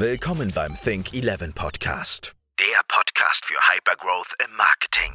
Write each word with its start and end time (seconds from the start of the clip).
Willkommen 0.00 0.50
beim 0.54 0.74
Think 0.82 1.12
11 1.12 1.54
Podcast. 1.54 2.32
Der 2.58 2.80
Podcast 2.88 3.44
für 3.44 3.58
Hypergrowth 3.70 4.34
im 4.42 4.56
Marketing. 4.56 5.12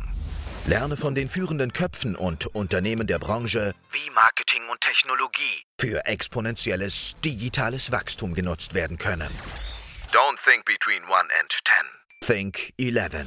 Lerne 0.67 0.95
von 0.95 1.15
den 1.15 1.27
führenden 1.27 1.73
Köpfen 1.73 2.15
und 2.15 2.45
Unternehmen 2.55 3.07
der 3.07 3.17
Branche, 3.17 3.71
wie 3.89 4.11
Marketing 4.13 4.61
und 4.71 4.79
Technologie 4.81 5.63
für 5.81 6.05
exponentielles 6.05 7.15
digitales 7.25 7.91
Wachstum 7.91 8.35
genutzt 8.35 8.75
werden 8.75 8.99
können. 8.99 9.27
Don't 10.11 10.37
think 10.43 10.65
between 10.65 11.01
1 11.01 11.13
and 11.41 11.51
10. 12.21 12.51
Think 12.53 12.71
11. 12.77 13.25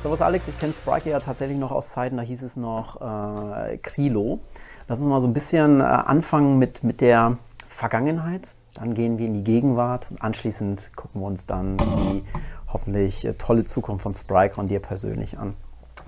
Servus 0.00 0.22
Alex, 0.22 0.48
ich 0.48 0.58
kenne 0.58 0.72
Spriker 0.72 1.10
ja 1.10 1.20
tatsächlich 1.20 1.58
noch 1.58 1.72
aus 1.72 1.90
Zeiten, 1.90 2.16
da 2.16 2.22
hieß 2.22 2.42
es 2.42 2.56
noch 2.56 3.02
äh, 3.02 3.76
Krilo. 3.76 4.40
Lass 4.88 5.00
uns 5.00 5.08
mal 5.08 5.20
so 5.20 5.26
ein 5.26 5.34
bisschen 5.34 5.82
äh, 5.82 5.84
anfangen 5.84 6.58
mit, 6.58 6.82
mit 6.82 7.02
der 7.02 7.36
Vergangenheit. 7.68 8.54
Dann 8.74 8.94
gehen 8.94 9.18
wir 9.18 9.26
in 9.26 9.34
die 9.34 9.44
Gegenwart 9.44 10.06
und 10.10 10.22
anschließend 10.22 10.92
gucken 10.96 11.20
wir 11.20 11.26
uns 11.26 11.46
dann 11.46 11.76
die 11.76 12.24
hoffentlich 12.72 13.24
äh, 13.24 13.34
tolle 13.34 13.64
Zukunft 13.64 14.02
von 14.02 14.14
Spriker 14.14 14.60
und 14.60 14.68
dir 14.68 14.80
persönlich 14.80 15.38
an. 15.38 15.54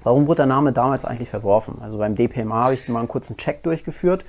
Warum 0.03 0.27
wurde 0.27 0.39
der 0.39 0.47
Name 0.47 0.73
damals 0.73 1.05
eigentlich 1.07 1.31
verworfen? 1.31 1.79
Also 1.81 1.97
beim 1.97 2.15
DPMA 2.15 2.65
habe 2.65 2.75
ich 2.75 2.89
mal 2.89 2.99
einen 2.99 3.09
kurzen 3.09 3.39
Check 3.39 3.63
durchgeführt. 3.63 4.25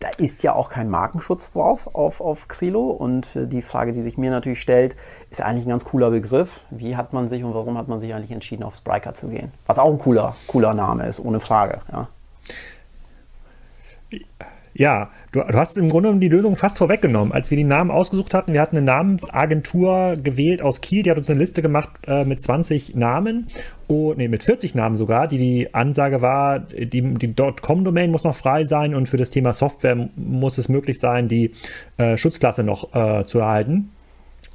Da 0.00 0.08
ist 0.18 0.42
ja 0.42 0.54
auch 0.54 0.68
kein 0.68 0.90
Markenschutz 0.90 1.52
drauf 1.52 1.94
auf, 1.94 2.20
auf 2.20 2.46
Krilo. 2.48 2.90
Und 2.90 3.34
äh, 3.34 3.46
die 3.46 3.62
Frage, 3.62 3.92
die 3.92 4.00
sich 4.00 4.18
mir 4.18 4.30
natürlich 4.30 4.60
stellt, 4.60 4.96
ist 5.30 5.40
eigentlich 5.40 5.66
ein 5.66 5.70
ganz 5.70 5.84
cooler 5.84 6.10
Begriff. 6.10 6.60
Wie 6.70 6.96
hat 6.96 7.12
man 7.12 7.28
sich 7.28 7.42
und 7.42 7.54
warum 7.54 7.78
hat 7.78 7.88
man 7.88 8.00
sich 8.00 8.12
eigentlich 8.14 8.32
entschieden, 8.32 8.64
auf 8.64 8.74
Spriker 8.74 9.14
zu 9.14 9.28
gehen? 9.28 9.52
Was 9.66 9.78
auch 9.78 9.90
ein 9.90 9.98
cooler, 9.98 10.36
cooler 10.46 10.74
Name 10.74 11.06
ist, 11.06 11.20
ohne 11.20 11.40
Frage. 11.40 11.80
Ja. 11.90 12.08
Ja, 14.10 14.18
du, 15.32 15.40
du, 15.40 15.58
hast 15.58 15.78
im 15.78 15.88
Grunde 15.88 16.14
die 16.16 16.28
Lösung 16.28 16.56
fast 16.56 16.78
vorweggenommen. 16.78 17.32
Als 17.32 17.50
wir 17.50 17.56
die 17.56 17.64
Namen 17.64 17.90
ausgesucht 17.90 18.34
hatten, 18.34 18.52
wir 18.52 18.60
hatten 18.60 18.76
eine 18.76 18.86
Namensagentur 18.86 20.16
gewählt 20.22 20.62
aus 20.62 20.80
Kiel, 20.80 21.04
die 21.04 21.10
hat 21.10 21.18
uns 21.18 21.30
eine 21.30 21.38
Liste 21.38 21.62
gemacht 21.62 21.90
äh, 22.06 22.24
mit 22.24 22.42
20 22.42 22.96
Namen, 22.96 23.46
oh, 23.86 24.14
nee, 24.16 24.28
mit 24.28 24.42
40 24.42 24.74
Namen 24.74 24.96
sogar, 24.96 25.28
die 25.28 25.38
die 25.38 25.74
Ansage 25.74 26.20
war, 26.20 26.58
die, 26.58 27.02
die 27.02 27.34
.com-Domain 27.34 28.10
muss 28.10 28.24
noch 28.24 28.34
frei 28.34 28.64
sein 28.64 28.94
und 28.94 29.08
für 29.08 29.16
das 29.16 29.30
Thema 29.30 29.52
Software 29.52 30.08
muss 30.16 30.58
es 30.58 30.68
möglich 30.68 30.98
sein, 30.98 31.28
die 31.28 31.52
äh, 31.96 32.16
Schutzklasse 32.16 32.64
noch 32.64 32.94
äh, 32.94 33.24
zu 33.26 33.38
erhalten. 33.38 33.90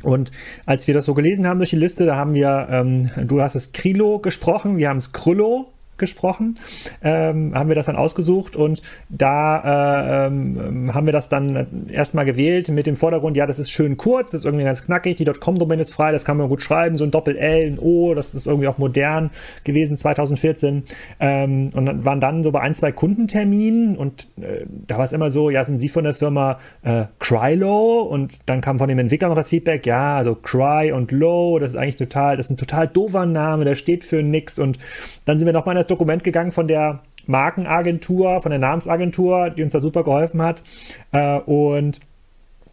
Und 0.04 0.31
als 0.66 0.88
wir 0.88 0.94
das 0.94 1.06
so 1.06 1.14
gelesen 1.14 1.48
haben 1.48 1.58
durch 1.58 1.72
die 1.72 1.76
Liste, 1.76 2.06
da 2.06 2.16
haben 2.16 2.33
wir, 2.33 2.67
ähm, 2.70 3.09
du 3.26 3.42
hast 3.42 3.56
es 3.56 3.73
Krilo 3.73 4.20
gesprochen, 4.20 4.78
wir 4.78 4.89
haben 4.89 4.98
es 4.98 5.11
Krüllo 5.11 5.67
gesprochen, 6.00 6.58
ähm, 7.03 7.53
haben 7.55 7.69
wir 7.69 7.75
das 7.75 7.88
dann 7.88 7.95
ausgesucht 7.95 8.55
und 8.55 8.81
da 9.09 10.25
äh, 10.25 10.28
ähm, 10.28 10.94
haben 10.94 11.05
wir 11.05 11.14
das 11.14 11.30
dann 11.30 11.89
erstmal 11.89 12.25
gewählt 12.25 12.69
mit 12.69 12.88
dem 12.88 12.95
Vordergrund, 12.95 13.38
ja, 13.38 13.45
das 13.45 13.59
ist 13.59 13.72
schön 13.72 13.97
kurz, 13.97 14.31
das 14.31 14.42
ist 14.42 14.45
irgendwie 14.45 14.66
ganz 14.66 14.86
knackig, 14.86 15.17
die 15.17 15.25
.com-Domain 15.25 15.80
ist 15.80 15.94
frei, 15.94 16.11
das 16.11 16.25
kann 16.25 16.38
man 16.38 16.50
gut 16.50 16.61
schreiben, 16.61 16.97
so 16.97 17.03
ein 17.03 17.11
Doppel-L, 17.11 17.72
ein 17.72 17.80
O, 17.80 18.14
das 18.14 18.33
ist 18.33 18.47
irgendwie 18.47 18.67
auch 18.67 18.77
modern 18.77 19.30
gewesen 19.64 19.97
2014 19.97 20.83
ähm, 21.20 21.70
und 21.75 21.86
dann 21.86 22.05
waren 22.05 22.22
dann 22.22 22.44
so 22.44 22.52
bei 22.52 22.61
ein, 22.61 22.73
zwei 22.73 22.92
Kundenterminen 22.92 23.97
und 23.97 24.30
äh, 24.42 24.66
da 24.88 24.97
war 24.97 25.03
es 25.03 25.14
immer 25.14 25.31
so, 25.31 25.50
ja, 25.50 25.64
sind 25.64 25.80
Sie 25.80 25.89
von 25.89 26.03
der 26.03 26.14
Firma 26.14 26.59
äh, 26.81 27.05
Crylow 27.20 28.02
und 28.02 28.39
dann 28.47 28.61
kam 28.61 28.80
von 28.80 28.89
dem 28.89 29.00
Entwickler 29.00 29.30
noch 29.30 29.36
das 29.36 29.50
Feedback, 29.50 29.86
ja, 29.86 30.17
also 30.17 30.36
Cry 30.36 30.92
und 30.92 31.11
Low, 31.11 31.59
das 31.59 31.72
ist 31.72 31.77
eigentlich 31.77 31.95
total, 31.97 32.38
das 32.38 32.47
ist 32.47 32.52
ein 32.52 32.58
total 32.58 32.88
doofer 32.88 33.25
Name, 33.25 33.66
der 33.66 33.75
steht 33.75 34.03
für 34.03 34.23
nix. 34.23 34.59
Und 34.59 34.77
dann 35.25 35.38
sind 35.38 35.45
wir 35.45 35.53
nochmal 35.53 35.75
in 35.75 35.80
das 35.80 35.88
Dokument 35.90 36.23
gegangen 36.23 36.52
von 36.52 36.68
der 36.68 37.02
Markenagentur, 37.28 38.42
von 38.42 38.50
der 38.50 38.59
Namensagentur, 38.59 39.50
die 39.52 39.64
uns 39.64 39.73
da 39.73 39.80
super 39.80 40.04
geholfen 40.04 40.42
hat. 40.42 40.64
Äh, 41.12 41.40
und 41.40 42.00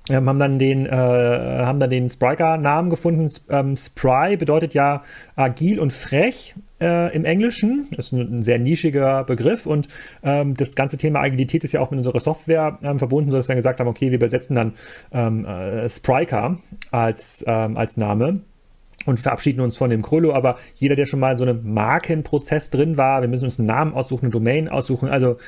ähm, 0.08 0.28
haben 0.28 0.38
dann 0.38 0.58
den, 0.58 0.86
äh, 0.86 0.90
haben 0.90 1.80
dann 1.80 1.90
den 1.90 2.08
Spriker-Namen 2.08 2.90
gefunden. 2.90 3.30
Ähm, 3.48 3.76
Spry 3.76 4.36
bedeutet 4.36 4.72
ja 4.72 5.02
agil 5.34 5.80
und 5.80 5.92
frech 5.92 6.54
äh, 6.80 7.14
im 7.14 7.24
Englischen. 7.24 7.88
Das 7.90 8.06
ist 8.06 8.12
ein, 8.12 8.36
ein, 8.36 8.42
sehr 8.44 8.58
nischiger 8.58 9.24
Begriff 9.24 9.66
und 9.66 9.88
ähm, 10.22 10.54
das 10.54 10.76
ganze 10.76 10.96
Thema 10.96 11.20
Agilität 11.20 11.64
ist 11.64 11.72
ja 11.72 11.80
auch 11.80 11.90
mit 11.90 11.98
unserer 11.98 12.20
Software 12.20 12.78
ähm, 12.82 12.98
verbunden, 12.98 13.30
sodass 13.30 13.48
wir 13.48 13.56
gesagt 13.56 13.80
haben, 13.80 13.88
okay, 13.88 14.10
wir 14.10 14.16
übersetzen 14.16 14.54
dann 14.54 14.74
ähm, 15.12 15.44
äh, 15.44 15.88
Spriker 15.88 16.58
als, 16.92 17.44
ähm, 17.46 17.76
als 17.76 17.96
Name 17.96 18.42
und 19.06 19.18
verabschieden 19.18 19.60
uns 19.60 19.76
von 19.76 19.90
dem 19.90 20.02
Krollo. 20.02 20.34
Aber 20.34 20.56
jeder, 20.74 20.94
der 20.94 21.06
schon 21.06 21.20
mal 21.20 21.32
in 21.32 21.38
so 21.38 21.44
einem 21.44 21.72
Markenprozess 21.72 22.70
drin 22.70 22.96
war, 22.96 23.22
wir 23.22 23.28
müssen 23.28 23.44
uns 23.44 23.58
einen 23.58 23.68
Namen 23.68 23.94
aussuchen, 23.94 24.26
eine 24.26 24.32
Domain 24.32 24.68
aussuchen. 24.68 25.08
Also 25.08 25.38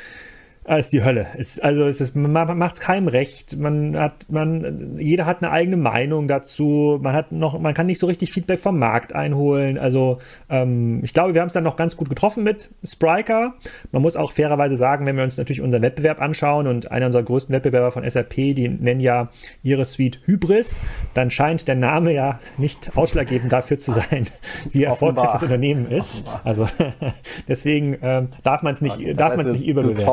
ist 0.76 0.92
die 0.92 1.02
Hölle. 1.02 1.28
Es, 1.36 1.58
also 1.60 1.86
es 1.86 2.00
ist, 2.00 2.14
man 2.14 2.58
macht 2.58 2.74
es 2.74 2.80
keinem 2.80 3.08
recht. 3.08 3.56
Man 3.56 3.96
hat, 3.98 4.26
man, 4.28 4.98
jeder 4.98 5.24
hat 5.24 5.42
eine 5.42 5.50
eigene 5.50 5.76
Meinung 5.76 6.28
dazu. 6.28 6.98
Man 7.02 7.14
hat 7.14 7.32
noch, 7.32 7.58
man 7.58 7.74
kann 7.74 7.86
nicht 7.86 7.98
so 7.98 8.06
richtig 8.06 8.32
Feedback 8.32 8.60
vom 8.60 8.78
Markt 8.78 9.14
einholen. 9.14 9.78
Also 9.78 10.18
ähm, 10.50 11.00
ich 11.02 11.12
glaube, 11.14 11.34
wir 11.34 11.40
haben 11.40 11.48
es 11.48 11.54
dann 11.54 11.64
noch 11.64 11.76
ganz 11.76 11.96
gut 11.96 12.08
getroffen 12.08 12.44
mit 12.44 12.70
Spriker. 12.84 13.54
Man 13.92 14.02
muss 14.02 14.16
auch 14.16 14.32
fairerweise 14.32 14.76
sagen, 14.76 15.06
wenn 15.06 15.16
wir 15.16 15.24
uns 15.24 15.38
natürlich 15.38 15.62
unseren 15.62 15.82
Wettbewerb 15.82 16.20
anschauen 16.20 16.66
und 16.66 16.90
einer 16.90 17.06
unserer 17.06 17.22
größten 17.22 17.54
Wettbewerber 17.54 17.90
von 17.90 18.08
SAP, 18.08 18.34
die 18.34 18.68
nennen 18.68 19.00
ja 19.00 19.28
ihre 19.62 19.84
Suite 19.84 20.20
Hybris, 20.24 20.80
dann 21.14 21.30
scheint 21.30 21.68
der 21.68 21.76
Name 21.76 22.12
ja 22.12 22.40
nicht 22.58 22.96
ausschlaggebend 22.96 23.52
dafür 23.52 23.78
zu 23.78 23.92
sein, 23.92 24.26
wie 24.72 24.84
erfolgreich 24.84 25.32
das 25.32 25.42
Unternehmen 25.42 25.90
ist. 25.90 26.16
Offenbar. 26.16 26.40
Also 26.44 26.68
deswegen 27.48 27.96
ähm, 28.02 28.28
darf 28.42 28.62
man 28.62 28.74
es 28.74 28.80
nicht, 28.80 28.98
das 29.00 29.16
darf 29.16 29.36
man 29.36 29.46
es 29.46 29.52
nicht 29.52 29.66
überbewerten. 29.66 30.04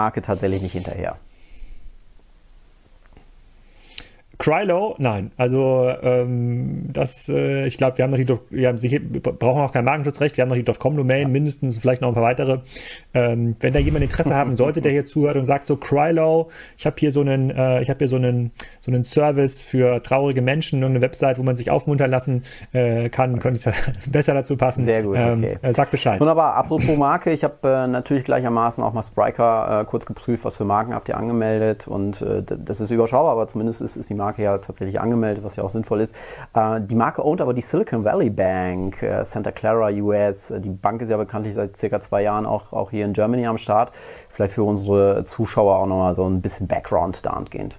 Marke 0.00 0.22
tatsächlich 0.22 0.62
nicht 0.62 0.72
hinterher. 0.72 1.18
Krylo, 4.40 4.94
nein. 4.96 5.32
Also 5.36 5.92
ähm, 6.02 6.84
das, 6.90 7.28
äh, 7.28 7.66
ich 7.66 7.76
glaube, 7.76 7.98
wir 7.98 8.04
haben 8.04 8.10
noch 8.10 8.16
die, 8.16 8.26
wir 8.48 8.68
haben 8.68 8.78
sicher, 8.78 8.98
wir 9.02 9.20
brauchen 9.20 9.60
auch 9.60 9.70
kein 9.70 9.84
Markenschutzrecht, 9.84 10.38
wir 10.38 10.42
haben 10.42 10.48
noch 10.48 10.56
die 10.56 10.64
.com-Domain, 10.64 11.22
ja. 11.22 11.28
mindestens 11.28 11.76
vielleicht 11.76 12.00
noch 12.00 12.08
ein 12.08 12.14
paar 12.14 12.22
weitere. 12.22 12.60
Ähm, 13.12 13.56
wenn 13.60 13.74
da 13.74 13.78
jemand 13.78 14.02
Interesse 14.02 14.34
haben 14.34 14.56
sollte, 14.56 14.80
der 14.80 14.92
hier 14.92 15.04
zuhört 15.04 15.36
und 15.36 15.44
sagt 15.44 15.66
so, 15.66 15.76
Krylo, 15.76 16.48
ich 16.78 16.86
habe 16.86 16.96
hier 16.98 17.12
so 17.12 17.20
einen, 17.20 17.50
äh, 17.50 17.82
ich 17.82 17.90
habe 17.90 17.98
hier 17.98 18.08
so 18.08 18.16
einen, 18.16 18.50
so 18.80 18.90
einen 18.90 19.04
Service 19.04 19.60
für 19.60 20.02
traurige 20.02 20.40
Menschen 20.40 20.82
und 20.84 20.90
eine 20.90 21.02
Website, 21.02 21.38
wo 21.38 21.42
man 21.42 21.54
sich 21.54 21.70
aufmuntern 21.70 22.10
lassen 22.10 22.44
äh, 22.72 23.10
kann, 23.10 23.40
könnte 23.40 23.58
es 23.58 23.64
ja 23.66 23.72
besser 24.10 24.32
dazu 24.32 24.56
passen. 24.56 24.86
Sehr 24.86 25.02
gut, 25.02 25.18
ähm, 25.18 25.44
okay. 25.44 25.58
Äh, 25.60 25.74
sag 25.74 25.90
Bescheid. 25.90 26.18
Wunderbar, 26.18 26.54
apropos 26.54 26.96
Marke, 26.96 27.30
ich 27.30 27.44
habe 27.44 27.56
äh, 27.68 27.86
natürlich 27.86 28.24
gleichermaßen 28.24 28.82
auch 28.82 28.94
mal 28.94 29.02
Spriker 29.02 29.82
äh, 29.82 29.84
kurz 29.84 30.06
geprüft, 30.06 30.46
was 30.46 30.56
für 30.56 30.64
Marken 30.64 30.94
habt 30.94 31.10
ihr 31.10 31.18
angemeldet 31.18 31.86
und 31.86 32.24
das 32.46 32.80
ist 32.80 32.90
überschaubar, 32.90 33.32
aber 33.32 33.46
zumindest 33.46 33.82
ist, 33.82 33.96
ist 33.96 34.08
die 34.08 34.14
Marke 34.14 34.29
Marke 34.30 34.42
ja 34.42 34.58
tatsächlich 34.58 35.00
angemeldet, 35.00 35.42
was 35.42 35.56
ja 35.56 35.64
auch 35.64 35.70
sinnvoll 35.70 36.00
ist. 36.00 36.14
Äh, 36.54 36.80
die 36.80 36.94
Marke 36.94 37.24
ownt 37.24 37.40
aber 37.40 37.52
die 37.52 37.62
Silicon 37.62 38.04
Valley 38.04 38.30
Bank, 38.30 39.02
äh, 39.02 39.24
Santa 39.24 39.50
Clara 39.50 39.90
US. 39.90 40.52
Die 40.58 40.70
Bank 40.70 41.02
ist 41.02 41.10
ja 41.10 41.16
bekanntlich 41.16 41.54
seit 41.54 41.76
circa 41.76 42.00
zwei 42.00 42.22
Jahren 42.22 42.46
auch, 42.46 42.72
auch 42.72 42.90
hier 42.90 43.04
in 43.04 43.12
Germany 43.12 43.46
am 43.46 43.58
Start. 43.58 43.92
Vielleicht 44.28 44.54
für 44.54 44.62
unsere 44.62 45.24
Zuschauer 45.24 45.78
auch 45.78 45.86
nochmal 45.86 46.14
so 46.14 46.24
ein 46.24 46.40
bisschen 46.40 46.68
Background 46.68 47.26
da 47.26 47.30
angehend. 47.30 47.78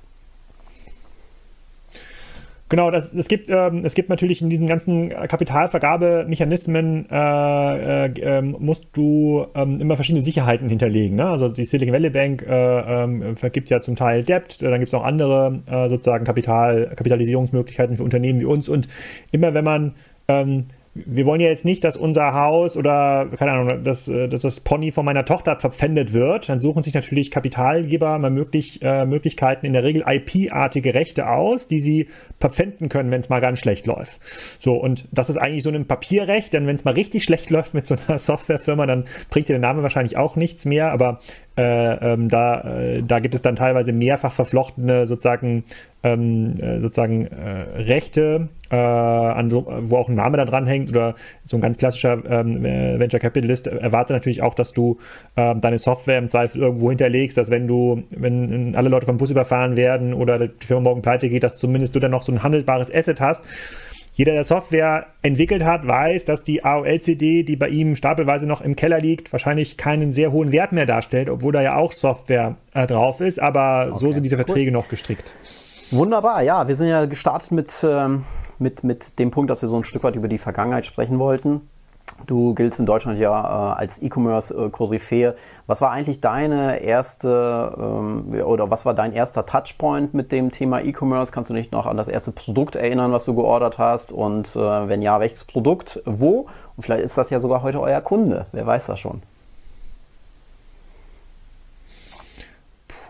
Genau, 2.72 2.90
das, 2.90 3.14
es, 3.14 3.28
gibt, 3.28 3.50
ähm, 3.50 3.84
es 3.84 3.96
gibt 3.96 4.08
natürlich 4.08 4.42
in 4.42 4.50
diesen 4.50 4.66
ganzen 4.66 5.10
Kapitalvergabemechanismen 5.10 7.06
äh, 7.12 8.06
äh, 8.06 8.14
ähm, 8.22 8.56
musst 8.60 8.86
du 8.94 9.46
ähm, 9.56 9.82
immer 9.82 9.98
verschiedene 9.98 10.24
Sicherheiten 10.24 10.70
hinterlegen. 10.70 11.18
Ne? 11.18 11.26
Also 11.26 11.50
die 11.50 11.66
Silicon 11.66 11.94
Valley 11.94 12.12
Bank 12.12 12.46
äh, 12.48 13.04
ähm, 13.04 13.36
vergibt 13.36 13.70
ja 13.70 13.82
zum 13.82 13.98
Teil 13.98 14.24
Debt, 14.24 14.62
dann 14.62 14.80
gibt 14.80 14.88
es 14.88 14.94
auch 14.94 15.04
andere 15.04 15.60
äh, 15.70 15.90
sozusagen 15.90 16.24
Kapital, 16.24 16.94
Kapitalisierungsmöglichkeiten 16.96 17.98
für 17.98 18.06
Unternehmen 18.06 18.40
wie 18.40 18.46
uns. 18.46 18.70
Und 18.70 18.88
immer 19.34 19.54
wenn 19.54 19.66
man 19.66 19.96
ähm, 20.30 20.68
wir 20.94 21.26
wollen 21.26 21.40
ja 21.40 21.48
jetzt 21.48 21.64
nicht, 21.64 21.86
dass 21.86 21.96
unser 21.96 22.34
Haus 22.34 22.76
oder, 22.76 23.30
keine 23.38 23.52
Ahnung, 23.52 23.84
dass, 23.84 24.10
äh, 24.10 24.28
dass 24.28 24.42
das 24.42 24.60
Pony 24.60 24.92
von 24.92 25.06
meiner 25.06 25.24
Tochter 25.24 25.58
verpfändet 25.58 26.12
wird. 26.12 26.50
Dann 26.50 26.60
suchen 26.60 26.84
sich 26.84 26.94
natürlich 26.94 27.32
Kapitalgeber 27.32 28.20
mal 28.20 28.30
möglich, 28.30 28.82
äh, 28.82 29.06
Möglichkeiten, 29.06 29.66
in 29.66 29.72
der 29.72 29.84
Regel 29.84 30.04
IP-artige 30.06 30.94
Rechte 30.94 31.30
aus, 31.30 31.68
die 31.68 31.80
sie 31.80 32.08
verpfänden 32.40 32.90
können, 32.90 33.10
wenn 33.10 33.22
es 33.22 33.30
mal 33.30 33.40
ganz 33.40 33.60
schlecht 33.60 33.88
läuft. 33.88 34.20
So, 34.60 34.76
und 34.76 35.08
das 35.12 35.30
ist 35.30 35.38
eigentlich 35.38 35.64
so 35.64 35.70
ein 35.70 35.88
Papierrecht, 35.88 36.52
denn 36.52 36.68
wenn 36.68 36.76
es 36.76 36.84
mal 36.84 36.94
richtig 36.94 37.24
schlecht 37.24 37.50
läuft 37.50 37.74
mit 37.74 37.86
so 37.86 37.96
einer 38.08 38.20
Softwarefirma, 38.20 38.86
dann 38.86 39.06
bringt 39.30 39.48
dir 39.48 39.54
der 39.54 39.62
Name 39.62 39.84
wahrscheinlich 39.84 40.18
auch 40.18 40.36
nichts 40.36 40.66
mehr, 40.66 40.92
aber 40.92 41.20
äh, 41.58 42.14
ähm, 42.14 42.30
da, 42.30 42.62
äh, 42.62 43.04
da 43.04 43.20
gibt 43.20 43.36
es 43.36 43.42
dann 43.42 43.58
teilweise 43.58 43.92
mehrfach 43.92 44.32
verflochtene 44.32 45.06
sozusagen, 45.06 45.66
ähm, 46.02 46.56
äh, 46.60 46.80
sozusagen 46.80 47.28
äh, 47.28 47.82
Rechte, 47.82 48.48
äh, 48.70 48.76
an, 48.78 49.52
wo 49.52 49.98
auch 49.98 50.08
ein 50.08 50.16
Name 50.16 50.38
da 50.38 50.46
dran 50.46 50.66
hängt 50.66 50.90
oder 50.90 51.16
so 51.44 51.58
ein 51.58 51.62
ganz 51.62 51.78
klassischer 51.78 52.24
ähm, 52.26 52.64
Venture 52.64 53.20
Capitalist 53.20 53.68
erwartet 53.68 54.16
natürlich 54.16 54.42
auch, 54.42 54.54
dass 54.54 54.72
du 54.72 54.98
ähm, 55.36 55.60
deine 55.60 55.78
Software 55.78 56.20
im 56.20 56.28
Zweifel 56.28 56.62
irgendwo 56.62 56.90
hinterlegst, 56.90 57.38
dass 57.38 57.52
wenn 57.52 57.68
du, 57.68 58.04
wenn 58.16 58.74
alle 58.76 58.88
Leute 58.88 59.06
vom 59.06 59.18
Bus 59.18 59.30
überfahren 59.30 59.76
werden 59.76 60.14
oder 60.14 60.40
die 60.40 60.66
Firma 60.66 60.84
morgen 60.84 61.02
pleite 61.02 61.28
geht, 61.28 61.44
dass 61.44 61.58
zumindest 61.58 61.94
du 61.96 62.00
dann 62.00 62.12
noch 62.12 62.22
so 62.22 62.32
ein 62.32 62.44
handelbares 62.44 62.94
Asset 62.94 63.20
hast. 63.20 63.44
Jeder, 64.14 64.34
der 64.34 64.44
Software 64.44 65.08
entwickelt 65.22 65.64
hat, 65.64 65.88
weiß, 65.88 66.26
dass 66.26 66.44
die 66.44 66.66
AOL-CD, 66.66 67.44
die 67.44 67.56
bei 67.56 67.70
ihm 67.70 67.96
stapelweise 67.96 68.46
noch 68.46 68.60
im 68.60 68.76
Keller 68.76 69.00
liegt, 69.00 69.32
wahrscheinlich 69.32 69.78
keinen 69.78 70.12
sehr 70.12 70.34
hohen 70.34 70.52
Wert 70.52 70.74
mehr 70.74 70.86
darstellt, 70.86 71.30
obwohl 71.30 71.54
da 71.54 71.62
ja 71.62 71.78
auch 71.78 71.94
Software 71.94 72.58
äh, 72.74 72.86
drauf 72.88 73.22
ist. 73.22 73.40
Aber 73.40 73.88
okay. 73.90 74.00
so 74.00 74.12
sind 74.12 74.24
diese 74.24 74.36
Verträge 74.36 74.70
cool. 74.70 74.74
noch 74.74 74.90
gestrickt. 74.90 75.32
Wunderbar, 75.92 76.42
ja, 76.42 76.68
wir 76.68 76.76
sind 76.76 76.88
ja 76.88 77.06
gestartet 77.06 77.52
mit, 77.52 77.86
ähm, 77.88 78.26
mit, 78.60 78.84
mit 78.84 79.18
dem 79.18 79.32
Punkt, 79.32 79.50
dass 79.50 79.62
wir 79.62 79.70
so 79.70 79.78
ein 79.78 79.84
Stück 79.84 80.04
weit 80.04 80.16
über 80.16 80.28
die 80.28 80.38
Vergangenheit 80.38 80.86
sprechen 80.86 81.18
wollten. 81.18 81.70
Du 82.28 82.54
giltst 82.54 82.80
in 82.80 82.86
Deutschland 82.86 83.20
ja 83.20 83.32
äh, 83.32 83.80
als 83.80 84.02
E-Commerce-Koryphäe. 84.02 85.36
Was 85.68 85.82
war 85.82 85.92
eigentlich 85.92 86.22
deine 86.22 86.82
erste 86.82 87.76
ähm, 87.78 88.34
oder 88.46 88.70
was 88.70 88.86
war 88.86 88.94
dein 88.94 89.14
erster 89.14 89.46
Touchpoint 89.46 90.14
mit 90.14 90.32
dem 90.32 90.52
Thema 90.52 90.82
E-Commerce? 90.82 91.32
Kannst 91.32 91.50
du 91.50 91.54
dich 91.54 91.72
noch 91.72 91.86
an 91.86 91.98
das 91.98 92.08
erste 92.08 92.32
Produkt 92.32 92.76
erinnern, 92.76 93.12
was 93.12 93.26
du 93.26 93.36
geordert 93.36 93.78
hast? 93.78 94.12
Und 94.12 94.56
äh, 94.56 94.60
wenn 94.60 95.02
ja, 95.02 95.20
welches 95.20 95.46
Produkt, 95.46 96.02
wo? 96.06 96.48
Und 96.76 96.84
vielleicht 96.84 97.04
ist 97.04 97.18
das 97.18 97.30
ja 97.30 97.40
sogar 97.40 97.64
heute 97.64 97.80
euer 97.82 98.02
Kunde. 98.02 98.46
Wer 98.52 98.66
weiß 98.66 98.88
das 98.88 99.00
schon? 99.00 99.22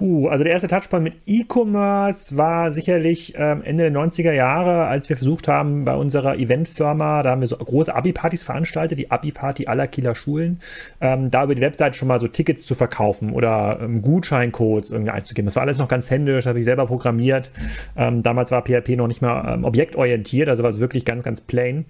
Puh, 0.02 0.30
also 0.30 0.44
der 0.44 0.54
erste 0.54 0.68
Touchpoint 0.68 1.04
mit 1.04 1.14
E-Commerce 1.28 2.36
war 2.36 2.72
sicherlich 2.72 3.36
ähm, 3.38 3.62
Ende 3.62 3.84
der 3.84 3.92
90er 3.92 4.32
Jahre, 4.32 4.88
als 4.88 5.10
wir 5.10 5.16
versucht 5.16 5.48
haben, 5.48 5.86
bei 5.86 5.96
unserer 5.96 6.40
Eventfirma, 6.40 7.22
da 7.22 7.30
haben 7.30 7.42
wir 7.42 7.48
so 7.48 7.56
große 7.56 7.94
Abi-Partys 7.94 8.42
veranstaltet, 8.42 8.98
die 8.98 9.12
Abi-Party 9.12 9.68
aller 9.68 9.86
Kieler 9.86 10.16
Schulen, 10.16 10.58
ähm, 11.02 11.30
da 11.30 11.44
über 11.44 11.54
die 11.54 11.62
Webseite 11.62 11.96
schon 11.96 12.08
mal 12.08 12.20
so 12.20 12.28
Tickets 12.28 12.66
zu 12.66 12.74
verkaufen 12.74 13.32
oder 13.32 13.78
ähm, 13.80 14.02
Gutscheincodes 14.02 14.90
irgendwie 14.90 15.12
einzugeben. 15.12 15.46
Das 15.46 15.56
war 15.56 15.62
alles 15.62 15.78
noch 15.78 15.88
ganz 15.88 16.10
händisch, 16.10 16.48
habe 16.48 16.58
ich 16.58 16.66
selber 16.66 16.88
programmiert. 16.88 17.52
Ähm, 17.96 18.24
damals 18.24 18.50
war 18.50 18.64
PHP 18.64 18.96
noch 18.96 19.08
nicht 19.08 19.22
mal 19.22 19.54
ähm, 19.54 19.66
objektorientiert, 19.66 20.50
also 20.50 20.64
war 20.64 20.72
es 20.72 20.80
wirklich 20.80 21.06
ganz, 21.06 21.22
ganz 21.24 21.42
plain. 21.42 21.86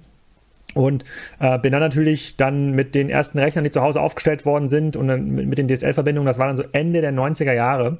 Und 0.73 1.03
äh, 1.39 1.59
bin 1.59 1.71
dann 1.71 1.81
natürlich 1.81 2.38
dann 2.38 2.71
mit 2.71 2.95
den 2.95 3.09
ersten 3.09 3.39
Rechnern, 3.39 3.63
die 3.63 3.71
zu 3.71 3.81
Hause 3.81 4.00
aufgestellt 4.00 4.45
worden 4.45 4.69
sind 4.69 4.95
und 4.95 5.07
dann 5.07 5.29
mit, 5.29 5.47
mit 5.47 5.57
den 5.57 5.68
DSL-Verbindungen, 5.68 6.27
das 6.27 6.39
war 6.39 6.47
dann 6.47 6.56
so 6.56 6.63
Ende 6.71 7.01
der 7.01 7.12
90er 7.12 7.53
Jahre, 7.53 7.97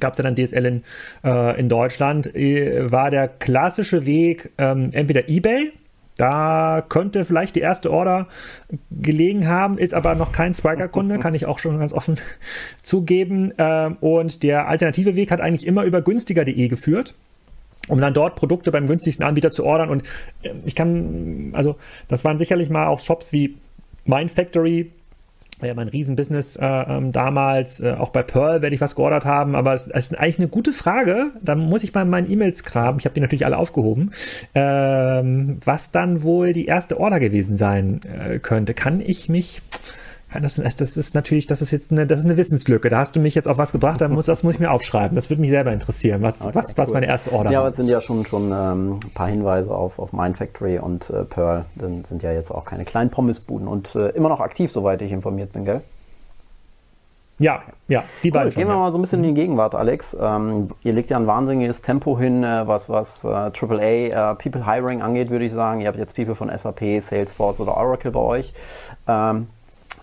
gab 0.00 0.14
es 0.14 0.22
dann 0.22 0.34
DSL 0.34 0.66
in, 0.66 0.82
äh, 1.22 1.58
in 1.60 1.68
Deutschland, 1.68 2.34
äh, 2.34 2.90
war 2.90 3.10
der 3.10 3.28
klassische 3.28 4.06
Weg 4.06 4.50
ähm, 4.56 4.90
entweder 4.92 5.28
eBay, 5.28 5.72
da 6.16 6.84
könnte 6.88 7.24
vielleicht 7.24 7.56
die 7.56 7.60
erste 7.60 7.90
Order 7.90 8.28
gelegen 8.90 9.48
haben, 9.48 9.78
ist 9.78 9.94
aber 9.94 10.14
noch 10.14 10.32
kein 10.32 10.52
Spriker-Kunde, 10.52 11.18
kann 11.18 11.34
ich 11.34 11.46
auch 11.46 11.58
schon 11.58 11.78
ganz 11.78 11.92
offen 11.92 12.16
zugeben. 12.82 13.52
Ähm, 13.56 13.96
und 14.00 14.42
der 14.42 14.68
alternative 14.68 15.16
Weg 15.16 15.30
hat 15.30 15.40
eigentlich 15.40 15.66
immer 15.66 15.84
über 15.84 16.02
günstiger.de 16.02 16.68
geführt 16.68 17.14
um 17.88 18.00
dann 18.00 18.14
dort 18.14 18.36
Produkte 18.36 18.70
beim 18.70 18.86
günstigsten 18.86 19.26
Anbieter 19.26 19.50
zu 19.50 19.64
ordern. 19.64 19.90
Und 19.90 20.02
äh, 20.42 20.50
ich 20.64 20.74
kann, 20.74 21.52
also 21.54 21.76
das 22.08 22.24
waren 22.24 22.38
sicherlich 22.38 22.70
mal 22.70 22.86
auch 22.86 23.00
Shops 23.00 23.32
wie 23.32 23.56
Mind 24.04 24.30
Factory, 24.30 24.90
ja 25.66 25.74
mein 25.74 25.88
Riesenbusiness 25.88 26.56
äh, 26.56 26.66
ähm, 26.66 27.12
damals, 27.12 27.80
äh, 27.80 27.92
auch 27.92 28.10
bei 28.10 28.22
Pearl 28.22 28.62
werde 28.62 28.74
ich 28.74 28.80
was 28.80 28.94
geordert 28.94 29.24
haben, 29.24 29.54
aber 29.54 29.74
es, 29.74 29.86
es, 29.86 30.10
ist 30.10 30.18
eigentlich 30.18 30.38
eine 30.38 30.48
gute 30.48 30.72
Frage, 30.72 31.30
da 31.40 31.54
muss 31.54 31.84
ich 31.84 31.94
mal 31.94 32.02
in 32.02 32.10
meinen 32.10 32.30
E-Mails 32.30 32.64
graben, 32.64 32.98
ich 32.98 33.04
habe 33.04 33.14
die 33.14 33.20
natürlich 33.20 33.44
alle 33.44 33.58
aufgehoben, 33.58 34.10
ähm, 34.54 35.58
was 35.64 35.92
dann 35.92 36.22
wohl 36.22 36.52
die 36.52 36.66
erste 36.66 36.98
Order 36.98 37.20
gewesen 37.20 37.56
sein 37.56 38.00
äh, 38.04 38.38
könnte. 38.38 38.74
Kann 38.74 39.00
ich 39.00 39.28
mich 39.28 39.62
das, 40.40 40.56
das, 40.56 40.96
ist 40.96 41.14
natürlich, 41.14 41.46
das 41.46 41.62
ist 41.62 41.70
jetzt 41.70 41.92
eine, 41.92 42.06
das 42.06 42.20
ist 42.20 42.24
eine 42.24 42.36
Wissenslücke. 42.36 42.88
Da 42.88 42.98
hast 42.98 43.16
du 43.16 43.20
mich 43.20 43.34
jetzt 43.34 43.48
auf 43.48 43.58
was 43.58 43.72
gebracht, 43.72 44.00
dann 44.00 44.12
muss, 44.12 44.26
das 44.26 44.42
muss 44.42 44.54
ich 44.54 44.60
mir 44.60 44.70
aufschreiben. 44.70 45.14
Das 45.14 45.30
würde 45.30 45.40
mich 45.40 45.50
selber 45.50 45.72
interessieren, 45.72 46.22
was, 46.22 46.40
okay, 46.40 46.54
was, 46.54 46.76
was 46.76 46.88
cool. 46.88 46.94
meine 46.94 47.06
erste 47.06 47.32
Order 47.32 47.50
Ja, 47.50 47.60
aber 47.60 47.68
es 47.68 47.76
sind 47.76 47.88
ja 47.88 48.00
schon, 48.00 48.24
schon 48.26 48.52
ähm, 48.52 49.00
ein 49.04 49.10
paar 49.14 49.28
Hinweise 49.28 49.74
auf, 49.74 49.98
auf 49.98 50.12
Mindfactory 50.12 50.78
und 50.78 51.10
äh, 51.10 51.24
Pearl. 51.24 51.64
Dann 51.74 52.04
sind 52.04 52.22
ja 52.22 52.32
jetzt 52.32 52.50
auch 52.50 52.64
keine 52.64 52.84
kleinen 52.84 53.10
Pommesbuden 53.10 53.68
und 53.68 53.94
äh, 53.94 54.08
immer 54.10 54.28
noch 54.28 54.40
aktiv, 54.40 54.70
soweit 54.70 55.02
ich 55.02 55.12
informiert 55.12 55.52
bin, 55.52 55.64
gell? 55.64 55.82
Ja, 57.38 57.56
okay. 57.56 57.72
ja, 57.88 58.04
die 58.22 58.28
cool, 58.28 58.32
beiden. 58.32 58.50
Gehen 58.54 58.68
wir 58.68 58.76
mal 58.76 58.92
so 58.92 58.98
ein 58.98 59.00
bisschen 59.00 59.24
in 59.24 59.34
die 59.34 59.40
Gegenwart, 59.40 59.74
Alex. 59.74 60.16
Ähm, 60.20 60.68
ihr 60.82 60.92
legt 60.92 61.10
ja 61.10 61.16
ein 61.16 61.26
wahnsinniges 61.26 61.82
Tempo 61.82 62.18
hin, 62.18 62.44
äh, 62.44 62.66
was, 62.68 62.88
was 62.88 63.24
äh, 63.24 63.28
AAA 63.28 64.32
äh, 64.32 64.34
People 64.36 64.64
Hiring 64.64 65.02
angeht, 65.02 65.30
würde 65.30 65.44
ich 65.44 65.52
sagen. 65.52 65.80
Ihr 65.80 65.88
habt 65.88 65.98
jetzt 65.98 66.14
People 66.14 66.36
von 66.36 66.56
SAP, 66.56 67.00
Salesforce 67.00 67.60
oder 67.60 67.76
Oracle 67.76 68.12
bei 68.12 68.20
euch. 68.20 68.54
Ähm, 69.08 69.48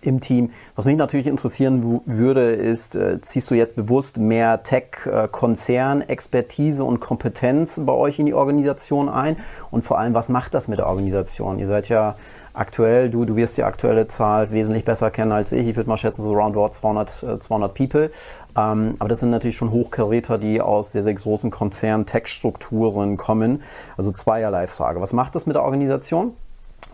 im 0.01 0.19
Team. 0.19 0.51
Was 0.75 0.85
mich 0.85 0.97
natürlich 0.97 1.27
interessieren 1.27 2.01
würde, 2.05 2.51
ist, 2.51 2.95
äh, 2.95 3.21
ziehst 3.21 3.51
du 3.51 3.55
jetzt 3.55 3.75
bewusst 3.75 4.17
mehr 4.17 4.63
Tech-Konzern-Expertise 4.63 6.83
und 6.83 6.99
Kompetenz 6.99 7.79
bei 7.83 7.93
euch 7.93 8.19
in 8.19 8.25
die 8.25 8.33
Organisation 8.33 9.09
ein? 9.09 9.37
Und 9.71 9.83
vor 9.83 9.99
allem, 9.99 10.13
was 10.13 10.29
macht 10.29 10.53
das 10.53 10.67
mit 10.67 10.79
der 10.79 10.87
Organisation? 10.87 11.59
Ihr 11.59 11.67
seid 11.67 11.89
ja 11.89 12.15
aktuell, 12.53 13.09
du, 13.09 13.25
du 13.25 13.35
wirst 13.35 13.57
die 13.57 13.63
aktuelle 13.63 14.07
Zahl 14.07 14.51
wesentlich 14.51 14.83
besser 14.83 15.11
kennen 15.11 15.31
als 15.31 15.51
ich. 15.51 15.67
Ich 15.67 15.75
würde 15.75 15.89
mal 15.89 15.97
schätzen, 15.97 16.21
so 16.21 16.33
roundabout 16.33 16.69
200, 16.69 17.41
200 17.41 17.73
People. 17.73 18.11
Ähm, 18.57 18.95
aber 18.99 19.09
das 19.09 19.19
sind 19.19 19.29
natürlich 19.29 19.55
schon 19.55 19.71
Hochkaräter, 19.71 20.37
die 20.37 20.61
aus 20.61 20.91
sehr, 20.91 21.03
sehr 21.03 21.13
großen 21.13 21.51
Konzern-Tech-Strukturen 21.51 23.17
kommen. 23.17 23.61
Also 23.97 24.11
zweierlei 24.11 24.67
Frage. 24.67 25.01
Was 25.01 25.13
macht 25.13 25.35
das 25.35 25.45
mit 25.45 25.55
der 25.55 25.63
Organisation? 25.63 26.33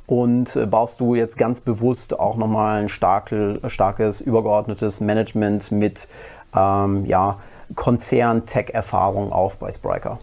Und 0.08 0.56
äh, 0.56 0.66
baust 0.66 1.00
du 1.00 1.16
jetzt 1.16 1.38
ganz 1.38 1.62
bewusst 1.62 2.20
auch 2.20 2.38
nochmal 2.38 2.84
ein 2.84 2.90
starke, 2.90 3.60
starkes, 3.68 4.22
übergeordnetes 4.22 5.02
Management 5.02 5.72
mit 5.72 6.08
ähm, 6.56 7.06
ja, 7.06 7.40
Konzern-Tech-Erfahrung 7.76 9.32
auf 9.32 9.58
bei 9.58 9.72
Spriker? 9.72 10.20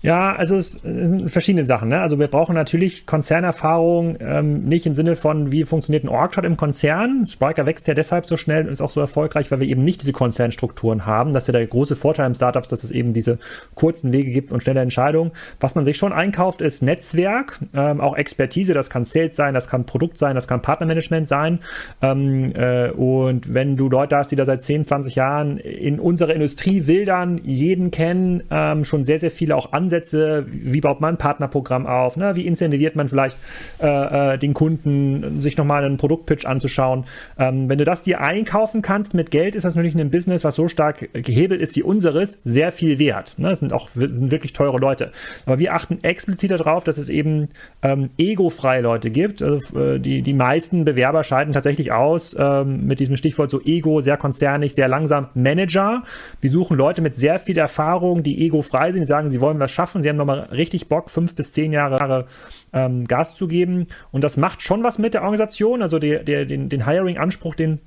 Ja, 0.00 0.32
also 0.36 0.56
es 0.56 0.72
sind 0.72 1.28
verschiedene 1.28 1.64
Sachen. 1.64 1.88
Ne? 1.88 2.00
Also 2.00 2.20
wir 2.20 2.28
brauchen 2.28 2.54
natürlich 2.54 3.04
Konzernerfahrung, 3.04 4.16
ähm, 4.20 4.64
nicht 4.64 4.86
im 4.86 4.94
Sinne 4.94 5.16
von, 5.16 5.50
wie 5.50 5.64
funktioniert 5.64 6.04
ein 6.04 6.08
Org-Chart 6.08 6.44
im 6.44 6.56
Konzern. 6.56 7.26
Spriker 7.26 7.66
wächst 7.66 7.88
ja 7.88 7.94
deshalb 7.94 8.24
so 8.26 8.36
schnell 8.36 8.66
und 8.66 8.72
ist 8.72 8.80
auch 8.80 8.90
so 8.90 9.00
erfolgreich, 9.00 9.50
weil 9.50 9.58
wir 9.58 9.66
eben 9.66 9.82
nicht 9.82 10.00
diese 10.00 10.12
Konzernstrukturen 10.12 11.04
haben. 11.04 11.32
Das 11.32 11.44
ist 11.44 11.48
ja 11.48 11.52
der 11.52 11.66
große 11.66 11.96
Vorteil 11.96 12.26
im 12.26 12.34
Startups, 12.34 12.68
dass 12.68 12.84
es 12.84 12.92
eben 12.92 13.12
diese 13.12 13.38
kurzen 13.74 14.12
Wege 14.12 14.30
gibt 14.30 14.52
und 14.52 14.62
schnelle 14.62 14.80
Entscheidungen. 14.80 15.32
Was 15.58 15.74
man 15.74 15.84
sich 15.84 15.96
schon 15.96 16.12
einkauft, 16.12 16.62
ist 16.62 16.80
Netzwerk, 16.80 17.58
ähm, 17.74 18.00
auch 18.00 18.16
Expertise. 18.16 18.74
Das 18.74 18.90
kann 18.90 19.04
Sales 19.04 19.34
sein, 19.34 19.52
das 19.52 19.68
kann 19.68 19.84
Produkt 19.84 20.16
sein, 20.16 20.36
das 20.36 20.46
kann 20.46 20.62
Partnermanagement 20.62 21.26
sein. 21.26 21.58
Ähm, 22.02 22.52
äh, 22.54 22.90
und 22.92 23.52
wenn 23.52 23.76
du 23.76 23.88
Leute 23.88 24.16
hast, 24.16 24.30
die 24.30 24.36
da 24.36 24.44
seit 24.44 24.62
10, 24.62 24.84
20 24.84 25.16
Jahren 25.16 25.58
in 25.58 25.98
unserer 25.98 26.34
Industrie 26.34 26.86
wildern, 26.86 27.40
jeden 27.42 27.90
kennen, 27.90 28.44
ähm, 28.52 28.84
schon 28.84 29.02
sehr, 29.02 29.18
sehr 29.18 29.32
viele 29.32 29.56
auch 29.56 29.72
an 29.72 29.87
Ansätze, 29.88 30.44
wie 30.48 30.80
baut 30.82 31.00
man 31.00 31.14
ein 31.14 31.18
Partnerprogramm 31.18 31.86
auf, 31.86 32.16
ne? 32.18 32.36
wie 32.36 32.46
incentiviert 32.46 32.94
man 32.94 33.08
vielleicht 33.08 33.38
äh, 33.80 34.34
äh, 34.34 34.38
den 34.38 34.52
Kunden, 34.52 35.40
sich 35.40 35.56
nochmal 35.56 35.82
einen 35.82 35.96
Produktpitch 35.96 36.44
anzuschauen. 36.44 37.04
Ähm, 37.38 37.70
wenn 37.70 37.78
du 37.78 37.84
das 37.84 38.02
dir 38.02 38.20
einkaufen 38.20 38.82
kannst 38.82 39.14
mit 39.14 39.30
Geld, 39.30 39.54
ist 39.54 39.64
das 39.64 39.74
natürlich 39.74 39.96
ein 39.96 40.10
Business, 40.10 40.44
was 40.44 40.56
so 40.56 40.68
stark 40.68 41.08
gehebelt 41.14 41.62
ist 41.62 41.74
wie 41.76 41.82
unseres, 41.82 42.38
sehr 42.44 42.70
viel 42.70 42.98
wert. 42.98 43.34
Ne? 43.38 43.48
Das 43.48 43.60
sind 43.60 43.72
auch 43.72 43.88
sind 43.94 44.30
wirklich 44.30 44.52
teure 44.52 44.76
Leute. 44.76 45.10
Aber 45.46 45.58
wir 45.58 45.74
achten 45.74 45.98
explizit 46.02 46.50
darauf, 46.50 46.84
dass 46.84 46.98
es 46.98 47.08
eben 47.08 47.48
ähm, 47.82 48.10
egofreie 48.18 48.82
Leute 48.82 49.10
gibt. 49.10 49.42
Also, 49.42 49.78
äh, 49.78 49.98
die, 49.98 50.20
die 50.20 50.34
meisten 50.34 50.84
Bewerber 50.84 51.24
scheiden 51.24 51.54
tatsächlich 51.54 51.92
aus 51.92 52.36
ähm, 52.38 52.86
mit 52.86 53.00
diesem 53.00 53.16
Stichwort 53.16 53.50
so 53.50 53.62
Ego, 53.62 54.02
sehr 54.02 54.18
konzernig, 54.18 54.74
sehr 54.74 54.88
langsam 54.88 55.28
Manager. 55.34 56.02
Wir 56.42 56.50
suchen 56.50 56.76
Leute 56.76 57.00
mit 57.00 57.16
sehr 57.16 57.38
viel 57.38 57.56
Erfahrung, 57.56 58.22
die 58.22 58.44
egofrei 58.44 58.92
sind, 58.92 59.02
die 59.02 59.06
sagen, 59.06 59.30
sie 59.30 59.40
wollen 59.40 59.58
was 59.58 59.70
schaffen. 59.78 60.02
Sie 60.02 60.08
haben 60.08 60.16
nochmal 60.16 60.40
richtig 60.50 60.88
Bock, 60.88 61.08
fünf 61.08 61.34
bis 61.34 61.52
zehn 61.52 61.72
Jahre 61.72 62.26
ähm, 62.72 63.06
Gas 63.06 63.36
zu 63.36 63.46
geben. 63.46 63.86
Und 64.10 64.24
das 64.24 64.36
macht 64.36 64.60
schon 64.60 64.82
was 64.82 64.98
mit 64.98 65.14
der 65.14 65.22
Organisation. 65.22 65.82
Also 65.82 66.00
der, 66.00 66.24
der, 66.24 66.46
den, 66.46 66.68
den 66.68 66.84
Hiring-Anspruch, 66.84 67.54
den 67.54 67.78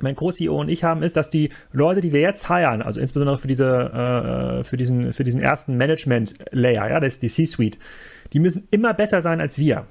mein 0.00 0.16
Co-CEO 0.16 0.58
und 0.58 0.68
ich 0.68 0.82
haben, 0.82 1.02
ist, 1.02 1.16
dass 1.16 1.30
die 1.30 1.50
Leute, 1.72 2.00
die 2.00 2.12
wir 2.12 2.20
jetzt 2.20 2.48
hiren, 2.48 2.82
also 2.82 3.00
insbesondere 3.00 3.38
für, 3.38 3.48
diese, 3.48 4.60
äh, 4.60 4.64
für, 4.64 4.76
diesen, 4.76 5.12
für 5.12 5.24
diesen 5.24 5.42
ersten 5.42 5.76
Management-Layer, 5.76 6.88
ja, 6.88 7.00
das 7.00 7.14
ist 7.14 7.22
die 7.22 7.28
C-Suite, 7.28 7.78
die 8.32 8.40
müssen 8.40 8.66
immer 8.70 8.94
besser 8.94 9.20
sein 9.20 9.40
als 9.40 9.58
wir. 9.58 9.86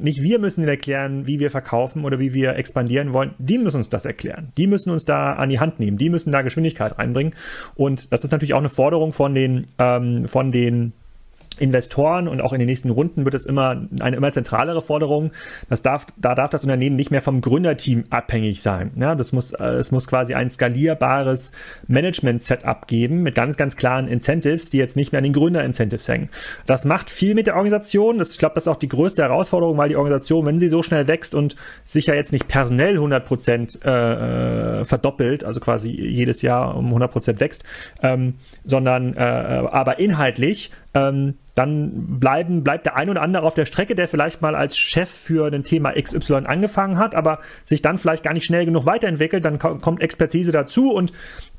Nicht 0.00 0.22
wir 0.22 0.38
müssen 0.38 0.60
ihnen 0.60 0.68
erklären, 0.68 1.26
wie 1.26 1.40
wir 1.40 1.50
verkaufen 1.50 2.04
oder 2.04 2.18
wie 2.18 2.34
wir 2.34 2.56
expandieren 2.56 3.12
wollen. 3.12 3.34
Die 3.38 3.58
müssen 3.58 3.78
uns 3.78 3.88
das 3.88 4.04
erklären. 4.04 4.52
Die 4.56 4.66
müssen 4.66 4.90
uns 4.90 5.04
da 5.04 5.34
an 5.34 5.48
die 5.48 5.60
Hand 5.60 5.80
nehmen. 5.80 5.98
Die 5.98 6.10
müssen 6.10 6.32
da 6.32 6.42
Geschwindigkeit 6.42 6.98
reinbringen. 6.98 7.34
Und 7.74 8.12
das 8.12 8.24
ist 8.24 8.32
natürlich 8.32 8.54
auch 8.54 8.58
eine 8.58 8.68
Forderung 8.68 9.12
von 9.12 9.34
den, 9.34 9.66
ähm, 9.78 10.28
von 10.28 10.52
den 10.52 10.92
Investoren 11.60 12.28
und 12.28 12.40
auch 12.40 12.52
in 12.52 12.58
den 12.58 12.66
nächsten 12.66 12.90
Runden 12.90 13.24
wird 13.24 13.34
es 13.34 13.46
immer 13.46 13.86
eine 14.00 14.16
immer 14.16 14.32
zentralere 14.32 14.82
Forderung. 14.82 15.30
Das 15.68 15.82
darf, 15.82 16.06
da 16.16 16.34
darf 16.34 16.50
das 16.50 16.62
Unternehmen 16.62 16.96
nicht 16.96 17.10
mehr 17.10 17.22
vom 17.22 17.40
Gründerteam 17.40 18.04
abhängig 18.10 18.62
sein. 18.62 18.92
Ja, 18.96 19.14
das 19.14 19.32
muss, 19.32 19.52
äh, 19.52 19.64
es 19.64 19.90
muss 19.90 20.06
quasi 20.06 20.34
ein 20.34 20.50
skalierbares 20.50 21.52
Management-Setup 21.86 22.86
geben 22.86 23.22
mit 23.22 23.34
ganz, 23.34 23.56
ganz 23.56 23.76
klaren 23.76 24.08
Incentives, 24.08 24.70
die 24.70 24.78
jetzt 24.78 24.96
nicht 24.96 25.12
mehr 25.12 25.18
an 25.18 25.24
den 25.24 25.32
Gründer-Incentives 25.32 26.08
hängen. 26.08 26.28
Das 26.66 26.84
macht 26.84 27.10
viel 27.10 27.34
mit 27.34 27.46
der 27.46 27.56
Organisation. 27.56 28.18
Das, 28.18 28.32
ich 28.32 28.38
glaube, 28.38 28.54
das 28.54 28.64
ist 28.64 28.68
auch 28.68 28.76
die 28.76 28.88
größte 28.88 29.22
Herausforderung, 29.22 29.76
weil 29.78 29.88
die 29.88 29.96
Organisation, 29.96 30.46
wenn 30.46 30.58
sie 30.58 30.68
so 30.68 30.82
schnell 30.82 31.06
wächst 31.08 31.34
und 31.34 31.56
sich 31.84 32.06
ja 32.06 32.14
jetzt 32.14 32.32
nicht 32.32 32.48
personell 32.48 32.94
100 32.94 33.24
Prozent 33.24 33.84
äh, 33.84 34.84
verdoppelt, 34.84 35.44
also 35.44 35.60
quasi 35.60 35.90
jedes 35.90 36.42
Jahr 36.42 36.76
um 36.76 36.86
100 36.86 37.10
Prozent 37.10 37.40
wächst, 37.40 37.64
ähm, 38.02 38.34
sondern 38.64 39.14
äh, 39.14 39.20
aber 39.20 39.98
inhaltlich 39.98 40.70
ähm, 40.94 41.34
dann 41.58 42.20
bleiben, 42.20 42.62
bleibt 42.62 42.86
der 42.86 42.96
ein 42.96 43.10
oder 43.10 43.20
andere 43.20 43.42
auf 43.42 43.54
der 43.54 43.66
Strecke, 43.66 43.96
der 43.96 44.06
vielleicht 44.06 44.40
mal 44.40 44.54
als 44.54 44.78
Chef 44.78 45.10
für 45.10 45.52
ein 45.52 45.64
Thema 45.64 45.92
XY 46.00 46.44
angefangen 46.44 46.98
hat, 46.98 47.16
aber 47.16 47.40
sich 47.64 47.82
dann 47.82 47.98
vielleicht 47.98 48.22
gar 48.22 48.32
nicht 48.32 48.44
schnell 48.44 48.64
genug 48.64 48.86
weiterentwickelt, 48.86 49.44
dann 49.44 49.58
kommt 49.58 50.00
Expertise 50.00 50.52
dazu 50.52 50.92
und 50.92 51.12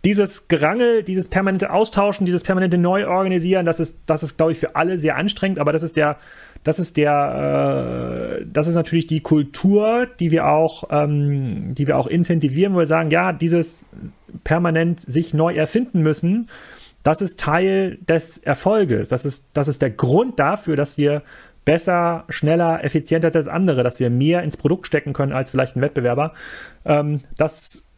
dieses 0.05 0.47
Gerangel, 0.47 1.03
dieses 1.03 1.27
permanente 1.27 1.73
Austauschen, 1.73 2.25
dieses 2.25 2.43
permanente 2.43 2.77
Neuorganisieren, 2.77 3.65
das 3.65 3.81
ist, 3.81 3.99
das 4.05 4.23
ist, 4.23 4.37
glaube 4.37 4.53
ich, 4.53 4.59
für 4.59 4.77
alle 4.77 4.97
sehr 4.97 5.17
anstrengend, 5.17 5.59
aber 5.59 5.73
das 5.73 5.83
ist 5.83 5.97
der, 5.97 6.15
das 6.63 6.79
ist 6.79 6.95
der, 6.95 8.39
äh, 8.39 8.45
das 8.49 8.67
ist 8.67 8.75
natürlich 8.75 9.07
die 9.07 9.19
Kultur, 9.19 10.07
die 10.21 10.31
wir 10.31 10.47
auch, 10.47 10.85
ähm, 10.91 11.75
die 11.75 11.87
wir 11.87 11.97
auch 11.97 12.07
incentivieren, 12.07 12.73
wo 12.73 12.79
wir 12.79 12.85
sagen, 12.85 13.11
ja, 13.11 13.33
dieses 13.33 13.85
permanent 14.45 15.01
sich 15.01 15.33
neu 15.33 15.53
erfinden 15.55 16.01
müssen, 16.01 16.47
das 17.03 17.21
ist 17.21 17.39
Teil 17.39 17.97
des 18.01 18.37
Erfolges. 18.37 19.09
Das 19.09 19.25
ist, 19.25 19.47
das 19.53 19.67
ist 19.67 19.81
der 19.81 19.91
Grund 19.91 20.39
dafür, 20.39 20.75
dass 20.75 20.97
wir 20.97 21.23
besser, 21.65 22.25
schneller, 22.29 22.83
effizienter 22.83 23.33
als 23.33 23.47
andere, 23.47 23.83
dass 23.83 23.99
wir 23.99 24.09
mehr 24.09 24.43
ins 24.43 24.57
Produkt 24.57 24.87
stecken 24.87 25.13
können 25.13 25.33
als 25.33 25.51
vielleicht 25.51 25.75
ein 25.75 25.81
Wettbewerber. 25.81 26.33
Ähm, 26.85 27.21
das 27.37 27.89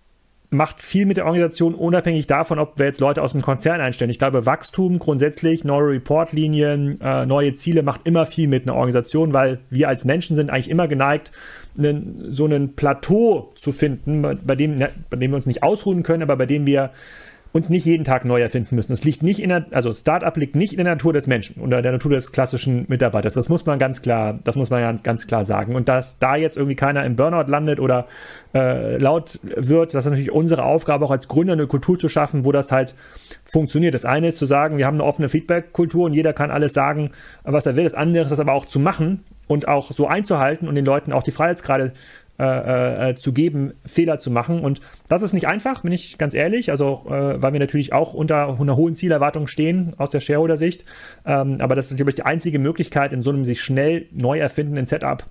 macht 0.53 0.81
viel 0.81 1.05
mit 1.05 1.15
der 1.15 1.25
Organisation, 1.25 1.73
unabhängig 1.73 2.27
davon, 2.27 2.59
ob 2.59 2.77
wir 2.77 2.85
jetzt 2.85 2.99
Leute 2.99 3.21
aus 3.21 3.31
dem 3.31 3.41
Konzern 3.41 3.79
einstellen. 3.79 4.11
Ich 4.11 4.19
glaube, 4.19 4.45
Wachstum 4.45 4.99
grundsätzlich, 4.99 5.63
neue 5.63 5.91
Reportlinien, 5.91 6.99
äh, 6.99 7.25
neue 7.25 7.53
Ziele 7.53 7.83
macht 7.83 8.01
immer 8.03 8.25
viel 8.25 8.49
mit 8.49 8.63
einer 8.63 8.75
Organisation, 8.75 9.33
weil 9.33 9.59
wir 9.69 9.87
als 9.87 10.03
Menschen 10.03 10.35
sind 10.35 10.49
eigentlich 10.49 10.69
immer 10.69 10.89
geneigt, 10.89 11.31
einen, 11.77 12.33
so 12.33 12.45
ein 12.47 12.75
Plateau 12.75 13.53
zu 13.55 13.71
finden, 13.71 14.21
bei, 14.21 14.55
dem, 14.55 14.79
bei 15.09 15.17
dem 15.17 15.31
wir 15.31 15.35
uns 15.35 15.45
nicht 15.45 15.63
ausruhen 15.63 16.03
können, 16.03 16.23
aber 16.23 16.35
bei 16.35 16.45
dem 16.45 16.65
wir 16.65 16.91
uns 17.53 17.69
nicht 17.69 17.85
jeden 17.85 18.05
Tag 18.05 18.23
neu 18.23 18.41
erfinden 18.41 18.75
müssen. 18.75 18.93
Das 18.93 19.03
liegt 19.03 19.23
nicht 19.23 19.41
in 19.41 19.49
der, 19.49 19.65
also 19.71 19.93
Startup 19.93 20.35
liegt 20.37 20.55
nicht 20.55 20.73
in 20.73 20.77
der 20.77 20.95
Natur 20.95 21.11
des 21.11 21.27
Menschen 21.27 21.61
oder 21.61 21.81
der 21.81 21.91
Natur 21.91 22.11
des 22.11 22.31
klassischen 22.31 22.85
Mitarbeiters. 22.87 23.33
Das 23.33 23.49
muss 23.49 23.65
man 23.65 23.77
ganz 23.77 24.01
klar, 24.01 24.39
das 24.43 24.55
muss 24.55 24.69
man 24.69 24.81
ja 24.81 24.91
ganz 24.93 25.27
klar 25.27 25.43
sagen. 25.43 25.75
Und 25.75 25.89
dass 25.89 26.17
da 26.17 26.35
jetzt 26.35 26.55
irgendwie 26.55 26.75
keiner 26.75 27.03
im 27.03 27.15
Burnout 27.15 27.49
landet 27.51 27.79
oder 27.79 28.07
äh, 28.53 28.97
laut 28.97 29.39
wird, 29.43 29.93
das 29.93 30.05
ist 30.05 30.09
natürlich 30.09 30.31
unsere 30.31 30.63
Aufgabe, 30.63 31.05
auch 31.05 31.11
als 31.11 31.27
Gründer 31.27 31.53
eine 31.53 31.67
Kultur 31.67 31.99
zu 31.99 32.07
schaffen, 32.07 32.45
wo 32.45 32.53
das 32.53 32.71
halt 32.71 32.95
funktioniert. 33.43 33.93
Das 33.93 34.05
eine 34.05 34.29
ist 34.29 34.37
zu 34.37 34.45
sagen, 34.45 34.77
wir 34.77 34.85
haben 34.85 34.95
eine 34.95 35.03
offene 35.03 35.27
Feedback-Kultur 35.27 36.05
und 36.05 36.13
jeder 36.13 36.31
kann 36.31 36.51
alles 36.51 36.73
sagen, 36.73 37.11
was 37.43 37.65
er 37.65 37.75
will. 37.75 37.83
Das 37.83 37.95
andere 37.95 38.23
ist 38.23 38.31
das 38.31 38.39
aber 38.39 38.53
auch 38.53 38.65
zu 38.65 38.79
machen 38.79 39.23
und 39.47 39.67
auch 39.67 39.91
so 39.91 40.07
einzuhalten 40.07 40.69
und 40.69 40.75
den 40.75 40.85
Leuten 40.85 41.11
auch 41.11 41.23
die 41.23 41.31
Freiheitsgrade 41.31 41.91
äh, 42.41 43.09
äh, 43.09 43.15
zu 43.15 43.33
geben, 43.33 43.73
Fehler 43.85 44.19
zu 44.19 44.31
machen. 44.31 44.61
Und 44.61 44.81
das 45.07 45.21
ist 45.21 45.33
nicht 45.33 45.47
einfach, 45.47 45.83
bin 45.83 45.91
ich 45.91 46.17
ganz 46.17 46.33
ehrlich. 46.33 46.71
Also, 46.71 47.03
äh, 47.07 47.41
weil 47.41 47.53
wir 47.53 47.59
natürlich 47.59 47.93
auch 47.93 48.13
unter 48.13 48.59
einer 48.59 48.75
hohen 48.75 48.95
Zielerwartung 48.95 49.47
stehen 49.47 49.93
aus 49.97 50.09
der 50.09 50.19
Shareholder-Sicht. 50.19 50.85
Ähm, 51.25 51.57
aber 51.59 51.75
das 51.75 51.85
ist 51.85 51.91
natürlich 51.91 52.15
die 52.15 52.25
einzige 52.25 52.59
Möglichkeit, 52.59 53.13
in 53.13 53.21
so 53.21 53.29
einem 53.29 53.45
sich 53.45 53.61
schnell 53.61 54.07
neu 54.11 54.39
erfindenden 54.39 54.87
Setup 54.87 55.23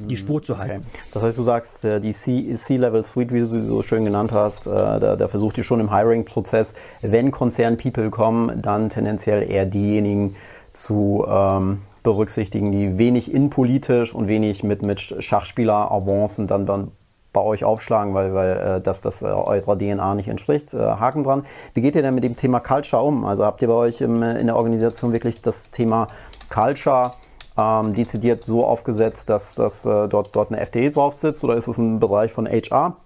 die 0.00 0.16
Spur 0.16 0.42
zu 0.42 0.58
halten. 0.58 0.84
Okay. 0.86 0.98
Das 1.14 1.22
heißt, 1.22 1.38
du 1.38 1.42
sagst, 1.42 1.84
äh, 1.84 2.00
die 2.00 2.12
C-Level-Suite, 2.12 3.32
wie 3.32 3.40
du 3.40 3.46
sie 3.46 3.62
so 3.62 3.82
schön 3.82 4.04
genannt 4.04 4.32
hast, 4.32 4.66
äh, 4.66 4.70
da, 4.70 5.16
da 5.16 5.28
versucht 5.28 5.56
ihr 5.56 5.64
schon 5.64 5.80
im 5.80 5.94
Hiring-Prozess, 5.94 6.74
wenn 7.00 7.30
Konzern-People 7.30 8.10
kommen, 8.10 8.60
dann 8.60 8.88
tendenziell 8.88 9.48
eher 9.48 9.66
diejenigen 9.66 10.36
zu 10.72 11.24
ähm, 11.28 11.78
berücksichtigen, 12.04 12.70
die 12.70 12.98
wenig 12.98 13.32
innenpolitisch 13.32 14.14
und 14.14 14.28
wenig 14.28 14.62
mit, 14.62 14.82
mit 14.82 15.00
Schachspieler-Avancen 15.00 16.46
dann, 16.46 16.66
dann 16.66 16.92
bei 17.32 17.40
euch 17.40 17.64
aufschlagen, 17.64 18.14
weil, 18.14 18.32
weil 18.32 18.56
äh, 18.56 18.80
das, 18.80 19.00
das 19.00 19.22
äh, 19.22 19.26
eurer 19.26 19.76
DNA 19.76 20.14
nicht 20.14 20.28
entspricht. 20.28 20.72
Äh, 20.72 20.78
Haken 20.78 21.24
dran. 21.24 21.44
Wie 21.72 21.80
geht 21.80 21.96
ihr 21.96 22.02
denn 22.02 22.14
mit 22.14 22.22
dem 22.22 22.36
Thema 22.36 22.60
Culture 22.60 23.02
um? 23.02 23.24
Also 23.24 23.44
habt 23.44 23.60
ihr 23.60 23.68
bei 23.68 23.74
euch 23.74 24.00
im, 24.00 24.22
in 24.22 24.46
der 24.46 24.54
Organisation 24.54 25.12
wirklich 25.12 25.42
das 25.42 25.72
Thema 25.72 26.06
Culture 26.48 27.14
ähm, 27.58 27.94
dezidiert 27.94 28.44
so 28.44 28.64
aufgesetzt, 28.64 29.28
dass, 29.30 29.54
dass 29.56 29.84
äh, 29.84 30.08
dort, 30.08 30.36
dort 30.36 30.52
eine 30.52 30.60
FDE 30.60 30.90
drauf 30.90 31.14
sitzt 31.14 31.42
oder 31.42 31.56
ist 31.56 31.68
es 31.68 31.78
ein 31.78 31.98
Bereich 31.98 32.32
von 32.32 32.46
HR? 32.46 32.96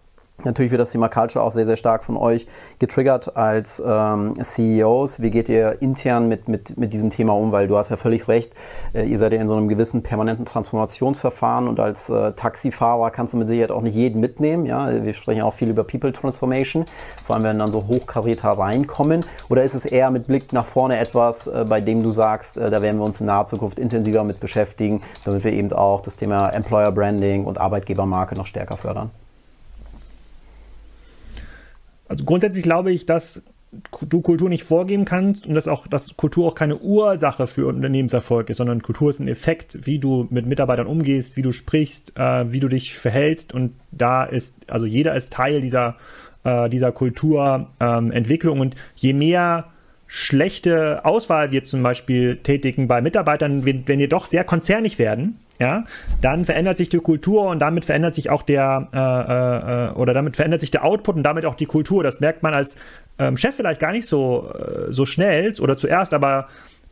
Natürlich 0.45 0.71
wird 0.71 0.81
das 0.81 0.91
Thema 0.91 1.09
Culture 1.09 1.45
auch 1.45 1.51
sehr, 1.51 1.67
sehr 1.67 1.77
stark 1.77 2.05
von 2.05 2.17
euch 2.17 2.47
getriggert 2.79 3.37
als 3.37 3.83
ähm, 3.85 4.35
CEOs. 4.41 5.21
Wie 5.21 5.31
geht 5.31 5.49
ihr 5.49 5.83
intern 5.83 6.29
mit, 6.29 6.47
mit, 6.47 6.79
mit 6.79 6.93
diesem 6.93 7.11
Thema 7.11 7.35
um? 7.35 7.51
Weil 7.51 7.67
du 7.67 7.77
hast 7.77 7.89
ja 7.89 7.97
völlig 7.97 8.29
recht, 8.29 8.53
äh, 8.95 9.05
ihr 9.05 9.19
seid 9.19 9.33
ja 9.33 9.41
in 9.41 9.49
so 9.49 9.57
einem 9.57 9.67
gewissen 9.67 10.05
permanenten 10.05 10.45
Transformationsverfahren 10.45 11.67
und 11.67 11.81
als 11.81 12.09
äh, 12.09 12.35
Taxifahrer 12.35 13.11
kannst 13.11 13.35
du 13.35 13.39
mit 13.39 13.49
Sicherheit 13.49 13.73
auch 13.73 13.83
nicht 13.83 13.97
jeden 13.97 14.21
mitnehmen. 14.21 14.65
Ja? 14.65 15.03
Wir 15.03 15.13
sprechen 15.13 15.43
auch 15.43 15.55
viel 15.55 15.71
über 15.71 15.83
People 15.83 16.13
Transformation, 16.13 16.85
vor 17.25 17.35
allem 17.35 17.45
wenn 17.45 17.59
dann 17.59 17.73
so 17.73 17.89
Hochkaräter 17.89 18.51
reinkommen. 18.51 19.25
Oder 19.49 19.65
ist 19.65 19.75
es 19.75 19.87
eher 19.87 20.13
mit 20.13 20.29
Blick 20.29 20.53
nach 20.53 20.67
vorne 20.67 20.99
etwas, 20.99 21.49
äh, 21.49 21.65
bei 21.69 21.81
dem 21.81 22.05
du 22.05 22.13
sagst, 22.13 22.59
äh, 22.59 22.71
da 22.71 22.81
werden 22.81 22.99
wir 22.99 23.05
uns 23.05 23.21
in 23.21 23.27
naher 23.27 23.47
Zukunft 23.47 23.81
intensiver 23.81 24.23
mit 24.23 24.39
beschäftigen, 24.39 25.01
damit 25.25 25.43
wir 25.43 25.53
eben 25.53 25.73
auch 25.73 26.01
das 26.01 26.15
Thema 26.15 26.51
Employer 26.51 26.93
Branding 26.93 27.45
und 27.45 27.59
Arbeitgebermarke 27.59 28.37
noch 28.37 28.47
stärker 28.47 28.77
fördern? 28.77 29.11
Also 32.09 32.25
grundsätzlich 32.25 32.63
glaube 32.63 32.93
ich, 32.93 33.07
dass 33.07 33.43
du 34.01 34.23
Kultur 34.23 34.49
nicht 34.49 34.65
vorgeben 34.65 35.05
kannst 35.05 35.47
und 35.47 35.55
dass 35.55 35.69
auch 35.69 35.87
dass 35.87 36.17
Kultur 36.17 36.49
auch 36.49 36.55
keine 36.55 36.79
Ursache 36.79 37.47
für 37.47 37.67
Unternehmenserfolg 37.67 38.49
ist, 38.49 38.57
sondern 38.57 38.83
Kultur 38.83 39.11
ist 39.11 39.21
ein 39.21 39.29
Effekt, 39.29 39.87
wie 39.87 39.99
du 39.99 40.27
mit 40.31 40.47
Mitarbeitern 40.47 40.87
umgehst, 40.87 41.37
wie 41.37 41.43
du 41.43 41.53
sprichst, 41.53 42.17
äh, 42.17 42.51
wie 42.51 42.61
du 42.61 42.69
dich 42.69 42.97
verhältst 42.97 43.53
und 43.53 43.75
da 43.91 44.25
ist 44.25 44.57
also 44.69 44.87
jeder 44.87 45.15
ist 45.15 45.33
Teil 45.33 45.61
dieser 45.61 45.97
äh, 46.45 46.71
dieser 46.71 46.93
Kulturentwicklung 46.93 48.57
ähm, 48.57 48.61
und 48.63 48.75
je 48.97 49.13
mehr 49.13 49.67
schlechte 50.07 51.05
Auswahl 51.05 51.51
wir 51.51 51.65
zum 51.65 51.83
Beispiel 51.83 52.39
tätigen 52.39 52.89
bei 52.89 53.03
Mitarbeitern, 53.03 53.67
wenn, 53.67 53.87
wenn 53.87 53.99
wir 53.99 54.09
doch 54.09 54.25
sehr 54.25 54.45
konzernig 54.45 54.99
werden, 54.99 55.37
ja, 55.59 55.85
dann 56.21 56.45
verändert 56.45 56.77
sich 56.77 56.89
die 56.89 56.99
Kultur 56.99 57.49
und 57.49 57.59
damit 57.59 57.85
verändert 57.85 58.15
sich 58.15 58.31
auch 58.31 58.43
der 58.43 58.89
äh, 58.93 59.89
äh, 59.89 59.99
oder 59.99 60.15
damit 60.15 60.37
verändert 60.37 60.61
sich 60.61 60.71
der 60.71 60.85
Output 60.85 61.17
und 61.17 61.23
damit 61.23 61.45
auch 61.45 61.57
die 61.57 61.67
Kultur. 61.67 62.03
Das 62.03 62.21
merkt 62.21 62.43
man 62.43 62.55
als 62.55 62.77
ähm, 63.19 63.37
Chef 63.37 63.57
vielleicht 63.57 63.81
gar 63.81 63.93
nicht 63.93 64.07
so, 64.07 64.53
äh, 64.55 64.93
so 64.93 65.05
schnell 65.05 65.53
oder 65.61 65.77
zuerst, 65.77 66.15
aber 66.15 66.49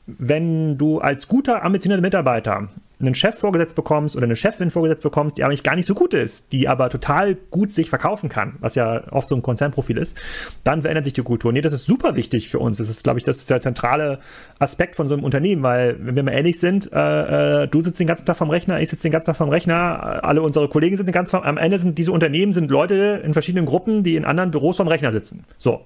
wenn 0.06 0.78
du 0.78 1.00
als 1.00 1.28
guter, 1.28 1.64
ambitionierter 1.64 2.02
Mitarbeiter 2.02 2.68
einen 2.98 3.14
Chef 3.14 3.38
vorgesetzt 3.38 3.76
bekommst 3.76 4.16
oder 4.16 4.24
eine 4.24 4.36
Chefin 4.36 4.70
vorgesetzt 4.70 5.02
bekommst, 5.02 5.36
die 5.36 5.44
eigentlich 5.44 5.62
gar 5.62 5.76
nicht 5.76 5.84
so 5.84 5.94
gut 5.94 6.14
ist, 6.14 6.52
die 6.52 6.66
aber 6.66 6.88
total 6.88 7.34
gut 7.50 7.70
sich 7.70 7.90
verkaufen 7.90 8.30
kann, 8.30 8.56
was 8.60 8.74
ja 8.74 9.02
oft 9.12 9.28
so 9.28 9.34
ein 9.34 9.42
Konzernprofil 9.42 9.98
ist, 9.98 10.16
dann 10.64 10.80
verändert 10.80 11.04
sich 11.04 11.12
die 11.12 11.22
Kultur. 11.22 11.52
Nee, 11.52 11.60
das 11.60 11.74
ist 11.74 11.84
super 11.84 12.16
wichtig 12.16 12.48
für 12.48 12.58
uns. 12.58 12.78
Das 12.78 12.88
ist, 12.88 13.04
glaube 13.04 13.18
ich, 13.18 13.24
das 13.24 13.44
der 13.44 13.60
zentrale 13.60 14.18
Aspekt 14.58 14.94
von 14.96 15.08
so 15.08 15.14
einem 15.14 15.24
Unternehmen, 15.24 15.62
weil, 15.62 15.96
wenn 16.00 16.16
wir 16.16 16.22
mal 16.22 16.32
ehrlich 16.32 16.58
sind, 16.58 16.90
äh, 16.90 17.64
äh, 17.64 17.68
du 17.68 17.82
sitzt 17.82 18.00
den 18.00 18.06
ganzen 18.06 18.24
Tag 18.24 18.36
vom 18.36 18.48
Rechner, 18.48 18.80
ich 18.80 18.88
sitze 18.88 19.02
den 19.02 19.12
ganzen 19.12 19.26
Tag 19.26 19.36
vom 19.36 19.50
Rechner, 19.50 20.24
alle 20.24 20.40
unsere 20.40 20.68
Kollegen 20.68 20.96
sitzen 20.96 21.08
den 21.08 21.12
ganzen 21.12 21.32
Tag, 21.32 21.44
am 21.44 21.58
Ende 21.58 21.78
sind 21.78 21.98
diese 21.98 22.12
Unternehmen 22.12 22.54
sind 22.54 22.70
Leute 22.70 23.20
in 23.22 23.34
verschiedenen 23.34 23.66
Gruppen, 23.66 24.04
die 24.04 24.16
in 24.16 24.24
anderen 24.24 24.50
Büros 24.50 24.78
vom 24.78 24.88
Rechner 24.88 25.12
sitzen. 25.12 25.44
So. 25.58 25.84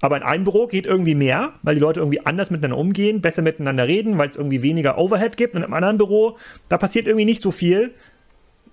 Aber 0.00 0.16
in 0.16 0.22
einem 0.22 0.44
Büro 0.44 0.66
geht 0.66 0.86
irgendwie 0.86 1.14
mehr, 1.14 1.54
weil 1.62 1.74
die 1.74 1.80
Leute 1.80 2.00
irgendwie 2.00 2.24
anders 2.24 2.50
miteinander 2.50 2.78
umgehen, 2.78 3.20
besser 3.20 3.42
miteinander 3.42 3.86
reden, 3.86 4.16
weil 4.18 4.28
es 4.28 4.36
irgendwie 4.36 4.62
weniger 4.62 4.98
Overhead 4.98 5.36
gibt. 5.36 5.54
Und 5.54 5.62
im 5.62 5.74
anderen 5.74 5.98
Büro, 5.98 6.38
da 6.68 6.78
passiert 6.78 7.06
irgendwie 7.06 7.26
nicht 7.26 7.42
so 7.42 7.50
viel, 7.50 7.92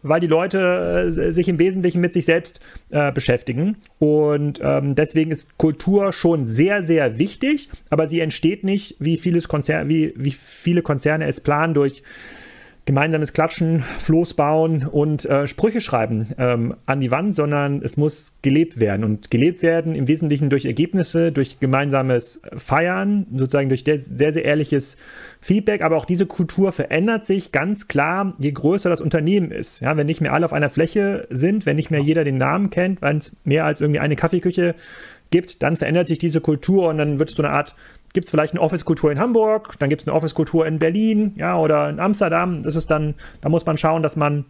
weil 0.03 0.19
die 0.19 0.27
Leute 0.27 1.05
äh, 1.07 1.31
sich 1.31 1.48
im 1.50 1.60
Wesentlichen 1.60 2.00
mit 2.00 2.13
sich 2.13 2.25
selbst 2.25 2.62
äh, 2.89 3.12
beschäftigen. 3.12 3.77
Und 4.00 4.60
ähm, 4.63 4.96
deswegen 4.96 5.31
ist 5.31 5.57
Kultur 5.57 6.13
schon 6.13 6.46
sehr, 6.46 6.84
sehr 6.84 7.19
wichtig, 7.19 7.69
aber 7.89 8.07
sie 8.07 8.19
entsteht 8.22 8.63
nicht, 8.63 8.96
wie, 9.00 9.17
vieles 9.17 9.48
Konzer 9.48 9.88
wie, 9.89 10.13
wie 10.15 10.31
viele 10.31 10.81
Konzerne 10.81 11.27
es 11.27 11.41
planen, 11.41 11.74
durch 11.74 12.03
gemeinsames 12.88 13.34
Klatschen, 13.34 13.84
Floß 14.00 14.34
bauen 14.34 14.88
und 14.88 15.25
äh, 15.25 15.46
Sprüche 15.46 15.82
schreiben 15.82 16.29
ähm, 16.38 16.74
an 16.86 17.01
die 17.01 17.12
Wand, 17.12 17.36
sondern 17.36 17.82
es 17.84 17.98
muss 17.98 18.34
gelebt 18.41 18.79
werden. 18.79 19.03
Und 19.03 19.29
gelebt 19.29 19.62
werden 19.62 19.94
im 19.94 20.08
Wesentlichen 20.08 20.50
durch 20.50 20.65
Ergebnisse, 20.65 21.34
durch 21.34 21.60
gemeinsames 21.60 22.41
Feiern, 22.56 23.27
sozusagen 23.36 23.67
durch 23.67 23.84
sehr, 23.84 24.32
sehr 24.32 24.46
ehrliches 24.46 24.98
Feedback. 25.41 25.84
Aber 25.84 25.98
auch 25.98 26.06
diese 26.06 26.25
Kultur 26.25 26.72
verändert 26.72 27.25
sich 27.25 27.51
ganz 27.51 27.89
klar, 27.89 28.34
je 28.39 28.51
größer 28.51 28.89
das 28.89 29.01
Unternehmen 29.01 29.51
ist. 29.51 29.82
Ja, 29.82 29.98
wenn 29.98 30.08
nicht 30.08 30.22
mehr 30.22 30.32
alle 30.32 30.46
auf 30.46 30.53
einer 30.53 30.70
Fläche 30.70 31.27
sind, 31.29 31.65
wenn 31.65 31.75
nicht 31.75 31.91
mehr 31.91 32.00
jeder 32.00 32.24
den 32.24 32.38
Namen 32.38 32.70
kennt, 32.70 33.01
wenn 33.01 33.17
es 33.17 33.36
mehr 33.44 33.65
als 33.65 33.82
irgendwie 33.82 34.00
eine 34.00 34.15
Kaffeeküche 34.15 34.75
gibt, 35.29 35.62
dann 35.62 35.75
verändert 35.75 36.08
sich 36.08 36.20
diese 36.20 36.39
Kultur 36.41 36.88
und 36.88 36.98
dann 36.98 37.20
wird 37.20 37.32
es 37.32 37.36
so 37.36 37.44
eine 37.44 37.51
Art 37.51 37.75
gibt 38.13 38.25
es 38.25 38.31
vielleicht 38.31 38.53
eine 38.53 38.61
Office-Kultur 38.61 39.11
in 39.11 39.19
Hamburg, 39.19 39.75
dann 39.79 39.89
gibt 39.89 40.01
es 40.01 40.07
eine 40.07 40.15
Office-Kultur 40.15 40.65
in 40.65 40.79
Berlin, 40.79 41.33
ja, 41.37 41.57
oder 41.57 41.89
in 41.89 41.99
Amsterdam. 41.99 42.63
Das 42.63 42.75
ist 42.75 42.89
dann, 42.89 43.15
da 43.41 43.49
muss 43.49 43.65
man 43.65 43.77
schauen, 43.77 44.03
dass 44.03 44.15
man 44.15 44.45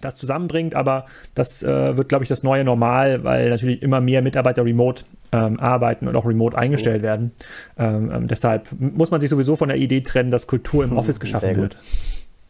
das 0.00 0.16
zusammenbringt, 0.16 0.74
aber 0.74 1.06
das 1.34 1.62
äh, 1.62 1.96
wird, 1.96 2.08
glaube 2.08 2.24
ich, 2.24 2.28
das 2.28 2.42
neue 2.42 2.64
Normal, 2.64 3.24
weil 3.24 3.50
natürlich 3.50 3.82
immer 3.82 4.00
mehr 4.00 4.22
Mitarbeiter 4.22 4.64
remote 4.64 5.04
ähm, 5.32 5.58
arbeiten 5.58 6.08
und 6.08 6.16
auch 6.16 6.26
remote 6.26 6.56
eingestellt 6.56 7.02
werden. 7.02 7.32
Ähm, 7.78 8.10
ähm, 8.12 8.28
deshalb 8.28 8.68
muss 8.78 9.10
man 9.10 9.20
sich 9.20 9.30
sowieso 9.30 9.56
von 9.56 9.68
der 9.68 9.78
Idee 9.78 10.02
trennen, 10.02 10.30
dass 10.30 10.46
Kultur 10.46 10.84
im 10.84 10.90
hm, 10.90 10.98
Office 10.98 11.20
geschaffen 11.20 11.56
wird. 11.56 11.78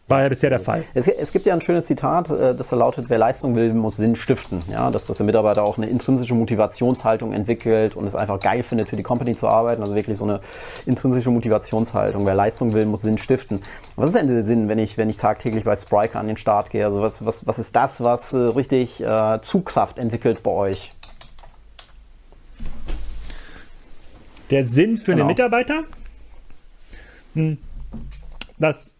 War 0.08 0.22
ja 0.22 0.28
bisher 0.28 0.50
der 0.50 0.60
Fall. 0.60 0.84
Es, 0.94 1.08
es, 1.08 1.32
gibt 1.32 1.46
ja 1.46 1.54
ein 1.54 1.60
schönes 1.60 1.86
Zitat, 1.86 2.30
äh, 2.30 2.54
das 2.54 2.68
da 2.68 2.76
lautet, 2.76 3.06
wer 3.08 3.18
Leistung 3.18 3.56
will, 3.56 3.74
muss 3.74 3.96
Sinn 3.96 4.14
stiften. 4.14 4.62
Ja, 4.70 4.92
dass, 4.92 5.06
dass 5.06 5.16
der 5.16 5.26
Mitarbeiter 5.26 5.64
auch 5.64 5.78
eine 5.78 5.88
intrinsische 5.88 6.34
Motivationshaltung 6.34 7.32
entwickelt 7.32 7.96
und 7.96 8.06
es 8.06 8.14
einfach 8.14 8.38
geil 8.38 8.62
findet, 8.62 8.88
für 8.88 8.94
die 8.94 9.02
Company 9.02 9.34
zu 9.34 9.48
arbeiten. 9.48 9.82
Also 9.82 9.96
wirklich 9.96 10.16
so 10.16 10.24
eine 10.24 10.40
intrinsische 10.86 11.30
Motivationshaltung. 11.30 12.24
Wer 12.24 12.34
Leistung 12.34 12.72
will, 12.72 12.86
muss 12.86 13.02
Sinn 13.02 13.18
stiften. 13.18 13.62
Was 13.96 14.10
ist 14.10 14.16
denn 14.16 14.28
der 14.28 14.44
Sinn, 14.44 14.68
wenn 14.68 14.78
ich, 14.78 14.96
wenn 14.96 15.10
ich 15.10 15.16
tagtäglich 15.16 15.64
bei 15.64 15.74
Spriker 15.74 16.20
an 16.20 16.28
den 16.28 16.36
Start 16.36 16.70
gehe? 16.70 16.84
Also 16.84 17.02
was, 17.02 17.24
was, 17.26 17.44
was 17.48 17.58
ist 17.58 17.74
das, 17.74 18.00
was 18.04 18.32
äh, 18.32 18.38
richtig 18.38 19.02
äh, 19.02 19.40
Zugkraft 19.42 19.98
entwickelt 19.98 20.44
bei 20.44 20.52
euch? 20.52 20.92
Der 24.50 24.64
Sinn 24.64 24.96
für 24.96 25.12
genau. 25.12 25.24
den 25.24 25.26
Mitarbeiter? 25.26 25.82
Hm. 27.34 27.58
Das 28.58 28.94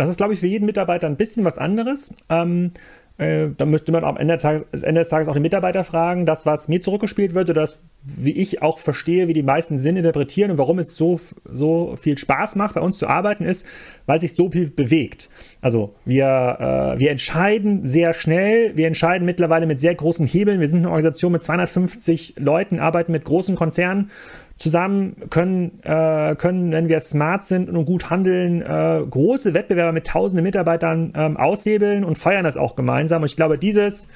das 0.00 0.08
ist, 0.10 0.16
glaube 0.16 0.32
ich, 0.32 0.40
für 0.40 0.46
jeden 0.46 0.66
Mitarbeiter 0.66 1.06
ein 1.06 1.16
bisschen 1.16 1.44
was 1.44 1.58
anderes. 1.58 2.12
Ähm, 2.28 2.72
äh, 3.20 3.50
da 3.54 3.66
müsste 3.66 3.92
man 3.92 4.02
am 4.02 4.16
Ende, 4.16 4.38
Tages, 4.38 4.82
Ende, 4.82 5.02
des 5.02 5.10
Tages 5.10 5.28
auch 5.28 5.34
den 5.34 5.42
Mitarbeiter 5.42 5.84
fragen, 5.84 6.24
das, 6.24 6.46
was 6.46 6.68
mir 6.68 6.80
zurückgespielt 6.80 7.34
wird, 7.34 7.50
oder 7.50 7.60
das, 7.60 7.78
wie 8.02 8.32
ich 8.32 8.62
auch 8.62 8.78
verstehe, 8.78 9.28
wie 9.28 9.34
die 9.34 9.42
meisten 9.42 9.78
Sinn 9.78 9.98
interpretieren 9.98 10.50
und 10.50 10.56
warum 10.56 10.78
es 10.78 10.96
so, 10.96 11.20
so 11.44 11.96
viel 12.00 12.16
Spaß 12.16 12.56
macht, 12.56 12.76
bei 12.76 12.80
uns 12.80 12.96
zu 12.96 13.06
arbeiten, 13.06 13.44
ist, 13.44 13.66
weil 14.06 14.22
sich 14.22 14.34
so 14.34 14.50
viel 14.50 14.70
bewegt. 14.70 15.28
Also 15.60 15.94
wir, 16.06 16.24
äh, 16.24 16.98
wir 16.98 17.10
entscheiden 17.10 17.84
sehr 17.84 18.14
schnell, 18.14 18.74
wir 18.78 18.86
entscheiden 18.86 19.26
mittlerweile 19.26 19.66
mit 19.66 19.80
sehr 19.80 19.94
großen 19.94 20.24
Hebeln. 20.26 20.58
Wir 20.58 20.68
sind 20.68 20.78
eine 20.78 20.88
Organisation 20.88 21.32
mit 21.32 21.42
250 21.42 22.36
Leuten, 22.38 22.78
arbeiten 22.78 23.12
mit 23.12 23.26
großen 23.26 23.54
Konzernen 23.54 24.10
zusammen 24.60 25.16
können, 25.30 25.80
äh, 25.84 26.36
können, 26.36 26.70
wenn 26.70 26.88
wir 26.88 27.00
smart 27.00 27.44
sind 27.44 27.70
und 27.70 27.86
gut 27.86 28.10
handeln, 28.10 28.60
äh, 28.60 29.02
große 29.08 29.54
Wettbewerber 29.54 29.92
mit 29.92 30.06
tausenden 30.06 30.44
Mitarbeitern 30.44 31.14
ähm, 31.16 31.38
aushebeln 31.38 32.04
und 32.04 32.18
feiern 32.18 32.44
das 32.44 32.58
auch 32.58 32.76
gemeinsam. 32.76 33.22
Und 33.22 33.30
ich 33.30 33.36
glaube, 33.36 33.56
dieses 33.56 34.06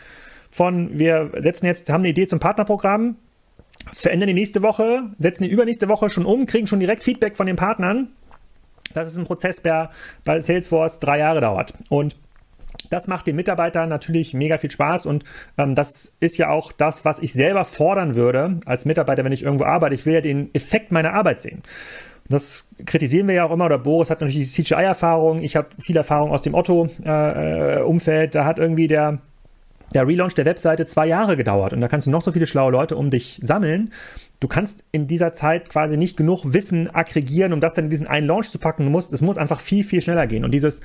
von, 0.51 0.99
wir 0.99 1.31
setzen 1.39 1.65
jetzt, 1.65 1.89
haben 1.91 2.03
eine 2.03 2.11
Idee 2.11 2.27
zum 2.27 2.41
Partnerprogramm, 2.41 3.17
verändern 3.91 4.27
die 4.29 4.35
nächste 4.35 4.61
Woche, 4.61 5.05
setzen 5.19 5.45
die 5.45 5.51
übernächste 5.51 5.89
Woche 5.89 6.11
schon 6.11 6.27
um, 6.27 6.45
kriegen 6.45 6.67
schon 6.67 6.79
direkt 6.79 7.03
Feedback 7.03 7.39
von 7.39 7.47
den 7.47 7.57
Partnern. 7.57 8.09
Das 8.93 9.09
ist 9.09 9.17
ein 9.17 9.25
Prozess, 9.25 9.63
der 9.63 9.91
bei 10.25 10.41
Salesforce 10.41 11.01
drei 11.01 11.21
Jahre 11.21 11.41
dauert. 11.41 11.73
Und 11.89 12.17
das 12.91 13.09
macht 13.09 13.27
den 13.27 13.37
Mitarbeitern 13.37 13.89
natürlich 13.89 14.35
mega 14.35 14.59
viel 14.59 14.71
Spaß 14.71 15.07
und 15.07 15.25
ähm, 15.59 15.75
das 15.75 16.13
ist 16.21 16.39
ja 16.39 16.51
auch 16.51 16.73
das, 16.73 17.05
was 17.05 17.19
ich 17.19 17.33
selber 17.33 17.65
fordern 17.65 18.15
würde 18.15 18.61
als 18.67 18.85
Mitarbeiter, 18.85 19.25
wenn 19.25 19.33
ich 19.33 19.43
irgendwo 19.43 19.65
arbeite. 19.65 19.95
Ich 19.95 20.07
will 20.07 20.15
ja 20.15 20.21
den 20.21 20.55
Effekt 20.55 20.93
meiner 20.93 21.13
Arbeit 21.13 21.43
sehen. 21.43 21.63
Das 22.29 22.71
kritisieren 22.87 23.29
wir 23.29 23.35
ja 23.35 23.45
auch 23.45 23.51
immer, 23.51 23.67
oder 23.67 23.79
Boris 23.79 24.09
hat 24.09 24.21
natürlich 24.21 24.51
die 24.51 24.63
CGI-Erfahrung, 24.63 25.43
ich 25.43 25.57
habe 25.57 25.69
viel 25.79 25.97
Erfahrung 25.97 26.31
aus 26.31 26.41
dem 26.41 26.55
Otto-Umfeld, 26.55 28.29
äh, 28.29 28.31
da 28.31 28.47
hat 28.47 28.59
irgendwie 28.59 28.87
der, 28.87 29.19
der 29.93 30.07
Relaunch 30.07 30.35
der 30.35 30.47
Webseite 30.47 30.87
zwei 30.87 31.07
Jahre 31.07 31.37
gedauert 31.37 31.75
und 31.75 31.83
da 31.83 31.89
kannst 31.89 32.07
du 32.07 32.11
noch 32.11 32.23
so 32.23 32.33
viele 32.33 32.47
schlaue 32.47 32.73
Leute 32.73 32.97
um 32.97 33.11
dich 33.11 33.41
sammeln. 33.43 33.93
Du 34.41 34.49
kannst 34.49 34.85
in 34.91 35.07
dieser 35.07 35.35
Zeit 35.35 35.69
quasi 35.69 35.99
nicht 35.99 36.17
genug 36.17 36.53
Wissen 36.53 36.95
aggregieren, 36.95 37.53
um 37.53 37.61
das 37.61 37.75
dann 37.75 37.85
in 37.85 37.91
diesen 37.91 38.07
einen 38.07 38.27
Launch 38.27 38.51
zu 38.51 38.59
packen. 38.59 38.85
Du 38.85 38.91
musst, 38.91 39.13
es 39.13 39.23
muss 39.23 39.39
einfach 39.39 39.61
viel, 39.61 39.85
viel 39.85 40.03
schneller 40.03 40.27
gehen. 40.27 40.45
Und 40.45 40.53
dieses 40.53 40.81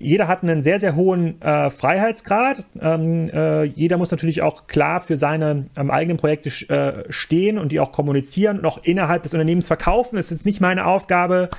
jeder 0.00 0.28
hat 0.28 0.42
einen 0.42 0.64
sehr, 0.64 0.80
sehr 0.80 0.96
hohen 0.96 1.40
äh, 1.42 1.68
Freiheitsgrad. 1.68 2.66
Ähm, 2.80 3.28
äh, 3.28 3.64
jeder 3.64 3.98
muss 3.98 4.10
natürlich 4.10 4.40
auch 4.40 4.66
klar 4.66 5.00
für 5.00 5.18
seine 5.18 5.66
ähm, 5.76 5.90
eigenen 5.90 6.16
Projekte 6.16 6.48
äh, 6.72 7.04
stehen 7.12 7.58
und 7.58 7.70
die 7.70 7.80
auch 7.80 7.92
kommunizieren 7.92 8.58
und 8.58 8.64
auch 8.64 8.82
innerhalb 8.82 9.22
des 9.22 9.34
Unternehmens 9.34 9.66
verkaufen. 9.66 10.16
Es 10.16 10.26
ist 10.26 10.30
jetzt 10.30 10.46
nicht 10.46 10.62
meine 10.62 10.86
Aufgabe, 10.86 11.50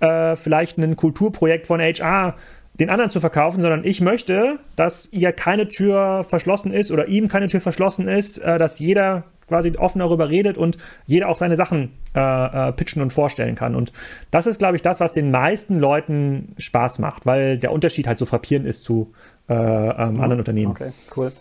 äh, 0.00 0.36
vielleicht 0.36 0.76
ein 0.76 0.94
Kulturprojekt 0.96 1.66
von 1.66 1.80
HR 1.80 2.34
den 2.78 2.90
anderen 2.90 3.10
zu 3.10 3.20
verkaufen, 3.20 3.62
sondern 3.62 3.82
ich 3.84 4.02
möchte, 4.02 4.58
dass 4.76 5.10
ihr 5.10 5.32
keine 5.32 5.68
Tür 5.68 6.22
verschlossen 6.22 6.74
ist 6.74 6.90
oder 6.90 7.08
ihm 7.08 7.28
keine 7.28 7.48
Tür 7.48 7.62
verschlossen 7.62 8.08
ist, 8.08 8.36
äh, 8.36 8.58
dass 8.58 8.78
jeder 8.78 9.24
quasi 9.48 9.72
offen 9.76 10.00
darüber 10.00 10.28
redet 10.28 10.58
und 10.58 10.78
jeder 11.06 11.28
auch 11.28 11.36
seine 11.36 11.56
Sachen 11.56 11.92
äh, 12.14 12.68
äh, 12.68 12.72
pitchen 12.72 13.02
und 13.02 13.12
vorstellen 13.12 13.54
kann. 13.54 13.74
Und 13.74 13.92
das 14.30 14.46
ist, 14.46 14.58
glaube 14.58 14.76
ich, 14.76 14.82
das, 14.82 15.00
was 15.00 15.12
den 15.12 15.30
meisten 15.30 15.78
Leuten 15.78 16.54
Spaß 16.58 16.98
macht, 16.98 17.26
weil 17.26 17.58
der 17.58 17.72
Unterschied 17.72 18.06
halt 18.06 18.18
so 18.18 18.26
frappierend 18.26 18.66
ist 18.66 18.84
zu 18.84 19.12
äh, 19.48 19.54
ähm, 19.54 20.20
anderen 20.20 20.38
Unternehmen. 20.38 20.72
Okay, 20.72 20.92
cool. 21.16 21.32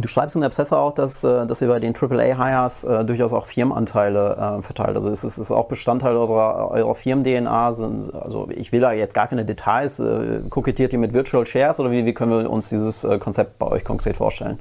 Du 0.00 0.08
schreibst 0.08 0.34
in 0.36 0.40
der 0.40 0.48
Presse 0.48 0.78
auch, 0.78 0.94
dass, 0.94 1.22
äh, 1.22 1.46
dass 1.46 1.60
ihr 1.60 1.68
bei 1.68 1.78
den 1.78 1.94
AAA-Hires 1.94 2.84
äh, 2.84 3.04
durchaus 3.04 3.34
auch 3.34 3.44
Firmenanteile 3.44 4.58
äh, 4.58 4.62
verteilt. 4.62 4.96
Also 4.96 5.10
es 5.10 5.22
ist, 5.22 5.32
es 5.32 5.38
ist 5.38 5.52
auch 5.52 5.68
Bestandteil 5.68 6.16
eurer, 6.16 6.70
eurer 6.70 6.94
Firmen-DNA. 6.94 7.66
Also 7.66 8.48
ich 8.50 8.72
will 8.72 8.80
da 8.80 8.92
jetzt 8.92 9.12
gar 9.12 9.26
keine 9.26 9.44
Details. 9.44 10.00
Äh, 10.00 10.40
kokettiert 10.48 10.94
ihr 10.94 10.98
mit 10.98 11.12
Virtual 11.12 11.46
Shares 11.46 11.78
oder 11.78 11.90
wie, 11.90 12.06
wie 12.06 12.14
können 12.14 12.30
wir 12.30 12.50
uns 12.50 12.70
dieses 12.70 13.04
äh, 13.04 13.18
Konzept 13.18 13.58
bei 13.58 13.66
euch 13.66 13.84
konkret 13.84 14.16
vorstellen? 14.16 14.60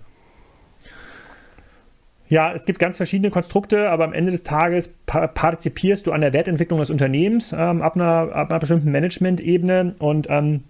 Ja, 2.31 2.53
es 2.53 2.63
gibt 2.63 2.79
ganz 2.79 2.95
verschiedene 2.95 3.29
Konstrukte, 3.29 3.89
aber 3.89 4.05
am 4.05 4.13
Ende 4.13 4.31
des 4.31 4.43
Tages 4.43 4.87
partizipierst 5.05 6.07
du 6.07 6.13
an 6.13 6.21
der 6.21 6.31
Wertentwicklung 6.31 6.79
des 6.79 6.89
Unternehmens 6.89 7.51
ähm, 7.51 7.81
ab, 7.81 7.95
einer, 7.95 8.33
ab 8.33 8.51
einer 8.51 8.59
bestimmten 8.59 8.89
Management-Ebene 8.89 9.95
und 9.99 10.27
ähm, 10.29 10.63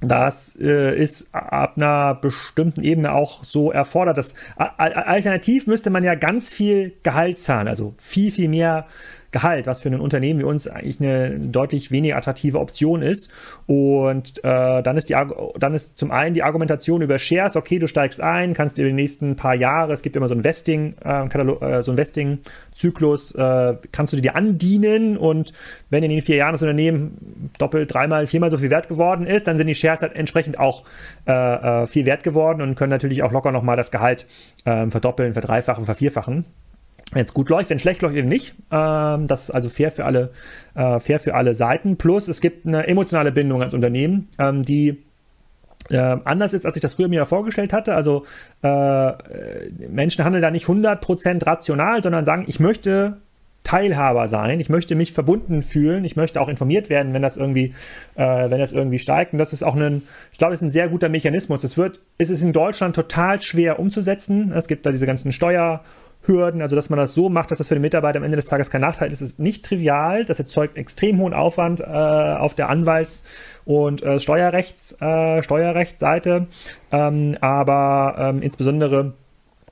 das 0.00 0.56
äh, 0.60 0.98
ist 0.98 1.32
ab 1.32 1.74
einer 1.76 2.16
bestimmten 2.16 2.82
Ebene 2.82 3.12
auch 3.12 3.44
so 3.44 3.70
erfordert. 3.70 4.18
Das, 4.18 4.34
alternativ 4.56 5.68
müsste 5.68 5.90
man 5.90 6.02
ja 6.02 6.16
ganz 6.16 6.50
viel 6.50 6.94
Gehalt 7.04 7.38
zahlen, 7.38 7.68
also 7.68 7.94
viel, 7.98 8.32
viel 8.32 8.48
mehr 8.48 8.88
Gehalt, 9.30 9.66
was 9.66 9.80
für 9.80 9.90
ein 9.90 10.00
Unternehmen 10.00 10.40
wie 10.40 10.44
uns 10.44 10.66
eigentlich 10.66 11.00
eine 11.00 11.38
deutlich 11.38 11.90
weniger 11.90 12.16
attraktive 12.16 12.58
Option 12.58 13.02
ist. 13.02 13.30
Und 13.66 14.38
äh, 14.38 14.82
dann, 14.82 14.96
ist 14.96 15.10
die, 15.10 15.16
dann 15.58 15.74
ist 15.74 15.98
zum 15.98 16.10
einen 16.10 16.34
die 16.34 16.42
Argumentation 16.42 17.02
über 17.02 17.18
Shares, 17.18 17.56
okay, 17.56 17.78
du 17.78 17.86
steigst 17.86 18.20
ein, 18.20 18.54
kannst 18.54 18.78
dir 18.78 18.86
die 18.86 18.92
nächsten 18.92 19.36
paar 19.36 19.54
Jahre, 19.54 19.92
es 19.92 20.02
gibt 20.02 20.16
immer 20.16 20.28
so 20.28 20.34
ein 20.34 20.44
Vesting, 20.44 20.94
äh, 21.04 21.26
äh, 21.26 21.82
so 21.82 21.92
ein 21.92 21.96
Vesting-Zyklus, 21.98 23.32
äh, 23.32 23.76
kannst 23.92 24.14
du 24.14 24.20
dir 24.20 24.34
andienen 24.34 25.18
und 25.18 25.52
wenn 25.90 26.02
in 26.02 26.10
den 26.10 26.22
vier 26.22 26.36
Jahren 26.36 26.52
das 26.52 26.62
Unternehmen 26.62 27.50
doppelt, 27.58 27.92
dreimal, 27.92 28.26
viermal 28.26 28.50
so 28.50 28.58
viel 28.58 28.70
wert 28.70 28.88
geworden 28.88 29.26
ist, 29.26 29.46
dann 29.46 29.58
sind 29.58 29.66
die 29.66 29.74
Shares 29.74 30.00
halt 30.00 30.16
entsprechend 30.16 30.58
auch 30.58 30.84
äh, 31.26 31.32
äh, 31.32 31.86
viel 31.86 32.06
wert 32.06 32.22
geworden 32.22 32.62
und 32.62 32.76
können 32.76 32.90
natürlich 32.90 33.22
auch 33.22 33.32
locker 33.32 33.52
nochmal 33.52 33.76
das 33.76 33.90
Gehalt 33.90 34.26
ähm, 34.64 34.90
verdoppeln, 34.90 35.34
verdreifachen, 35.34 35.84
vervierfachen 35.84 36.46
wenn 37.12 37.24
es 37.24 37.34
gut 37.34 37.48
läuft, 37.48 37.70
wenn 37.70 37.78
schlecht 37.78 38.02
läuft, 38.02 38.16
eben 38.16 38.28
nicht. 38.28 38.54
Ähm, 38.70 39.26
das 39.26 39.44
ist 39.44 39.50
also 39.50 39.68
fair 39.68 39.90
für 39.90 40.04
alle, 40.04 40.30
äh, 40.74 41.00
fair 41.00 41.18
für 41.18 41.34
alle 41.34 41.54
Seiten. 41.54 41.96
Plus 41.96 42.28
es 42.28 42.40
gibt 42.40 42.66
eine 42.66 42.86
emotionale 42.86 43.32
Bindung 43.32 43.62
als 43.62 43.74
Unternehmen, 43.74 44.28
ähm, 44.38 44.62
die 44.62 45.02
äh, 45.90 45.96
anders 45.96 46.52
ist, 46.52 46.66
als 46.66 46.76
ich 46.76 46.82
das 46.82 46.94
früher 46.94 47.08
mir 47.08 47.24
vorgestellt 47.24 47.72
hatte. 47.72 47.94
Also 47.94 48.26
äh, 48.62 49.12
Menschen 49.88 50.24
handeln 50.24 50.42
da 50.42 50.50
nicht 50.50 50.66
100% 50.66 51.46
rational, 51.46 52.02
sondern 52.02 52.24
sagen, 52.24 52.44
ich 52.46 52.60
möchte 52.60 53.16
Teilhaber 53.64 54.28
sein, 54.28 54.60
ich 54.60 54.70
möchte 54.70 54.94
mich 54.94 55.12
verbunden 55.12 55.62
fühlen, 55.62 56.04
ich 56.04 56.16
möchte 56.16 56.40
auch 56.40 56.48
informiert 56.48 56.88
werden, 56.88 57.12
wenn 57.12 57.22
das 57.22 57.36
irgendwie, 57.36 57.74
äh, 58.14 58.50
wenn 58.50 58.58
das 58.58 58.72
irgendwie 58.72 58.98
steigt. 58.98 59.32
Und 59.32 59.38
das 59.38 59.52
ist 59.52 59.62
auch 59.62 59.76
ein, 59.76 60.02
ich 60.32 60.38
glaube, 60.38 60.54
es 60.54 60.60
ist 60.60 60.68
ein 60.68 60.70
sehr 60.70 60.88
guter 60.88 61.08
Mechanismus. 61.08 61.64
Es 61.64 61.76
wird, 61.76 62.00
es 62.18 62.30
ist 62.30 62.42
in 62.42 62.52
Deutschland 62.52 62.94
total 62.94 63.40
schwer 63.40 63.78
umzusetzen. 63.78 64.52
Es 64.52 64.68
gibt 64.68 64.84
da 64.84 64.90
diese 64.90 65.06
ganzen 65.06 65.32
Steuer- 65.32 65.82
Hürden, 66.22 66.62
also 66.62 66.76
dass 66.76 66.90
man 66.90 66.98
das 66.98 67.14
so 67.14 67.28
macht, 67.28 67.50
dass 67.50 67.58
das 67.58 67.68
für 67.68 67.74
den 67.74 67.82
Mitarbeiter 67.82 68.18
am 68.18 68.24
Ende 68.24 68.36
des 68.36 68.46
Tages 68.46 68.70
kein 68.70 68.80
Nachteil 68.80 69.12
ist, 69.12 69.22
ist 69.22 69.38
nicht 69.38 69.64
trivial. 69.64 70.24
Das 70.24 70.38
erzeugt 70.38 70.76
extrem 70.76 71.18
hohen 71.18 71.32
Aufwand 71.32 71.80
äh, 71.80 71.84
auf 71.84 72.54
der 72.54 72.68
Anwalts- 72.68 73.24
und 73.64 74.02
äh, 74.02 74.20
Steuerrechts, 74.20 75.00
äh, 75.00 75.42
Steuerrechtsseite, 75.42 76.46
ähm, 76.92 77.36
aber 77.40 78.16
ähm, 78.18 78.42
insbesondere 78.42 79.14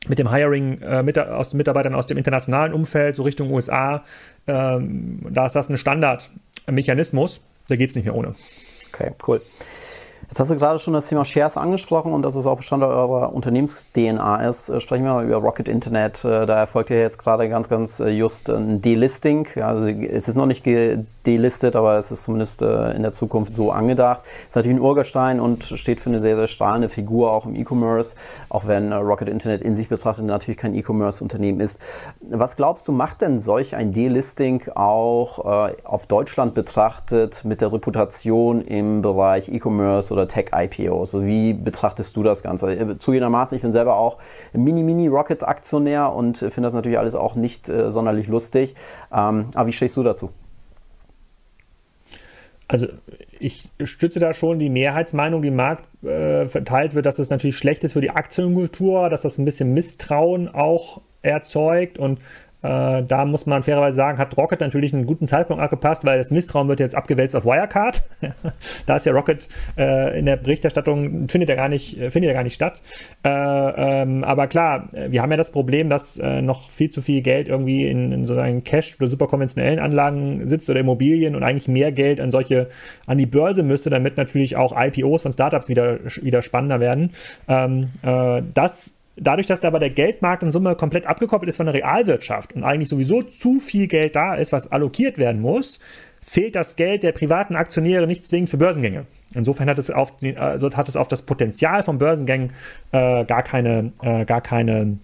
mit 0.09 0.19
dem 0.19 0.31
Hiring 0.31 0.81
äh, 0.83 1.03
mit, 1.03 1.19
aus 1.19 1.51
den 1.51 1.59
Mitarbeitern 1.59 1.95
aus 1.95 2.07
dem 2.07 2.17
internationalen 2.17 2.73
Umfeld, 2.73 3.17
so 3.17 3.25
Richtung 3.25 3.51
USA, 3.53 4.05
ähm, 4.47 5.21
da 5.31 5.47
ist 5.47 5.57
das 5.57 5.69
ein 5.69 5.79
Standardmechanismus. 5.79 7.41
Da 7.69 7.77
geht 7.77 7.91
es 7.91 7.97
nicht 7.97 8.05
mehr 8.05 8.15
ohne. 8.15 8.35
Okay, 8.93 9.13
cool. 9.27 9.43
Jetzt 10.29 10.41
hast 10.41 10.51
du 10.51 10.57
gerade 10.57 10.81
schon 10.81 10.93
das 10.93 11.07
Thema 11.07 11.25
Shares 11.25 11.57
angesprochen 11.57 12.13
und 12.13 12.23
dass 12.23 12.35
es 12.35 12.49
auch 12.49 12.57
Bestandteil 12.57 12.91
eurer 12.91 13.33
Unternehmens-DNA 13.33 14.49
ist. 14.49 14.69
Äh, 14.69 14.81
sprechen 14.81 15.05
wir 15.05 15.15
mal 15.15 15.25
über 15.25 15.37
Rocket 15.37 15.69
Internet. 15.69 16.25
Äh, 16.25 16.47
da 16.47 16.59
erfolgt 16.59 16.91
ja 16.91 16.97
jetzt 16.97 17.19
gerade 17.19 17.49
ganz, 17.49 17.69
ganz 17.69 18.01
äh, 18.01 18.09
just 18.09 18.51
ein 18.51 18.83
Delisting. 18.83 19.47
Also 19.63 19.87
es 19.87 20.29
ist 20.29 20.35
noch 20.35 20.47
nicht 20.47 20.67
delistet, 20.67 21.77
aber 21.77 21.97
es 21.97 22.11
ist 22.11 22.25
zumindest 22.25 22.63
in 22.63 23.03
der 23.03 23.13
Zukunft 23.13 23.53
so 23.53 23.71
angedacht. 23.71 24.23
Es 24.43 24.49
ist 24.51 24.57
natürlich 24.57 24.79
ein 24.79 24.83
Urgestein 24.83 25.41
und 25.41 25.65
steht 25.65 26.01
für 26.01 26.11
eine 26.11 26.21
sehr, 26.21 26.37
sehr 26.37 26.47
strahlende 26.47 26.89
Figur 26.89 27.33
auch 27.33 27.47
im 27.47 27.55
E-Commerce, 27.55 28.17
auch 28.49 28.67
wenn 28.67 28.93
Rocket 28.93 29.29
Internet 29.29 29.63
in 29.63 29.75
sich 29.75 29.89
betrachtet 29.89 30.25
natürlich 30.25 30.57
kein 30.57 30.75
E-Commerce-Unternehmen 30.75 31.61
ist. 31.61 31.81
Was 32.21 32.57
glaubst 32.57 32.87
du, 32.87 32.93
macht 32.93 33.23
denn 33.23 33.41
solch 33.41 33.75
ein 33.75 33.93
Delisting 33.93 34.69
auch 34.75 35.39
auf 35.85 36.07
Deutschland 36.07 36.55
betrachtet 36.55 37.45
mit 37.45 37.61
der 37.61 37.73
Reputation 37.73 38.63
im 38.63 39.03
Bereich 39.03 39.49
E-Commerce 39.49 40.16
oder 40.17 40.29
Tech-IPO. 40.29 41.05
So 41.05 41.25
wie 41.25 41.53
betrachtest 41.53 42.17
du 42.17 42.23
das 42.23 42.43
Ganze? 42.43 42.73
Äh, 42.73 42.99
zugegebenermaßen, 42.99 43.57
ich 43.57 43.63
bin 43.63 43.73
selber 43.73 43.97
auch 43.97 44.19
Mini-Mini-Rocket-Aktionär 44.53 46.13
und 46.13 46.39
finde 46.39 46.63
das 46.63 46.75
natürlich 46.75 46.99
alles 46.99 47.15
auch 47.15 47.35
nicht 47.35 47.69
äh, 47.69 47.91
sonderlich 47.91 48.29
lustig. 48.29 48.75
Ähm, 49.13 49.47
aber 49.55 49.69
wie 49.69 49.73
stehst 49.73 49.97
du 49.97 50.03
dazu? 50.03 50.31
also 52.69 52.89
ich 53.39 53.69
stütze 53.85 54.19
da 54.19 54.35
schon 54.35 54.59
die 54.59 54.71
Mehrheitsmeinung, 54.71 55.43
die 55.43 55.49
im 55.49 55.57
Markt 55.57 56.05
äh, 56.05 56.49
verteilt 56.49 56.95
wird, 56.95 57.07
dass 57.07 57.17
das 57.17 57.31
natürlich 57.31 57.57
schlecht 57.57 57.85
ist 57.85 57.93
für 57.93 58.01
die 58.01 58.11
Aktienkultur, 58.11 59.09
dass 59.09 59.23
das 59.23 59.39
ein 59.39 59.45
bisschen 59.45 59.73
Misstrauen 59.75 60.49
auch 60.49 61.01
erzeugt 61.23 61.99
und 61.99 62.21
äh, 62.67 63.05
da 63.05 63.25
muss 63.25 63.47
man 63.47 63.63
fairerweise 63.63 63.97
sagen, 63.97 64.19
hat 64.19 64.37
Rocket 64.37 64.61
natürlich 64.61 64.93
einen 64.93 65.07
guten 65.07 65.27
Zeitpunkt 65.27 65.63
abgepasst, 65.63 66.05
weil 66.05 66.19
das 66.19 66.31
Misstrauen 66.31 66.69
wird 66.69 66.81
jetzt 66.81 66.97
abgewälzt 66.97 67.37
auf 67.37 67.45
Wirecard. 67.45 68.03
da 68.87 68.97
ist 68.97 69.07
ja 69.07 69.13
Rocket 69.13 69.49
äh, 69.79 70.19
in 70.19 70.27
der 70.27 70.37
Berichterstattung, 70.37 71.29
findet 71.29 71.49
ja 71.49 71.55
gar 71.55 71.69
nicht, 71.69 71.99
äh, 72.01 72.11
findet 72.11 72.29
ja 72.29 72.35
gar 72.35 72.43
nicht 72.43 72.55
statt. 72.55 72.83
Äh, 73.25 73.29
ähm, 73.31 74.25
aber 74.25 74.49
klar, 74.49 74.89
wir 74.93 75.23
haben 75.23 75.31
ja 75.31 75.37
das 75.37 75.53
Problem, 75.53 75.89
dass 75.89 76.19
äh, 76.19 76.43
noch 76.43 76.71
viel 76.71 76.91
zu 76.91 77.03
viel 77.03 77.23
Geld 77.23 77.49
irgendwie 77.49 77.87
in, 77.87 78.11
in 78.11 78.25
so 78.27 78.37
einen 78.37 78.65
Cash- 78.65 78.97
oder 78.99 79.09
super 79.09 79.29
konventionellen 79.29 79.79
Anlagen 79.79 80.49
sitzt 80.49 80.69
oder 80.69 80.81
Immobilien 80.81 81.37
und 81.37 81.45
eigentlich 81.45 81.69
mehr 81.69 81.93
Geld 81.93 82.21
an 82.21 82.31
solche, 82.31 82.69
an 83.07 83.19
die 83.19 83.27
Börse 83.27 83.63
müsste, 83.63 83.91
damit 83.91 84.17
natürlich 84.17 84.57
auch 84.57 84.75
IPOs 84.77 85.23
von 85.23 85.33
Startups 85.33 85.69
wieder, 85.69 85.99
wieder 86.23 86.43
spannender 86.43 86.81
werden. 86.81 87.13
Ähm, 87.49 87.91
äh, 88.03 88.43
das 88.55 88.96
dadurch, 89.17 89.47
dass 89.47 89.61
da 89.61 89.69
aber 89.69 89.79
der 89.79 89.91
Geldmarkt 89.91 90.43
in 90.43 90.51
Summe 90.51 90.77
komplett 90.77 91.07
abgekoppelt 91.07 91.49
ist 91.49 91.57
von 91.57 91.67
der 91.67 91.75
Realwirtschaft 91.75 92.55
und 92.55 92.65
eigentlich 92.65 92.89
sowieso 92.89 93.23
zu 93.23 93.59
viel 93.61 93.87
Geld 93.87 94.17
da 94.17 94.35
ist, 94.35 94.53
was 94.53 94.71
allokiert 94.71 95.19
werden 95.19 95.41
muss, 95.41 95.81
fehlt 96.21 96.55
das 96.55 96.77
Geld 96.77 97.03
der 97.03 97.13
privaten 97.13 97.57
Aktionäre 97.57 98.07
nicht 98.07 98.27
zwingend 98.27 98.51
für 98.51 98.59
Börsengänge. 98.59 99.07
Insofern 99.35 99.69
hat 99.69 99.79
es 99.79 99.91
auf, 99.91 100.15
also 100.37 100.71
hat 100.73 100.89
es 100.89 100.97
auf 100.97 101.09
das 101.09 101.23
Potenzial 101.23 101.83
von 101.83 101.99
Börsengängen 101.99 102.53
äh, 102.93 103.25
gar 103.25 103.43
keine, 103.43 103.93
äh, 104.03 104.25
gar 104.25 104.41
keine 104.41 104.99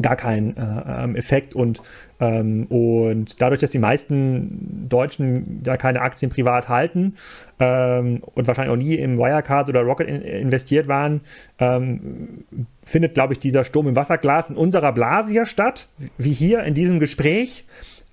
gar 0.00 0.16
keinen 0.16 0.56
äh, 0.56 1.18
Effekt 1.18 1.54
und, 1.54 1.82
ähm, 2.20 2.66
und 2.66 3.40
dadurch, 3.40 3.60
dass 3.60 3.70
die 3.70 3.78
meisten 3.78 4.88
Deutschen 4.88 5.62
da 5.62 5.76
keine 5.76 6.00
Aktien 6.02 6.30
privat 6.30 6.68
halten 6.68 7.14
ähm, 7.60 8.22
und 8.34 8.46
wahrscheinlich 8.46 8.72
auch 8.72 8.78
nie 8.78 8.94
im 8.94 9.18
Wirecard 9.18 9.68
oder 9.68 9.82
Rocket 9.82 10.08
in, 10.08 10.22
investiert 10.22 10.88
waren, 10.88 11.20
ähm, 11.58 12.44
findet, 12.84 13.14
glaube 13.14 13.32
ich, 13.32 13.38
dieser 13.38 13.64
Sturm 13.64 13.88
im 13.88 13.96
Wasserglas 13.96 14.50
in 14.50 14.56
unserer 14.56 14.92
Blase 14.92 15.30
hier 15.30 15.46
statt, 15.46 15.88
wie 16.18 16.32
hier 16.32 16.62
in 16.64 16.74
diesem 16.74 17.00
Gespräch. 17.00 17.64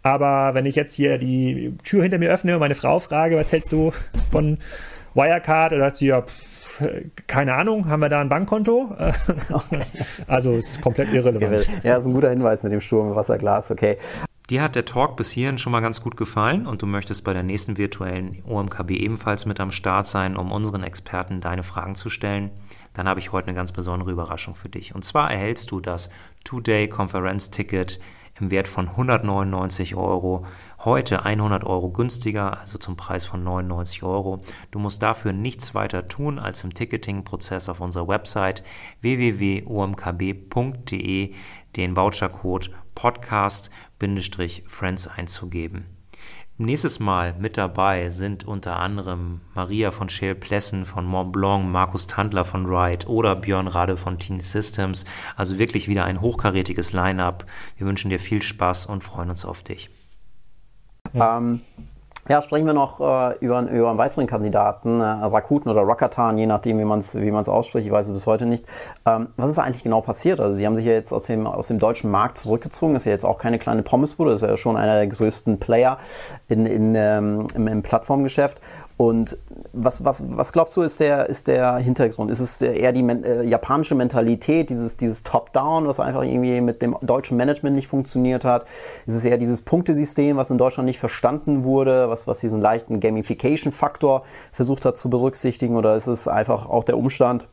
Aber 0.01 0.53
wenn 0.53 0.65
ich 0.65 0.75
jetzt 0.75 0.95
hier 0.95 1.17
die 1.17 1.73
Tür 1.83 2.03
hinter 2.03 2.17
mir 2.17 2.29
öffne 2.29 2.53
und 2.53 2.59
meine 2.59 2.75
Frau 2.75 2.99
frage, 2.99 3.37
was 3.37 3.51
hältst 3.51 3.71
du 3.71 3.93
von 4.31 4.57
Wirecard, 5.13 5.73
oder 5.73 5.85
sagt 5.85 5.97
sie 5.97 6.07
ja, 6.07 6.21
pff, 6.21 6.52
keine 7.27 7.53
Ahnung, 7.53 7.87
haben 7.87 7.99
wir 7.99 8.09
da 8.09 8.21
ein 8.21 8.29
Bankkonto? 8.29 8.95
Okay. 9.51 9.83
Also 10.27 10.55
ist 10.55 10.81
komplett 10.81 11.11
irrelevant. 11.11 11.69
Ja, 11.83 11.97
ist 11.97 12.05
ein 12.05 12.13
guter 12.13 12.29
Hinweis 12.29 12.63
mit 12.63 12.71
dem 12.71 12.81
Sturm 12.81 13.09
im 13.09 13.15
Wasserglas, 13.15 13.71
okay. 13.71 13.97
Dir 14.49 14.61
hat 14.61 14.75
der 14.75 14.85
Talk 14.85 15.15
bis 15.15 15.31
hierhin 15.31 15.57
schon 15.57 15.71
mal 15.71 15.79
ganz 15.79 16.01
gut 16.01 16.17
gefallen 16.17 16.67
und 16.67 16.81
du 16.81 16.85
möchtest 16.85 17.23
bei 17.23 17.33
der 17.33 17.43
nächsten 17.43 17.77
virtuellen 17.77 18.43
OMKB 18.45 18.91
ebenfalls 18.91 19.45
mit 19.45 19.59
am 19.59 19.71
Start 19.71 20.05
sein, 20.05 20.35
um 20.35 20.51
unseren 20.51 20.83
Experten 20.83 21.39
deine 21.39 21.63
Fragen 21.63 21.95
zu 21.95 22.09
stellen, 22.09 22.51
dann 22.93 23.07
habe 23.07 23.19
ich 23.19 23.31
heute 23.31 23.47
eine 23.47 23.55
ganz 23.55 23.71
besondere 23.71 24.11
Überraschung 24.11 24.55
für 24.55 24.69
dich. 24.69 24.93
Und 24.93 25.05
zwar 25.05 25.31
erhältst 25.31 25.71
du 25.71 25.79
das 25.79 26.09
Two-Day-Konferenz-Ticket 26.43 27.99
im 28.39 28.51
Wert 28.51 28.67
von 28.67 28.89
199 28.89 29.95
Euro 29.95 30.45
Heute 30.85 31.23
100 31.23 31.63
Euro 31.63 31.91
günstiger, 31.91 32.59
also 32.59 32.77
zum 32.77 32.97
Preis 32.97 33.23
von 33.23 33.41
99 33.41 34.03
Euro. 34.03 34.43
Du 34.69 34.79
musst 34.79 35.01
dafür 35.01 35.31
nichts 35.31 35.73
weiter 35.73 36.09
tun, 36.09 36.39
als 36.39 36.65
im 36.65 36.73
Ticketing-Prozess 36.73 37.69
auf 37.69 37.79
unserer 37.79 38.09
Website 38.09 38.65
www.omkb.de 38.99 39.63
den 41.77 41.95
Vouchercode 41.95 42.69
Podcast-Friends 42.95 45.07
einzugeben. 45.07 45.85
Nächstes 46.57 46.99
Mal 46.99 47.33
mit 47.39 47.55
dabei 47.55 48.09
sind 48.09 48.45
unter 48.45 48.77
anderem 48.77 49.39
Maria 49.55 49.91
von 49.91 50.09
Shale 50.09 50.35
Plessen 50.35 50.85
von 50.85 51.05
Mont 51.05 51.31
Blanc, 51.31 51.65
Markus 51.65 52.07
Tandler 52.07 52.43
von 52.43 52.65
Ride 52.65 53.07
oder 53.07 53.37
Björn 53.37 53.67
Rade 53.67 53.95
von 53.95 54.19
Teen 54.19 54.41
Systems. 54.41 55.05
Also 55.37 55.59
wirklich 55.59 55.87
wieder 55.87 56.03
ein 56.03 56.19
hochkarätiges 56.19 56.91
Line-up. 56.91 57.45
Wir 57.77 57.87
wünschen 57.87 58.09
dir 58.09 58.19
viel 58.19 58.41
Spaß 58.41 58.87
und 58.87 59.01
freuen 59.01 59.29
uns 59.29 59.45
auf 59.45 59.63
dich. 59.63 59.89
Ja. 61.11 61.37
Ähm, 61.37 61.61
ja, 62.29 62.41
sprechen 62.41 62.65
wir 62.65 62.73
noch 62.73 63.01
äh, 63.01 63.37
über, 63.39 63.61
über 63.63 63.89
einen 63.89 63.97
weiteren 63.97 64.27
Kandidaten, 64.27 65.01
äh, 65.01 65.03
Rakuten 65.03 65.69
oder 65.69 65.85
Rakatan, 65.85 66.37
je 66.37 66.45
nachdem, 66.45 66.79
wie 66.79 66.85
man 66.85 66.99
es 66.99 67.19
wie 67.19 67.31
ausspricht. 67.33 67.85
Ich 67.85 67.91
weiß 67.91 68.07
es 68.07 68.13
bis 68.13 68.27
heute 68.27 68.45
nicht. 68.45 68.65
Ähm, 69.05 69.27
was 69.35 69.49
ist 69.49 69.59
eigentlich 69.59 69.83
genau 69.83 69.99
passiert? 69.99 70.39
Also, 70.39 70.55
Sie 70.55 70.65
haben 70.65 70.77
sich 70.77 70.85
ja 70.85 70.93
jetzt 70.93 71.11
aus 71.11 71.25
dem, 71.25 71.45
aus 71.45 71.67
dem 71.67 71.79
deutschen 71.79 72.09
Markt 72.09 72.37
zurückgezogen. 72.37 72.95
Ist 72.95 73.03
ja 73.03 73.11
jetzt 73.11 73.25
auch 73.25 73.37
keine 73.37 73.59
kleine 73.59 73.83
Pommesbude, 73.83 74.31
ist 74.31 74.41
ja 74.41 74.55
schon 74.55 74.77
einer 74.77 74.95
der 74.95 75.07
größten 75.07 75.59
Player 75.59 75.97
in, 76.47 76.65
in, 76.65 76.95
ähm, 76.95 77.47
im, 77.55 77.67
im 77.67 77.83
Plattformgeschäft. 77.83 78.57
Und 78.95 79.37
was, 79.73 80.05
was, 80.05 80.23
was 80.29 80.53
glaubst 80.53 80.77
du, 80.77 80.83
ist 80.83 80.99
der, 80.99 81.27
ist 81.27 81.47
der 81.47 81.77
Hintergrund? 81.77 82.29
Ist 82.29 82.39
es 82.39 82.61
eher 82.61 82.91
die 82.91 83.01
äh, 83.01 83.43
japanische 83.43 83.95
Mentalität, 83.95 84.69
dieses, 84.69 84.97
dieses 84.97 85.23
Top-Down, 85.23 85.87
was 85.87 85.99
einfach 85.99 86.21
irgendwie 86.21 86.61
mit 86.61 86.81
dem 86.81 86.95
deutschen 87.01 87.35
Management 87.35 87.75
nicht 87.75 87.87
funktioniert 87.87 88.45
hat? 88.45 88.65
Ist 89.07 89.15
es 89.15 89.25
eher 89.25 89.37
dieses 89.37 89.61
Punktesystem, 89.61 90.37
was 90.37 90.51
in 90.51 90.59
Deutschland 90.59 90.85
nicht 90.85 90.99
verstanden 90.99 91.63
wurde, 91.63 92.09
was, 92.09 92.27
was 92.27 92.39
diesen 92.39 92.61
leichten 92.61 92.99
Gamification-Faktor 92.99 94.23
versucht 94.51 94.85
hat 94.85 94.97
zu 94.97 95.09
berücksichtigen? 95.09 95.75
Oder 95.75 95.95
ist 95.95 96.07
es 96.07 96.27
einfach 96.27 96.69
auch 96.69 96.83
der 96.83 96.97
Umstand, 96.97 97.47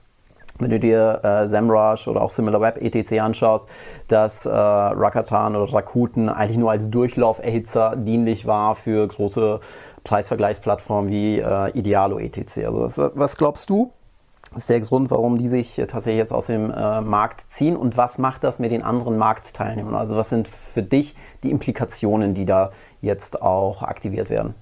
wenn 0.60 0.70
du 0.70 0.78
dir 0.78 1.20
äh, 1.22 1.48
SEMrush 1.48 2.06
oder 2.08 2.22
auch 2.22 2.30
SimilarWeb 2.30 2.82
etc. 2.82 3.20
anschaust, 3.20 3.68
dass 4.08 4.46
äh, 4.46 4.50
Rakatan 4.50 5.56
oder 5.56 5.72
Rakuten 5.72 6.28
eigentlich 6.28 6.58
nur 6.58 6.70
als 6.70 6.90
Durchlauferhitzer 6.90 7.96
dienlich 7.96 8.46
war 8.46 8.74
für 8.74 9.06
große 9.06 9.60
Preisvergleichsplattformen 10.04 11.10
wie 11.10 11.38
äh, 11.38 11.70
Idealo 11.70 12.18
etc. 12.18 12.58
Also 12.66 13.10
was, 13.14 13.36
glaubst 13.36 13.70
du? 13.70 13.92
ist 14.56 14.68
der 14.68 14.80
Grund, 14.80 15.10
warum 15.12 15.38
die 15.38 15.46
sich 15.46 15.76
tatsächlich 15.76 16.18
jetzt 16.18 16.32
aus 16.32 16.46
dem 16.46 16.70
äh, 16.70 17.00
Markt 17.00 17.42
ziehen 17.50 17.76
und 17.76 17.96
was 17.96 18.18
macht 18.18 18.42
das 18.42 18.58
mit 18.58 18.72
den 18.72 18.82
anderen 18.82 19.16
Marktteilnehmern? 19.16 19.94
Also 19.94 20.16
was 20.16 20.28
sind 20.28 20.48
für 20.48 20.82
dich 20.82 21.14
die 21.44 21.50
Implikationen, 21.50 22.34
die 22.34 22.46
da 22.46 22.72
jetzt 23.00 23.42
auch 23.42 23.82
aktiviert 23.82 24.28
werden? 24.28 24.54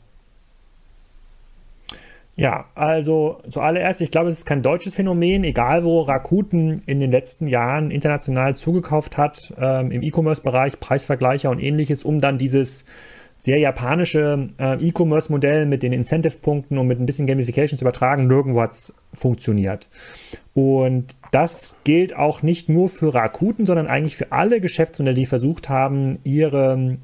Ja, 2.37 2.67
also 2.77 3.41
zuallererst, 3.51 4.01
ich 4.01 4.13
glaube, 4.13 4.29
es 4.29 4.39
ist 4.39 4.45
kein 4.45 4.63
deutsches 4.63 4.95
Phänomen, 4.95 5.43
egal 5.43 5.83
wo 5.83 6.03
Rakuten 6.03 6.83
in 6.87 7.01
den 7.01 7.11
letzten 7.11 7.49
Jahren 7.49 7.91
international 7.91 8.55
zugekauft 8.55 9.17
hat, 9.17 9.53
ähm, 9.59 9.91
im 9.91 10.03
E-Commerce-Bereich, 10.03 10.79
Preisvergleicher 10.79 11.51
und 11.51 11.59
ähnliches, 11.59 12.05
um 12.05 12.21
dann 12.21 12.39
dieses 12.39 12.85
sehr 13.39 13.59
japanische 13.59 14.49
äh, 14.59 14.75
E-Commerce-Modell 14.85 15.65
mit 15.65 15.85
den 15.85 15.93
Incentive-Punkten 15.93 16.77
und 16.77 16.89
mit 16.89 17.01
ein 17.01 17.07
bisschen 17.07 17.29
Gamification 17.29 17.79
zu 17.79 17.85
übertragen, 17.85 18.27
nirgendwo 18.27 18.61
hat 18.61 18.73
es 18.73 18.95
funktioniert. 19.15 19.89
Und 20.55 21.17
das 21.31 21.77
gilt 21.85 22.17
auch 22.17 22.43
nicht 22.43 22.69
nur 22.69 22.89
für 22.89 23.15
Rakuten, 23.15 23.65
sondern 23.65 23.87
eigentlich 23.87 24.17
für 24.17 24.33
alle 24.33 24.61
Geschäftsmodelle, 24.61 25.15
die 25.15 25.27
versucht 25.27 25.69
haben, 25.69 26.19
ihre 26.25 26.99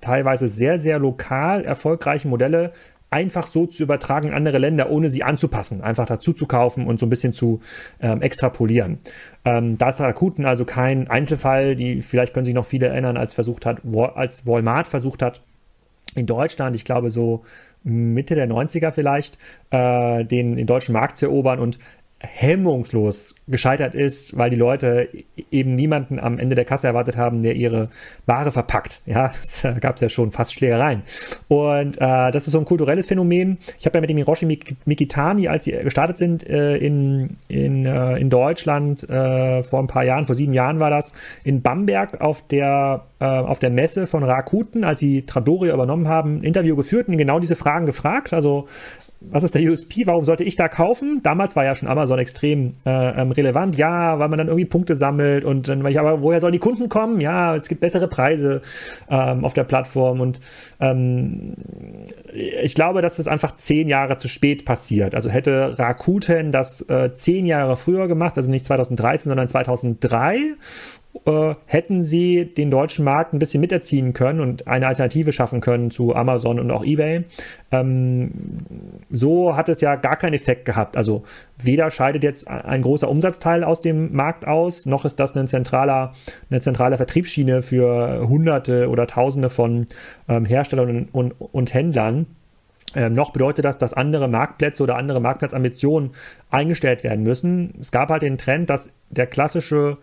teilweise 0.00 0.48
sehr, 0.48 0.78
sehr 0.78 0.98
lokal 0.98 1.64
erfolgreichen 1.64 2.28
Modelle 2.28 2.72
einfach 3.08 3.46
so 3.46 3.66
zu 3.66 3.84
übertragen 3.84 4.28
in 4.28 4.34
andere 4.34 4.58
Länder, 4.58 4.90
ohne 4.90 5.10
sie 5.10 5.22
anzupassen, 5.22 5.82
einfach 5.82 6.06
dazu 6.06 6.32
zu 6.32 6.46
kaufen 6.46 6.86
und 6.86 6.98
so 6.98 7.06
ein 7.06 7.08
bisschen 7.08 7.32
zu 7.32 7.60
ähm, 8.00 8.20
extrapolieren. 8.20 8.98
Ähm, 9.44 9.78
da 9.78 9.90
ist 9.90 10.00
Rakuten 10.00 10.44
also 10.44 10.64
kein 10.64 11.08
Einzelfall, 11.08 11.76
die 11.76 12.02
vielleicht 12.02 12.34
können 12.34 12.44
sich 12.44 12.54
noch 12.54 12.66
viele 12.66 12.88
erinnern, 12.88 13.16
als 13.16 13.32
versucht 13.32 13.64
hat, 13.64 13.82
als 14.16 14.46
Walmart 14.46 14.88
versucht 14.88 15.22
hat, 15.22 15.42
in 16.16 16.26
Deutschland, 16.26 16.74
ich 16.76 16.84
glaube 16.84 17.10
so 17.10 17.44
Mitte 17.82 18.34
der 18.34 18.48
90er 18.48 18.90
vielleicht, 18.90 19.38
äh, 19.70 20.24
den, 20.24 20.56
den 20.56 20.66
deutschen 20.66 20.92
Markt 20.92 21.16
zu 21.16 21.26
erobern. 21.26 21.60
Und 21.60 21.78
hemmungslos 22.26 23.34
gescheitert 23.48 23.94
ist, 23.94 24.36
weil 24.36 24.50
die 24.50 24.56
Leute 24.56 25.08
eben 25.50 25.74
niemanden 25.74 26.18
am 26.18 26.38
Ende 26.38 26.54
der 26.54 26.64
Kasse 26.64 26.88
erwartet 26.88 27.16
haben, 27.16 27.42
der 27.42 27.54
ihre 27.54 27.88
Ware 28.26 28.50
verpackt. 28.50 29.00
Ja, 29.06 29.32
da 29.62 29.72
gab 29.72 29.96
es 29.96 30.00
ja 30.00 30.08
schon 30.08 30.32
fast 30.32 30.52
Schlägereien. 30.52 31.02
Und 31.48 31.96
äh, 31.96 32.30
das 32.30 32.46
ist 32.46 32.52
so 32.52 32.58
ein 32.58 32.64
kulturelles 32.64 33.06
Phänomen. 33.06 33.58
Ich 33.78 33.86
habe 33.86 33.98
ja 33.98 34.00
mit 34.00 34.10
dem 34.10 34.16
Hiroshi 34.16 34.46
Mikitani, 34.84 35.48
als 35.48 35.64
sie 35.64 35.72
gestartet 35.72 36.18
sind 36.18 36.46
äh, 36.48 36.76
in, 36.76 37.36
in, 37.48 37.86
äh, 37.86 38.16
in 38.18 38.30
Deutschland 38.30 39.08
äh, 39.08 39.62
vor 39.62 39.80
ein 39.80 39.86
paar 39.86 40.04
Jahren, 40.04 40.26
vor 40.26 40.34
sieben 40.34 40.52
Jahren 40.52 40.80
war 40.80 40.90
das, 40.90 41.14
in 41.44 41.62
Bamberg 41.62 42.20
auf 42.20 42.46
der, 42.48 43.04
äh, 43.20 43.24
auf 43.24 43.58
der 43.58 43.70
Messe 43.70 44.06
von 44.06 44.24
Rakuten, 44.24 44.84
als 44.84 45.00
sie 45.00 45.22
Tradori 45.22 45.70
übernommen 45.70 46.08
haben, 46.08 46.38
ein 46.38 46.42
Interview 46.42 46.76
geführt 46.76 47.08
und 47.08 47.16
genau 47.16 47.38
diese 47.38 47.56
Fragen 47.56 47.86
gefragt. 47.86 48.32
Also 48.32 48.66
was 49.20 49.42
ist 49.42 49.54
der 49.54 49.62
USP? 49.62 50.06
Warum 50.06 50.24
sollte 50.24 50.44
ich 50.44 50.56
da 50.56 50.68
kaufen? 50.68 51.20
Damals 51.22 51.56
war 51.56 51.64
ja 51.64 51.74
schon 51.74 51.88
Amazon 51.88 52.18
extrem 52.18 52.74
äh, 52.84 53.20
ähm, 53.20 53.32
relevant. 53.32 53.76
Ja, 53.76 54.18
weil 54.18 54.28
man 54.28 54.38
dann 54.38 54.48
irgendwie 54.48 54.66
Punkte 54.66 54.94
sammelt 54.94 55.44
und 55.44 55.68
dann, 55.68 55.84
ich, 55.86 55.98
aber 55.98 56.20
woher 56.20 56.40
sollen 56.40 56.52
die 56.52 56.58
Kunden 56.58 56.88
kommen? 56.88 57.20
Ja, 57.20 57.56
es 57.56 57.68
gibt 57.68 57.80
bessere 57.80 58.08
Preise 58.08 58.60
ähm, 59.08 59.44
auf 59.44 59.54
der 59.54 59.64
Plattform 59.64 60.20
und 60.20 60.40
ähm, 60.80 61.54
ich 62.32 62.74
glaube, 62.74 63.00
dass 63.00 63.16
das 63.16 63.26
einfach 63.26 63.54
zehn 63.54 63.88
Jahre 63.88 64.18
zu 64.18 64.28
spät 64.28 64.64
passiert. 64.64 65.14
Also 65.14 65.30
hätte 65.30 65.78
Rakuten 65.78 66.52
das 66.52 66.82
äh, 66.88 67.12
zehn 67.12 67.46
Jahre 67.46 67.76
früher 67.76 68.08
gemacht, 68.08 68.36
also 68.36 68.50
nicht 68.50 68.66
2013, 68.66 69.30
sondern 69.30 69.48
2003 69.48 70.56
äh, 71.24 71.54
hätten 71.66 72.02
sie 72.02 72.44
den 72.44 72.70
deutschen 72.70 73.04
Markt 73.04 73.32
ein 73.32 73.38
bisschen 73.38 73.60
miterziehen 73.60 74.12
können 74.12 74.40
und 74.40 74.66
eine 74.68 74.86
Alternative 74.86 75.32
schaffen 75.32 75.60
können 75.60 75.90
zu 75.90 76.14
Amazon 76.14 76.60
und 76.60 76.70
auch 76.70 76.84
eBay. 76.84 77.24
Ähm, 77.72 78.30
so 79.10 79.56
hat 79.56 79.68
es 79.68 79.80
ja 79.80 79.96
gar 79.96 80.16
keinen 80.16 80.34
Effekt 80.34 80.64
gehabt. 80.64 80.96
Also 80.96 81.24
weder 81.58 81.90
scheidet 81.90 82.22
jetzt 82.22 82.48
ein 82.48 82.82
großer 82.82 83.08
Umsatzteil 83.08 83.64
aus 83.64 83.80
dem 83.80 84.14
Markt 84.14 84.46
aus, 84.46 84.86
noch 84.86 85.04
ist 85.04 85.18
das 85.20 85.36
ein 85.36 85.48
zentraler, 85.48 86.14
eine 86.50 86.60
zentrale 86.60 86.96
Vertriebsschiene 86.96 87.62
für 87.62 88.28
Hunderte 88.28 88.88
oder 88.88 89.06
Tausende 89.06 89.50
von 89.50 89.86
ähm, 90.28 90.44
Herstellern 90.44 91.08
und, 91.12 91.14
und, 91.14 91.34
und 91.52 91.74
Händlern. 91.74 92.26
Ähm, 92.94 93.14
noch 93.14 93.32
bedeutet 93.32 93.64
das, 93.64 93.78
dass 93.78 93.94
andere 93.94 94.28
Marktplätze 94.28 94.82
oder 94.82 94.96
andere 94.96 95.20
Marktplatzambitionen 95.20 96.10
eingestellt 96.50 97.04
werden 97.04 97.24
müssen. 97.24 97.74
Es 97.80 97.92
gab 97.92 98.10
halt 98.10 98.22
den 98.22 98.38
Trend, 98.38 98.70
dass 98.70 98.90
der 99.10 99.26
klassische 99.26 99.98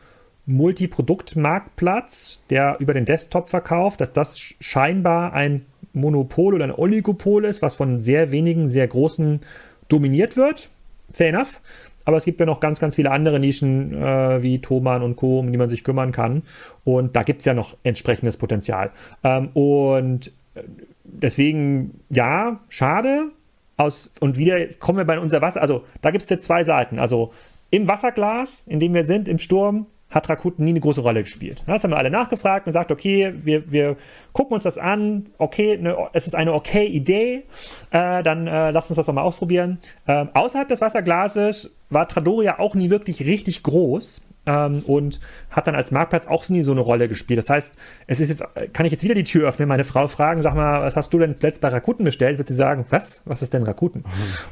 Multiproduktmarktplatz, 0.45 2.41
der 2.49 2.77
über 2.79 2.93
den 2.93 3.05
Desktop 3.05 3.49
verkauft, 3.49 4.01
dass 4.01 4.13
das 4.13 4.37
scheinbar 4.37 5.33
ein 5.33 5.65
Monopol 5.93 6.53
oder 6.53 6.65
ein 6.65 6.75
Oligopol 6.75 7.45
ist, 7.45 7.61
was 7.61 7.75
von 7.75 8.01
sehr 8.01 8.31
wenigen, 8.31 8.69
sehr 8.69 8.87
großen 8.87 9.41
dominiert 9.87 10.35
wird. 10.35 10.69
Fair 11.11 11.29
enough. 11.29 11.61
Aber 12.05 12.17
es 12.17 12.25
gibt 12.25 12.39
ja 12.39 12.45
noch 12.45 12.59
ganz, 12.59 12.79
ganz 12.79 12.95
viele 12.95 13.11
andere 13.11 13.39
Nischen 13.39 13.93
äh, 13.93 14.43
wie 14.43 14.59
Thomann 14.59 15.03
und 15.03 15.15
Co., 15.15 15.39
um 15.39 15.51
die 15.51 15.57
man 15.57 15.69
sich 15.69 15.83
kümmern 15.83 16.11
kann. 16.11 16.43
Und 16.83 17.15
da 17.15 17.23
gibt 17.23 17.39
es 17.39 17.45
ja 17.45 17.53
noch 17.53 17.77
entsprechendes 17.83 18.35
Potenzial. 18.35 18.91
Ähm, 19.23 19.49
und 19.53 20.27
äh, 20.55 20.63
deswegen, 21.03 22.01
ja, 22.09 22.59
schade. 22.67 23.29
Aus, 23.77 24.11
und 24.19 24.37
wieder 24.37 24.65
kommen 24.79 24.97
wir 24.97 25.05
bei 25.05 25.17
unser 25.17 25.41
Wasser. 25.41 25.61
Also 25.61 25.85
da 26.01 26.11
gibt 26.11 26.23
es 26.23 26.29
jetzt 26.29 26.43
zwei 26.43 26.63
Seiten. 26.63 26.99
Also 26.99 27.31
im 27.69 27.87
Wasserglas, 27.87 28.65
in 28.67 28.79
dem 28.79 28.93
wir 28.93 29.05
sind, 29.05 29.29
im 29.29 29.39
Sturm, 29.39 29.87
hat 30.13 30.29
Rakuten 30.29 30.63
nie 30.63 30.71
eine 30.71 30.79
große 30.79 31.01
Rolle 31.01 31.23
gespielt. 31.23 31.63
Das 31.65 31.83
haben 31.83 31.91
wir 31.91 31.97
alle 31.97 32.11
nachgefragt 32.11 32.65
und 32.65 32.71
gesagt, 32.71 32.91
okay, 32.91 33.33
wir, 33.41 33.71
wir 33.71 33.97
gucken 34.31 34.53
uns 34.53 34.63
das 34.63 34.77
an, 34.77 35.29
okay, 35.37 35.77
ne, 35.77 35.97
es 36.13 36.27
ist 36.27 36.35
eine 36.35 36.53
okay 36.53 36.85
Idee, 36.85 37.43
äh, 37.91 38.23
dann 38.23 38.47
äh, 38.47 38.71
lasst 38.71 38.89
uns 38.91 38.97
das 38.97 39.05
doch 39.05 39.13
mal 39.13 39.23
ausprobieren. 39.23 39.79
Ähm, 40.07 40.29
außerhalb 40.33 40.67
des 40.67 40.81
Wasserglases 40.81 41.75
war 41.89 42.07
Tradoria 42.07 42.59
auch 42.59 42.75
nie 42.75 42.89
wirklich 42.89 43.21
richtig 43.21 43.63
groß 43.63 44.21
ähm, 44.45 44.83
und 44.85 45.19
hat 45.49 45.67
dann 45.67 45.75
als 45.75 45.91
Marktplatz 45.91 46.27
auch 46.27 46.47
nie 46.49 46.63
so 46.63 46.71
eine 46.71 46.81
Rolle 46.81 47.07
gespielt. 47.07 47.37
Das 47.37 47.49
heißt, 47.49 47.77
es 48.07 48.19
ist 48.19 48.29
jetzt, 48.29 48.43
kann 48.73 48.85
ich 48.85 48.91
jetzt 48.91 49.03
wieder 49.03 49.15
die 49.15 49.23
Tür 49.23 49.47
öffnen, 49.47 49.67
meine 49.67 49.83
Frau 49.83 50.07
fragen, 50.07 50.41
sag 50.41 50.55
mal, 50.55 50.81
was 50.81 50.95
hast 50.95 51.13
du 51.13 51.19
denn 51.19 51.35
zuletzt 51.35 51.61
bei 51.61 51.69
Rakuten 51.69 52.05
bestellt? 52.05 52.37
Wird 52.37 52.47
sie 52.47 52.55
sagen, 52.55 52.85
was? 52.89 53.21
Was 53.25 53.41
ist 53.41 53.53
denn 53.53 53.63
Rakuten? 53.63 54.03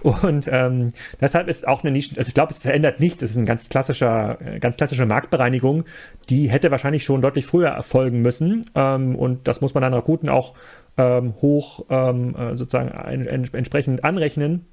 Mhm. 0.04 0.10
Und 0.24 0.50
ähm, 0.52 0.90
deshalb 1.20 1.48
ist 1.48 1.68
auch 1.68 1.84
eine 1.84 1.92
Nische, 1.92 2.18
also 2.18 2.28
ich 2.28 2.34
glaube, 2.34 2.52
es 2.52 2.58
verändert 2.58 3.00
nichts. 3.00 3.22
Es 3.22 3.32
ist 3.32 3.38
eine 3.38 3.46
ganz 3.46 3.70
klassischer, 3.70 4.38
ganz 4.60 4.78
klassische 4.78 5.06
Marktbereinigung, 5.06 5.86
die 6.30 6.50
hätte 6.50 6.72
wahrscheinlich 6.72 7.04
schon 7.04 7.22
deutlich 7.22 7.46
früher 7.46 7.70
erfolgen 7.70 8.22
müssen. 8.22 8.66
Ähm, 8.76 9.16
und 9.16 9.48
das 9.48 9.62
muss 9.62 9.74
man 9.74 9.82
dann 9.82 9.94
Rakuten 9.94 10.30
auch 10.30 10.54
ähm, 10.98 11.34
hoch 11.42 11.86
ähm, 11.90 12.36
äh, 12.36 12.58
sozusagen 12.58 12.92
ein, 12.92 13.28
ein, 13.28 13.48
entsprechend 13.54 14.04
anrechnen, 14.04 14.66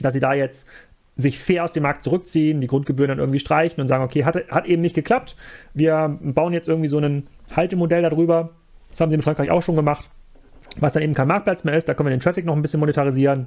dass 0.00 0.14
sie 0.14 0.20
da 0.20 0.32
jetzt 0.32 0.66
sich 1.20 1.38
fair 1.38 1.64
aus 1.64 1.72
dem 1.72 1.82
Markt 1.82 2.04
zurückziehen, 2.04 2.60
die 2.60 2.66
Grundgebühren 2.66 3.08
dann 3.08 3.18
irgendwie 3.18 3.40
streichen 3.40 3.80
und 3.80 3.88
sagen, 3.88 4.04
okay, 4.04 4.24
hat, 4.24 4.36
hat 4.48 4.66
eben 4.66 4.82
nicht 4.82 4.94
geklappt. 4.94 5.36
Wir 5.74 6.18
bauen 6.20 6.52
jetzt 6.52 6.68
irgendwie 6.68 6.88
so 6.88 6.98
ein 6.98 7.26
Haltemodell 7.54 8.02
darüber. 8.02 8.50
Das 8.90 9.00
haben 9.00 9.10
sie 9.10 9.14
in 9.16 9.22
Frankreich 9.22 9.50
auch 9.50 9.62
schon 9.62 9.76
gemacht. 9.76 10.08
Was 10.78 10.92
dann 10.92 11.02
eben 11.02 11.14
kein 11.14 11.28
Marktplatz 11.28 11.64
mehr 11.64 11.76
ist, 11.76 11.88
da 11.88 11.94
können 11.94 12.08
wir 12.08 12.16
den 12.16 12.20
Traffic 12.20 12.44
noch 12.44 12.54
ein 12.54 12.62
bisschen 12.62 12.80
monetarisieren. 12.80 13.46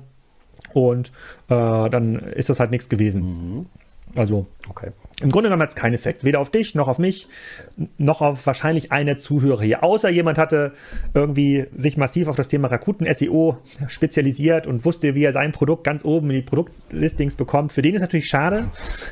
Und 0.74 1.10
äh, 1.50 1.90
dann 1.90 2.16
ist 2.16 2.50
das 2.50 2.60
halt 2.60 2.72
nichts 2.72 2.90
gewesen. 2.90 3.22
Mhm. 3.22 3.66
Also, 4.18 4.46
okay. 4.70 4.92
Im 5.24 5.32
Grunde 5.32 5.48
genommen 5.48 5.64
hat 5.64 5.70
es 5.70 5.76
keinen 5.76 5.94
Effekt. 5.94 6.24
Weder 6.24 6.40
auf 6.40 6.50
dich, 6.50 6.76
noch 6.76 6.88
auf 6.88 7.00
mich, 7.00 7.28
noch 7.98 8.22
auf 8.22 8.46
wahrscheinlich 8.46 8.92
eine 8.92 9.16
Zuhörer 9.16 9.62
hier. 9.62 9.84
Außer 9.84 10.10
jemand 10.10 10.38
hatte 10.38 10.74
irgendwie 11.14 11.66
sich 11.74 11.98
massiv 11.98 12.28
auf 12.28 12.36
das 12.36 12.50
Thema 12.50 12.68
Rakuten 12.68 13.12
SEO 13.12 13.58
spezialisiert 13.88 14.68
und 14.68 14.84
wusste, 14.84 15.16
wie 15.16 15.24
er 15.24 15.32
sein 15.32 15.54
Produkt 15.54 15.86
ganz 15.86 16.04
oben 16.04 16.30
in 16.30 16.38
die 16.38 16.42
Produktlistings 16.42 17.36
bekommt. 17.36 17.72
Für 17.72 17.82
den 17.82 17.96
ist 17.96 18.02
natürlich 18.02 18.28
schade, 18.28 18.66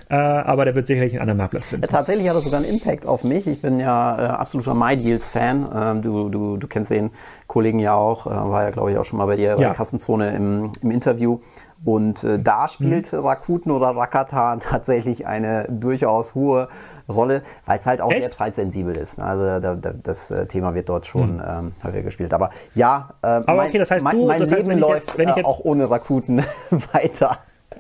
äh, 0.10 0.16
aber 0.16 0.66
der 0.66 0.76
wird 0.76 0.88
sicherlich 0.88 1.14
einen 1.14 1.22
anderen 1.22 1.38
Marktplatz 1.38 1.68
finden. 1.70 1.88
tatsächlich 1.88 2.28
hat 2.28 2.36
er 2.36 2.42
sogar 2.42 2.60
einen 2.60 2.70
Impact 2.70 3.06
auf 3.06 3.24
mich. 3.24 3.48
Ich 3.48 3.62
bin 3.62 3.80
ja 3.80 4.18
äh, 4.18 4.28
absoluter 4.28 4.74
MyDeals-Fan. 4.74 5.70
Ähm, 5.74 6.02
du, 6.02 6.30
du, 6.30 6.58
du 6.58 6.68
kennst 6.68 6.92
den 6.92 7.12
Kollegen 7.48 7.80
ja 7.80 7.94
auch, 7.94 8.28
äh, 8.28 8.30
war 8.30 8.64
ja, 8.64 8.70
glaube 8.72 8.92
ich, 8.92 8.98
auch 8.98 9.06
schon 9.06 9.18
mal 9.18 9.26
bei 9.26 9.38
dir 9.38 9.56
bei 9.56 9.64
ja. 9.64 9.74
Kassenzone 9.74 10.36
im, 10.36 10.72
im 10.82 10.92
Interview. 10.92 11.40
Und 11.84 12.24
äh, 12.24 12.38
da 12.40 12.68
spielt 12.68 13.12
mhm. 13.12 13.20
Rakuten 13.20 13.72
oder 13.72 13.88
Rakatan 13.88 14.60
tatsächlich 14.62 15.26
eine 15.26 15.66
durchaus 15.70 16.36
hohe 16.36 16.68
Rolle, 17.10 17.42
weil 17.66 17.80
es 17.80 17.86
halt 17.86 18.02
auch 18.02 18.12
Echt? 18.12 18.22
sehr 18.22 18.30
preissensibel 18.30 18.96
ist. 18.96 19.20
Also 19.20 19.60
da, 19.60 19.76
da, 19.76 19.92
das 19.92 20.32
äh, 20.32 20.46
Thema 20.46 20.76
wird 20.76 20.90
dort 20.90 21.06
schon 21.06 21.36
mhm. 21.36 21.44
ähm, 21.48 21.72
häufiger 21.84 22.04
gespielt. 22.04 22.34
Aber 22.34 22.52
ja, 22.76 23.10
äh, 23.22 23.28
aber 23.28 23.56
mein, 23.56 23.70
okay, 23.70 23.80
das 23.80 23.92
heißt, 23.92 24.06
du, 24.12 24.28
mein, 24.28 24.40
das 24.40 24.52
Leben 24.52 24.70
heißt, 24.72 24.80
läuft 24.80 25.18
jetzt, 25.18 25.38
äh, 25.38 25.44
auch 25.44 25.60
ohne 25.60 25.90
Rakuten 25.90 26.44
weiter. 26.94 27.40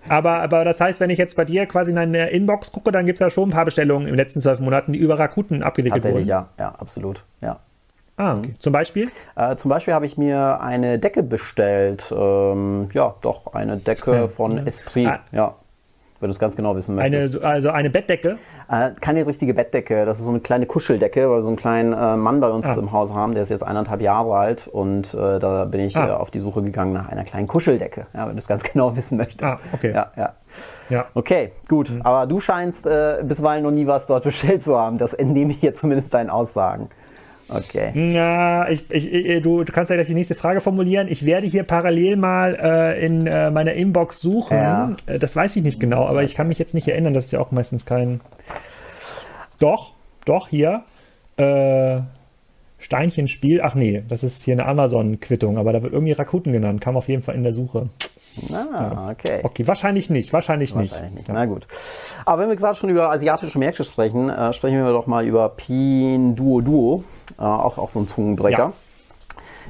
Aber, 0.09 0.41
aber 0.41 0.65
das 0.65 0.81
heißt, 0.81 0.99
wenn 0.99 1.09
ich 1.09 1.19
jetzt 1.19 1.35
bei 1.35 1.45
dir 1.45 1.65
quasi 1.67 1.91
in 1.91 1.97
deine 1.97 2.29
Inbox 2.29 2.71
gucke, 2.71 2.91
dann 2.91 3.05
gibt 3.05 3.17
es 3.17 3.19
da 3.19 3.29
schon 3.29 3.49
ein 3.49 3.51
paar 3.51 3.65
Bestellungen 3.65 4.07
in 4.07 4.13
den 4.13 4.17
letzten 4.17 4.41
zwölf 4.41 4.59
Monaten, 4.59 4.93
die 4.93 4.99
über 4.99 5.19
Rakuten 5.19 5.61
abgewickelt 5.61 6.03
wurden. 6.03 6.25
Ja, 6.25 6.49
ja, 6.57 6.73
absolut. 6.77 7.23
Ja. 7.41 7.59
Ah, 8.17 8.37
okay. 8.37 8.53
Zum 8.59 8.73
Beispiel? 8.73 9.09
Äh, 9.35 9.55
zum 9.55 9.69
Beispiel 9.69 9.93
habe 9.93 10.05
ich 10.05 10.17
mir 10.17 10.61
eine 10.61 10.99
Decke 10.99 11.23
bestellt. 11.23 12.13
Ähm, 12.15 12.89
ja, 12.93 13.15
doch, 13.21 13.53
eine 13.53 13.77
Decke 13.77 14.27
von 14.27 14.65
Esprit. 14.67 15.07
Ah. 15.07 15.19
Ja, 15.31 15.55
wenn 16.21 16.29
du 16.29 16.33
es 16.33 16.39
ganz 16.39 16.55
genau 16.55 16.75
wissen 16.75 16.95
möchtest. 16.95 17.37
Eine, 17.37 17.45
also 17.45 17.69
eine 17.71 17.89
Bettdecke? 17.89 18.37
Äh, 18.69 18.91
keine 19.01 19.25
richtige 19.25 19.53
Bettdecke. 19.53 20.05
Das 20.05 20.19
ist 20.19 20.25
so 20.25 20.31
eine 20.31 20.39
kleine 20.39 20.67
Kuscheldecke, 20.67 21.29
weil 21.29 21.37
wir 21.37 21.41
so 21.41 21.47
einen 21.47 21.57
kleinen 21.57 21.93
äh, 21.93 22.15
Mann 22.15 22.39
bei 22.39 22.49
uns 22.49 22.65
ah. 22.65 22.75
im 22.75 22.91
Haus 22.91 23.13
haben. 23.13 23.33
Der 23.33 23.43
ist 23.43 23.49
jetzt 23.49 23.63
eineinhalb 23.63 24.01
Jahre 24.01 24.37
alt 24.37 24.67
und 24.67 25.13
äh, 25.13 25.39
da 25.39 25.65
bin 25.65 25.81
ich 25.81 25.97
ah. 25.97 26.07
Äh, 26.07 26.11
auf 26.11 26.31
die 26.31 26.39
Suche 26.39 26.61
gegangen 26.61 26.93
nach 26.93 27.09
einer 27.09 27.23
kleinen 27.23 27.47
Kuscheldecke, 27.47 28.05
ja, 28.13 28.27
wenn 28.27 28.35
du 28.35 28.39
es 28.39 28.47
ganz 28.47 28.63
genau 28.71 28.95
wissen 28.95 29.17
möchtest. 29.17 29.43
Ah, 29.43 29.59
okay. 29.73 29.91
Ja, 29.93 30.11
ja. 30.15 30.33
Ja. 30.89 31.05
Okay, 31.13 31.53
gut. 31.67 31.89
Mhm. 31.89 32.01
Aber 32.03 32.27
du 32.27 32.39
scheinst 32.39 32.85
äh, 32.85 33.23
bisweilen 33.23 33.63
noch 33.63 33.71
nie 33.71 33.87
was 33.87 34.05
dort 34.05 34.23
bestellt 34.25 34.61
zu 34.61 34.77
haben. 34.77 34.97
Das 34.97 35.13
entnehme 35.13 35.53
ich 35.53 35.61
jetzt 35.61 35.81
zumindest 35.81 36.13
deinen 36.13 36.29
Aussagen. 36.29 36.89
Okay. 37.51 38.13
Ja, 38.13 38.69
ich, 38.69 38.89
ich, 38.89 39.11
ich, 39.11 39.41
du, 39.43 39.63
du 39.63 39.73
kannst 39.73 39.89
ja 39.89 39.97
gleich 39.97 40.07
die 40.07 40.13
nächste 40.13 40.35
Frage 40.35 40.61
formulieren. 40.61 41.09
Ich 41.09 41.25
werde 41.25 41.47
hier 41.47 41.63
parallel 41.63 42.15
mal 42.15 42.55
äh, 42.55 43.05
in 43.05 43.27
äh, 43.27 43.51
meiner 43.51 43.73
Inbox 43.73 44.21
suchen. 44.21 44.57
Ja. 44.57 44.95
Äh, 45.05 45.19
das 45.19 45.35
weiß 45.35 45.57
ich 45.57 45.63
nicht 45.63 45.79
genau, 45.79 46.05
aber 46.05 46.23
ich 46.23 46.33
kann 46.33 46.47
mich 46.47 46.59
jetzt 46.59 46.73
nicht 46.73 46.87
erinnern. 46.87 47.13
Das 47.13 47.25
ist 47.25 47.31
ja 47.31 47.39
auch 47.39 47.51
meistens 47.51 47.85
kein. 47.85 48.21
Doch, 49.59 49.93
doch, 50.23 50.47
hier. 50.47 50.83
Äh, 51.35 51.99
Steinchenspiel. 52.77 53.61
Ach 53.61 53.75
nee, 53.75 54.01
das 54.07 54.23
ist 54.23 54.43
hier 54.43 54.53
eine 54.53 54.65
Amazon-Quittung, 54.65 55.57
aber 55.57 55.73
da 55.73 55.83
wird 55.83 55.93
irgendwie 55.93 56.13
Rakuten 56.13 56.53
genannt. 56.53 56.79
Kam 56.79 56.95
auf 56.95 57.09
jeden 57.09 57.21
Fall 57.21 57.35
in 57.35 57.43
der 57.43 57.53
Suche. 57.53 57.89
Ah, 58.53 59.11
okay. 59.11 59.41
Okay, 59.43 59.67
wahrscheinlich 59.67 60.09
nicht, 60.09 60.33
wahrscheinlich, 60.33 60.75
wahrscheinlich 60.75 61.11
nicht. 61.11 61.27
nicht. 61.27 61.29
Na 61.29 61.45
gut. 61.45 61.67
Aber 62.25 62.41
wenn 62.41 62.49
wir 62.49 62.55
gerade 62.55 62.75
schon 62.75 62.89
über 62.89 63.11
asiatische 63.11 63.59
Märkte 63.59 63.83
sprechen, 63.83 64.29
äh, 64.29 64.53
sprechen 64.53 64.83
wir 64.83 64.91
doch 64.91 65.07
mal 65.07 65.25
über 65.25 65.49
Pinduoduo, 65.49 66.61
Duo, 66.61 67.03
äh, 67.37 67.43
auch, 67.43 67.77
auch 67.77 67.89
so 67.89 67.99
ein 67.99 68.07
Zungenbrecher. 68.07 68.57
Ja. 68.57 68.73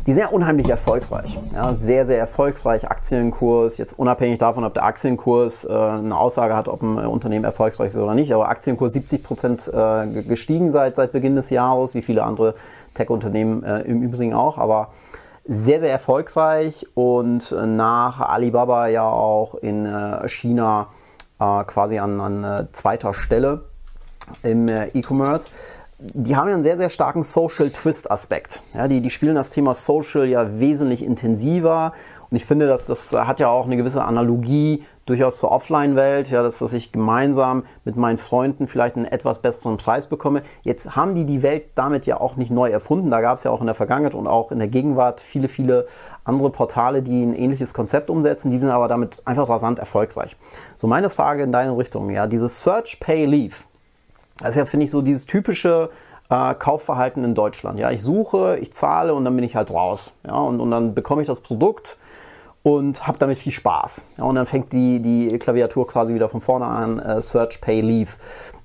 Die 0.08 0.13
sind 0.13 0.21
ja 0.21 0.30
unheimlich 0.30 0.67
erfolgreich. 0.67 1.38
Ja, 1.54 1.76
sehr, 1.76 2.06
sehr 2.06 2.17
erfolgreich. 2.17 2.89
Aktienkurs, 2.89 3.78
jetzt 3.78 3.97
unabhängig 4.00 4.39
davon, 4.39 4.63
ob 4.63 4.74
der 4.74 4.84
Aktienkurs 4.84 5.63
äh, 5.63 5.71
eine 5.71 6.17
Aussage 6.17 6.56
hat, 6.56 6.67
ob 6.67 6.82
ein 6.82 6.97
Unternehmen 6.97 7.45
erfolgreich 7.45 7.89
ist 7.89 7.97
oder 7.97 8.15
nicht, 8.15 8.34
aber 8.34 8.50
Aktienkurs 8.50 8.93
70 8.93 9.21
Prozent 9.21 9.71
äh, 9.71 10.24
gestiegen 10.24 10.71
seit, 10.71 10.95
seit 10.95 11.12
Beginn 11.12 11.36
des 11.36 11.52
Jahres, 11.52 11.93
wie 11.93 12.02
viele 12.02 12.24
andere 12.24 12.56
Tech-Unternehmen 12.95 13.63
äh, 13.63 13.82
im 13.82 14.02
Übrigen 14.02 14.34
auch. 14.34 14.58
Aber 14.58 14.89
sehr, 15.45 15.80
sehr 15.80 15.91
erfolgreich 15.91 16.86
und 16.93 17.51
nach 17.51 18.19
Alibaba 18.19 18.88
ja 18.88 19.04
auch 19.04 19.56
in 19.56 19.86
äh, 19.86 20.27
China 20.27 20.88
äh, 21.39 21.63
quasi 21.63 21.99
an, 21.99 22.19
an 22.21 22.43
äh, 22.43 22.65
zweiter 22.73 23.13
Stelle 23.13 23.65
im 24.43 24.69
E-Commerce. 24.69 25.49
Die 25.99 26.36
haben 26.36 26.47
ja 26.47 26.56
einen 26.56 26.63
sehr, 26.63 26.77
sehr 26.77 26.89
starken 26.89 27.23
Social 27.23 27.69
Twist 27.69 28.10
Aspekt. 28.10 28.63
Ja, 28.73 28.88
die, 28.88 29.01
die 29.01 29.10
spielen 29.10 29.36
das 29.36 29.49
Thema 29.49 29.73
Social 29.73 30.25
ja 30.25 30.60
wesentlich 30.60 31.04
intensiver 31.04 31.93
und 32.32 32.38
ich 32.38 32.45
finde, 32.45 32.65
dass 32.65 32.86
das 32.86 33.12
hat 33.12 33.39
ja 33.39 33.49
auch 33.49 33.65
eine 33.65 33.75
gewisse 33.75 34.04
Analogie 34.04 34.86
durchaus 35.12 35.38
zur 35.38 35.52
Offline-Welt, 35.52 36.30
ja, 36.30 36.41
dass, 36.41 36.60
dass 36.60 36.71
ich 36.71 36.93
gemeinsam 36.93 37.65
mit 37.84 37.97
meinen 37.97 38.17
Freunden 38.17 38.67
vielleicht 38.67 38.95
einen 38.95 39.06
etwas 39.06 39.39
besseren 39.39 39.76
Preis 39.76 40.08
bekomme. 40.08 40.41
Jetzt 40.62 40.95
haben 40.95 41.15
die 41.15 41.26
die 41.26 41.43
Welt 41.43 41.65
damit 41.76 42.06
ja 42.06 42.19
auch 42.19 42.38
nicht 42.38 42.50
neu 42.50 42.69
erfunden. 42.69 43.12
Da 43.12 43.19
gab 43.19 43.38
es 43.38 43.43
ja 43.43 43.52
auch 43.52 43.60
in 43.60 43.65
der 43.65 43.76
Vergangenheit 43.76 44.15
und 44.15 44.28
auch 44.28 44.52
in 44.52 44.60
der 44.60 44.69
Gegenwart 44.69 45.19
viele, 45.19 45.50
viele 45.50 45.86
andere 46.24 46.50
Portale, 46.50 47.02
die 47.02 47.24
ein 47.24 47.36
ähnliches 47.36 47.74
Konzept 47.74 48.10
umsetzen. 48.10 48.52
Die 48.52 48.58
sind 48.58 48.69
aber 48.69 48.88
damit 48.88 49.21
einfach 49.26 49.50
rasant 49.50 49.80
erfolgreich. 49.80 50.38
So 50.78 50.88
meine 50.88 51.10
Frage 51.10 51.43
in 51.43 51.52
deine 51.52 51.78
Richtung, 51.78 52.10
ja, 52.10 52.26
dieses 52.26 52.62
Search, 52.62 53.00
Pay, 53.02 53.26
Leave. 53.26 53.56
Das 54.38 54.52
ist 54.52 54.56
ja, 54.56 54.65
finde 54.65 54.86
ich, 54.86 54.91
so 54.91 55.02
dieses 55.02 55.26
typische 55.26 55.89
äh, 56.30 56.54
Kaufverhalten 56.56 57.26
in 57.26 57.36
Deutschland. 57.36 57.80
Ja, 57.80 57.91
ich 57.91 58.02
suche, 58.02 58.58
ich 58.62 58.71
zahle 58.71 59.13
und 59.13 59.26
dann 59.26 59.36
bin 59.36 59.43
ich 59.43 59.58
halt 59.58 59.71
raus. 59.71 60.13
Ja, 60.26 60.36
und, 60.36 60.62
und 60.62 60.71
dann 60.71 60.95
bekomme 60.95 61.21
ich 61.21 61.28
das 61.28 61.41
Produkt 61.41 61.97
und 62.63 63.08
habe 63.08 63.17
damit 63.17 63.38
viel 63.38 63.52
Spaß. 63.52 64.06
Ja, 64.17 64.24
und 64.26 64.36
dann 64.36 64.45
fängt 64.45 64.71
die, 64.71 65.00
die 65.00 65.38
Klaviatur 65.39 65.88
quasi 65.88 66.13
wieder 66.13 66.30
von 66.30 66.41
vorne 66.41 66.65
an, 66.65 67.00
äh, 67.00 67.21
Search, 67.21 67.62
Pay, 67.62 67.82
Leave. 67.82 68.12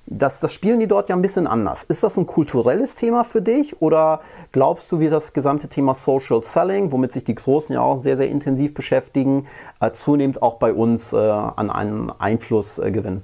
das, 0.05 0.39
das 0.39 0.53
spielen 0.53 0.79
die 0.79 0.87
dort 0.87 1.09
ja 1.09 1.15
ein 1.15 1.21
bisschen 1.21 1.47
anders. 1.47 1.83
Ist 1.83 2.03
das 2.03 2.17
ein 2.17 2.27
kulturelles 2.27 2.95
Thema 2.95 3.23
für 3.23 3.41
dich 3.41 3.81
oder 3.81 4.21
glaubst 4.51 4.91
du, 4.91 4.99
wie 4.99 5.09
das 5.09 5.33
gesamte 5.33 5.67
Thema 5.67 5.93
Social 5.93 6.41
Selling, 6.43 6.91
womit 6.91 7.11
sich 7.11 7.23
die 7.23 7.35
Großen 7.35 7.73
ja 7.73 7.81
auch 7.81 7.97
sehr, 7.97 8.17
sehr 8.17 8.29
intensiv 8.29 8.73
beschäftigen, 8.73 9.47
äh, 9.81 9.91
zunehmend 9.91 10.41
auch 10.41 10.55
bei 10.55 10.73
uns 10.73 11.11
äh, 11.13 11.17
an 11.17 11.69
einen 11.69 12.11
Einfluss 12.19 12.79
äh, 12.79 12.91
gewinnen? 12.91 13.23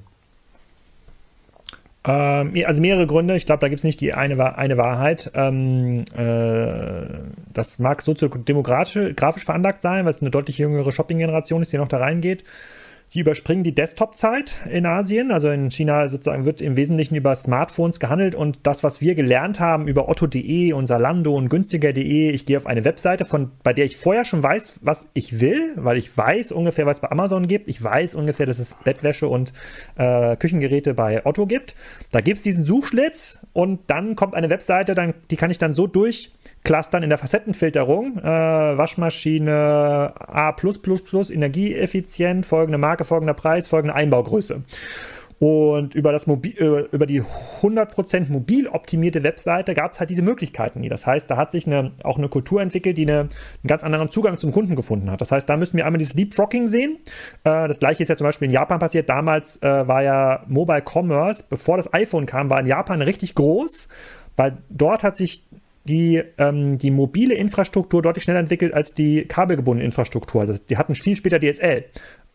Ähm, 2.06 2.54
also 2.66 2.82
mehrere 2.82 3.08
Gründe. 3.08 3.36
Ich 3.36 3.46
glaube, 3.46 3.62
da 3.62 3.70
gibt 3.70 3.80
es 3.80 3.84
nicht 3.84 4.02
die 4.02 4.14
eine, 4.14 4.58
eine 4.58 4.78
Wahrheit. 4.78 5.32
Ähm, 5.34 6.06
äh, 6.16 7.06
das 7.54 7.80
mag 7.80 8.02
soziodemografisch 8.02 9.16
grafisch 9.16 9.46
veranlagt 9.46 9.82
sein, 9.82 10.06
weil 10.06 10.12
es 10.12 10.22
eine 10.22 10.32
deutlich 10.32 10.58
jüngere 10.58 10.92
Shopping-Generation 10.92 11.62
ist, 11.62 11.72
die 11.72 11.78
noch 11.78 11.88
da 11.88 11.98
reingeht. 11.98 12.44
Sie 13.14 13.20
überspringen 13.20 13.62
die 13.62 13.76
Desktop-Zeit 13.76 14.56
in 14.68 14.88
Asien. 14.88 15.30
Also 15.30 15.48
in 15.52 15.70
China 15.70 16.10
sozusagen 16.10 16.46
wird 16.46 16.62
im 16.62 16.76
Wesentlichen 16.78 17.14
über 17.14 17.36
Smartphones 17.36 18.00
gehandelt 18.00 18.34
und 18.34 18.58
das, 18.64 18.84
was 18.84 19.02
wir 19.02 19.14
gelernt 19.14 19.60
haben 19.60 19.88
über 19.88 20.10
otto.de 20.10 20.74
und 20.74 20.88
Salando 20.88 21.36
und 21.36 21.48
günstiger.de, 21.48 22.32
ich 22.32 22.48
gehe 22.48 22.58
auf 22.58 22.66
eine 22.66 22.86
Webseite, 22.86 23.26
von, 23.26 23.52
bei 23.62 23.72
der 23.72 23.86
ich 23.86 23.98
vorher 23.98 24.26
schon 24.26 24.42
weiß, 24.42 24.80
was 24.82 25.06
ich 25.14 25.40
will, 25.40 25.74
weil 25.76 26.00
ich 26.00 26.18
weiß 26.18 26.54
ungefähr, 26.54 26.88
was 26.88 26.98
es 26.98 27.02
bei 27.02 27.12
Amazon 27.12 27.48
gibt. 27.48 27.68
Ich 27.68 27.84
weiß 27.84 28.16
ungefähr, 28.16 28.48
dass 28.48 28.58
es 28.58 28.80
Bettwäsche 28.84 29.28
und 29.28 29.54
äh, 29.96 30.36
Küchengeräte 30.36 30.96
bei 30.96 31.24
Otto 31.24 31.46
gibt. 31.46 31.76
Da 32.10 32.20
gibt 32.20 32.38
es 32.38 32.44
diesen 32.44 32.64
Suchschlitz 32.64 33.46
und 33.54 33.82
dann 33.92 34.16
kommt 34.16 34.34
eine 34.34 34.50
Webseite, 34.50 34.96
dann, 34.96 35.14
die 35.30 35.36
kann 35.36 35.52
ich 35.52 35.60
dann 35.60 35.76
so 35.76 35.86
durch 35.86 36.32
Clustern 36.64 37.04
in 37.04 37.10
der 37.10 37.18
Facettenfilterung. 37.18 38.20
Äh, 38.20 38.24
Waschmaschine 38.24 40.14
A, 40.16 40.56
energieeffizient, 41.30 42.46
folgende 42.46 42.78
Marke, 42.78 43.04
folgender 43.06 43.34
Preis, 43.34 43.68
folgende 43.68 43.96
Einbaugröße. 43.96 44.64
Und 45.40 45.94
über, 45.94 46.14
das 46.14 46.26
Mobil, 46.26 46.54
äh, 46.58 46.96
über 46.96 47.06
die 47.06 47.22
100% 47.22 48.30
mobil 48.32 48.68
optimierte 48.68 49.24
Webseite 49.24 49.74
gab 49.74 49.92
es 49.92 50.00
halt 50.00 50.10
diese 50.10 50.22
Möglichkeiten 50.22 50.80
nie. 50.80 50.88
Das 50.88 51.06
heißt, 51.06 51.30
da 51.30 51.36
hat 51.36 51.52
sich 51.52 51.68
eine, 51.68 51.92
auch 52.04 52.18
eine 52.18 52.30
Kultur 52.30 52.62
entwickelt, 52.62 52.98
die 52.98 53.02
eine, 53.02 53.20
einen 53.20 53.30
ganz 53.68 53.84
anderen 53.84 54.10
Zugang 54.10 54.38
zum 54.38 54.54
Kunden 54.54 54.78
gefunden 54.78 55.12
hat. 55.12 55.20
Das 55.20 55.34
heißt, 55.34 55.50
da 55.50 55.58
müssen 55.58 55.76
wir 55.76 55.86
einmal 55.86 55.98
dieses 55.98 56.14
Leapfrogging 56.14 56.70
sehen. 56.70 56.98
Äh, 57.44 57.68
das 57.68 57.80
gleiche 57.80 58.04
ist 58.04 58.10
ja 58.10 58.16
zum 58.16 58.24
Beispiel 58.24 58.48
in 58.48 58.54
Japan 58.54 58.80
passiert. 58.80 59.10
Damals 59.10 59.62
äh, 59.62 59.86
war 59.86 60.02
ja 60.02 60.46
Mobile 60.48 60.84
Commerce, 60.86 61.44
bevor 61.50 61.76
das 61.76 61.94
iPhone 61.94 62.26
kam, 62.26 62.50
war 62.50 62.62
in 62.62 62.68
Japan 62.68 63.02
richtig 63.02 63.36
groß, 63.36 63.90
weil 64.38 64.60
dort 64.70 65.04
hat 65.04 65.18
sich 65.18 65.46
die, 65.86 66.24
ähm, 66.38 66.78
die 66.78 66.92
mobile 66.92 67.34
Infrastruktur 67.36 68.02
deutlich 68.02 68.24
schneller 68.24 68.40
entwickelt 68.40 68.74
als 68.74 68.94
die 68.94 69.26
kabelgebundene 69.26 69.86
Infrastruktur. 69.86 70.42
Also 70.42 70.54
die 70.70 70.78
hatten 70.78 70.96
viel 70.96 71.16
später 71.16 71.40
DSL 71.40 71.86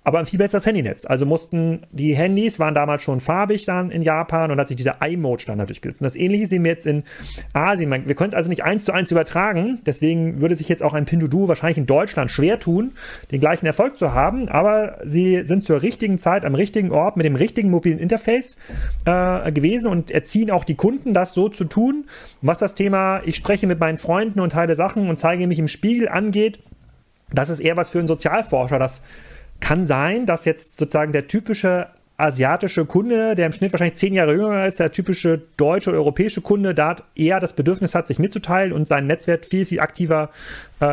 aber 0.08 0.20
ein 0.20 0.24
viel 0.24 0.38
besseres 0.38 0.64
Handynetz. 0.64 1.04
Also 1.04 1.26
mussten 1.26 1.82
die 1.90 2.16
Handys 2.16 2.58
waren 2.58 2.74
damals 2.74 3.02
schon 3.02 3.20
farbig 3.20 3.66
dann 3.66 3.90
in 3.90 4.00
Japan 4.00 4.50
und 4.50 4.58
hat 4.58 4.68
sich 4.68 4.78
dieser 4.78 5.06
iMode-Standard 5.06 5.68
durchgesetzt. 5.68 6.00
Und 6.00 6.06
das 6.06 6.16
ähnliche 6.16 6.46
sehen 6.46 6.64
wir 6.64 6.70
jetzt 6.70 6.86
in 6.86 7.04
Asien. 7.52 7.90
Wir 7.90 8.14
können 8.14 8.30
es 8.30 8.34
also 8.34 8.48
nicht 8.48 8.64
eins 8.64 8.86
zu 8.86 8.92
eins 8.92 9.10
übertragen. 9.10 9.80
Deswegen 9.84 10.40
würde 10.40 10.54
sich 10.54 10.66
jetzt 10.66 10.82
auch 10.82 10.94
ein 10.94 11.04
Pinduoduo 11.04 11.46
wahrscheinlich 11.46 11.76
in 11.76 11.84
Deutschland 11.84 12.30
schwer 12.30 12.58
tun, 12.58 12.92
den 13.32 13.40
gleichen 13.40 13.66
Erfolg 13.66 13.98
zu 13.98 14.14
haben. 14.14 14.48
Aber 14.48 14.96
sie 15.04 15.42
sind 15.44 15.64
zur 15.64 15.82
richtigen 15.82 16.18
Zeit 16.18 16.46
am 16.46 16.54
richtigen 16.54 16.90
Ort 16.90 17.18
mit 17.18 17.26
dem 17.26 17.36
richtigen 17.36 17.68
mobilen 17.68 17.98
Interface 17.98 18.56
äh, 19.04 19.52
gewesen 19.52 19.90
und 19.90 20.10
erziehen 20.10 20.50
auch 20.50 20.64
die 20.64 20.76
Kunden, 20.76 21.12
das 21.12 21.34
so 21.34 21.50
zu 21.50 21.64
tun. 21.64 22.06
Was 22.40 22.56
das 22.56 22.74
Thema, 22.74 23.20
ich 23.26 23.36
spreche 23.36 23.66
mit 23.66 23.78
meinen 23.78 23.98
Freunden 23.98 24.40
und 24.40 24.54
teile 24.54 24.74
Sachen 24.74 25.10
und 25.10 25.18
zeige 25.18 25.46
mich 25.46 25.58
im 25.58 25.68
Spiegel 25.68 26.08
angeht, 26.08 26.60
das 27.30 27.50
ist 27.50 27.60
eher 27.60 27.76
was 27.76 27.90
für 27.90 27.98
einen 27.98 28.08
Sozialforscher, 28.08 28.78
das 28.78 29.02
kann 29.60 29.86
sein, 29.86 30.26
dass 30.26 30.44
jetzt 30.44 30.76
sozusagen 30.76 31.12
der 31.12 31.26
typische 31.26 31.88
asiatische 32.18 32.84
Kunde, 32.84 33.36
der 33.36 33.46
im 33.46 33.52
Schnitt 33.52 33.72
wahrscheinlich 33.72 33.96
zehn 33.96 34.12
Jahre 34.12 34.34
jünger 34.34 34.66
ist, 34.66 34.80
der 34.80 34.90
typische 34.90 35.42
deutsche 35.56 35.90
oder 35.90 36.00
europäische 36.00 36.40
Kunde, 36.40 36.74
da 36.74 36.96
eher 37.14 37.38
das 37.38 37.52
Bedürfnis 37.52 37.94
hat, 37.94 38.08
sich 38.08 38.18
mitzuteilen 38.18 38.72
und 38.72 38.88
sein 38.88 39.06
Netzwerk 39.06 39.44
viel, 39.44 39.64
viel 39.64 39.78
aktiver 39.78 40.30
äh, 40.80 40.86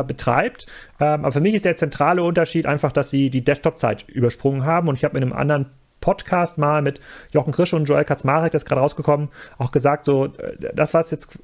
äh, 0.00 0.04
betreibt. 0.04 0.66
Ähm, 0.98 1.24
aber 1.24 1.32
für 1.32 1.40
mich 1.40 1.54
ist 1.54 1.66
der 1.66 1.76
zentrale 1.76 2.22
Unterschied 2.22 2.64
einfach, 2.64 2.92
dass 2.92 3.10
sie 3.10 3.28
die 3.28 3.44
Desktop-Zeit 3.44 4.08
übersprungen 4.08 4.64
haben 4.64 4.88
und 4.88 4.94
ich 4.94 5.04
habe 5.04 5.18
in 5.18 5.24
einem 5.24 5.34
anderen 5.34 5.66
Podcast 6.00 6.56
mal 6.56 6.80
mit 6.80 6.98
Jochen 7.30 7.52
Krisch 7.52 7.74
und 7.74 7.84
Joel 7.84 8.06
Kaczmarek, 8.06 8.52
das 8.52 8.62
ist 8.62 8.68
gerade 8.68 8.80
rausgekommen, 8.80 9.28
auch 9.58 9.72
gesagt, 9.72 10.06
so, 10.06 10.26
äh, 10.26 10.56
das 10.74 10.94
was 10.94 11.10
jetzt, 11.10 11.38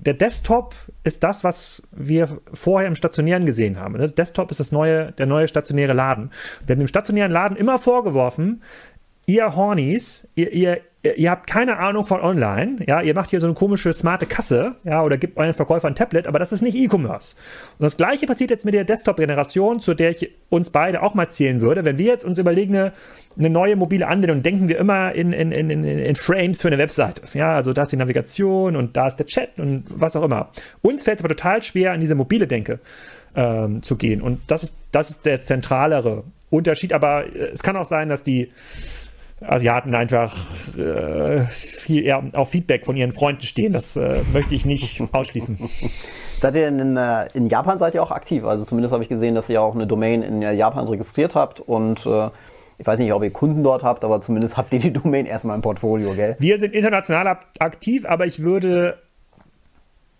der 0.00 0.14
Desktop 0.14 0.74
ist 1.04 1.24
das, 1.24 1.42
was 1.42 1.82
wir 1.90 2.40
vorher 2.52 2.88
im 2.88 2.94
Stationären 2.94 3.46
gesehen 3.46 3.78
haben. 3.78 3.98
Der 3.98 4.08
Desktop 4.08 4.50
ist 4.50 4.60
das 4.60 4.72
neue, 4.72 5.12
der 5.12 5.26
neue 5.26 5.48
stationäre 5.48 5.92
Laden. 5.92 6.30
Wir 6.66 6.74
haben 6.74 6.80
dem 6.80 6.88
stationären 6.88 7.32
Laden 7.32 7.56
immer 7.56 7.78
vorgeworfen, 7.78 8.62
ihr 9.26 9.56
Hornies, 9.56 10.28
ihr, 10.34 10.52
ihr, 10.52 10.80
ihr 11.02 11.30
habt 11.30 11.48
keine 11.48 11.78
Ahnung 11.78 12.06
von 12.06 12.20
online, 12.20 12.76
ja, 12.86 13.00
ihr 13.00 13.14
macht 13.14 13.30
hier 13.30 13.40
so 13.40 13.46
eine 13.46 13.54
komische 13.54 13.92
smarte 13.92 14.26
Kasse, 14.26 14.76
ja, 14.84 15.02
oder 15.02 15.18
gibt 15.18 15.36
euren 15.36 15.54
Verkäufer 15.54 15.88
ein 15.88 15.96
Tablet, 15.96 16.28
aber 16.28 16.38
das 16.38 16.52
ist 16.52 16.62
nicht 16.62 16.76
E-Commerce. 16.76 17.34
Und 17.78 17.84
das 17.84 17.96
gleiche 17.96 18.26
passiert 18.26 18.50
jetzt 18.50 18.64
mit 18.64 18.74
der 18.74 18.84
Desktop-Generation, 18.84 19.80
zu 19.80 19.94
der 19.94 20.10
ich 20.10 20.30
uns 20.48 20.70
beide 20.70 21.02
auch 21.02 21.14
mal 21.14 21.28
zählen 21.28 21.60
würde. 21.60 21.84
Wenn 21.84 21.98
wir 21.98 22.06
jetzt 22.06 22.24
uns 22.24 22.38
überlegen, 22.38 22.76
eine, 22.76 22.92
eine 23.36 23.50
neue 23.50 23.74
mobile 23.74 24.06
Anwendung, 24.06 24.42
denken 24.42 24.68
wir 24.68 24.78
immer 24.78 25.12
in, 25.12 25.32
in, 25.32 25.50
in, 25.50 25.70
in, 25.70 26.14
Frames 26.14 26.62
für 26.62 26.68
eine 26.68 26.78
Webseite. 26.78 27.22
Ja, 27.34 27.54
also 27.54 27.72
da 27.72 27.82
ist 27.82 27.92
die 27.92 27.96
Navigation 27.96 28.76
und 28.76 28.96
da 28.96 29.08
ist 29.08 29.16
der 29.16 29.26
Chat 29.26 29.58
und 29.58 29.84
was 29.88 30.14
auch 30.14 30.22
immer. 30.22 30.50
Uns 30.82 31.02
fällt 31.02 31.18
es 31.18 31.24
aber 31.24 31.34
total 31.34 31.62
schwer, 31.62 31.92
an 31.92 32.00
diese 32.00 32.14
mobile 32.14 32.46
Denke 32.46 32.78
ähm, 33.34 33.82
zu 33.82 33.96
gehen. 33.96 34.22
Und 34.22 34.40
das 34.46 34.62
ist, 34.62 34.76
das 34.92 35.10
ist 35.10 35.26
der 35.26 35.42
zentralere 35.42 36.22
Unterschied. 36.50 36.92
Aber 36.92 37.26
äh, 37.26 37.50
es 37.52 37.62
kann 37.62 37.76
auch 37.76 37.86
sein, 37.86 38.08
dass 38.08 38.22
die 38.22 38.52
Asiaten 39.46 39.94
einfach 39.94 40.34
äh, 40.76 41.40
viel 41.42 42.04
eher 42.04 42.22
auf 42.34 42.50
Feedback 42.50 42.86
von 42.86 42.96
ihren 42.96 43.12
Freunden 43.12 43.42
stehen. 43.42 43.72
Das 43.72 43.96
äh, 43.96 44.22
möchte 44.32 44.54
ich 44.54 44.64
nicht 44.64 45.02
ausschließen. 45.12 45.58
Seid 46.40 46.56
ihr 46.56 46.68
in, 46.68 46.96
äh, 46.96 47.28
in, 47.34 47.48
Japan 47.48 47.78
seid 47.78 47.94
ihr 47.94 48.02
auch 48.02 48.10
aktiv? 48.10 48.44
Also 48.44 48.64
zumindest 48.64 48.92
habe 48.92 49.02
ich 49.02 49.08
gesehen, 49.08 49.34
dass 49.34 49.48
ihr 49.48 49.62
auch 49.62 49.74
eine 49.74 49.86
Domain 49.86 50.22
in 50.22 50.42
Japan 50.42 50.88
registriert 50.88 51.34
habt 51.34 51.60
und 51.60 52.04
äh, 52.06 52.30
ich 52.78 52.86
weiß 52.86 52.98
nicht, 52.98 53.12
ob 53.12 53.22
ihr 53.22 53.30
Kunden 53.30 53.62
dort 53.62 53.84
habt, 53.84 54.04
aber 54.04 54.20
zumindest 54.20 54.56
habt 54.56 54.72
ihr 54.72 54.80
die 54.80 54.92
Domain 54.92 55.26
erstmal 55.26 55.56
im 55.56 55.62
Portfolio, 55.62 56.14
gell? 56.14 56.36
Wir 56.38 56.58
sind 56.58 56.74
international 56.74 57.38
aktiv, 57.58 58.04
aber 58.06 58.26
ich 58.26 58.42
würde 58.42 58.98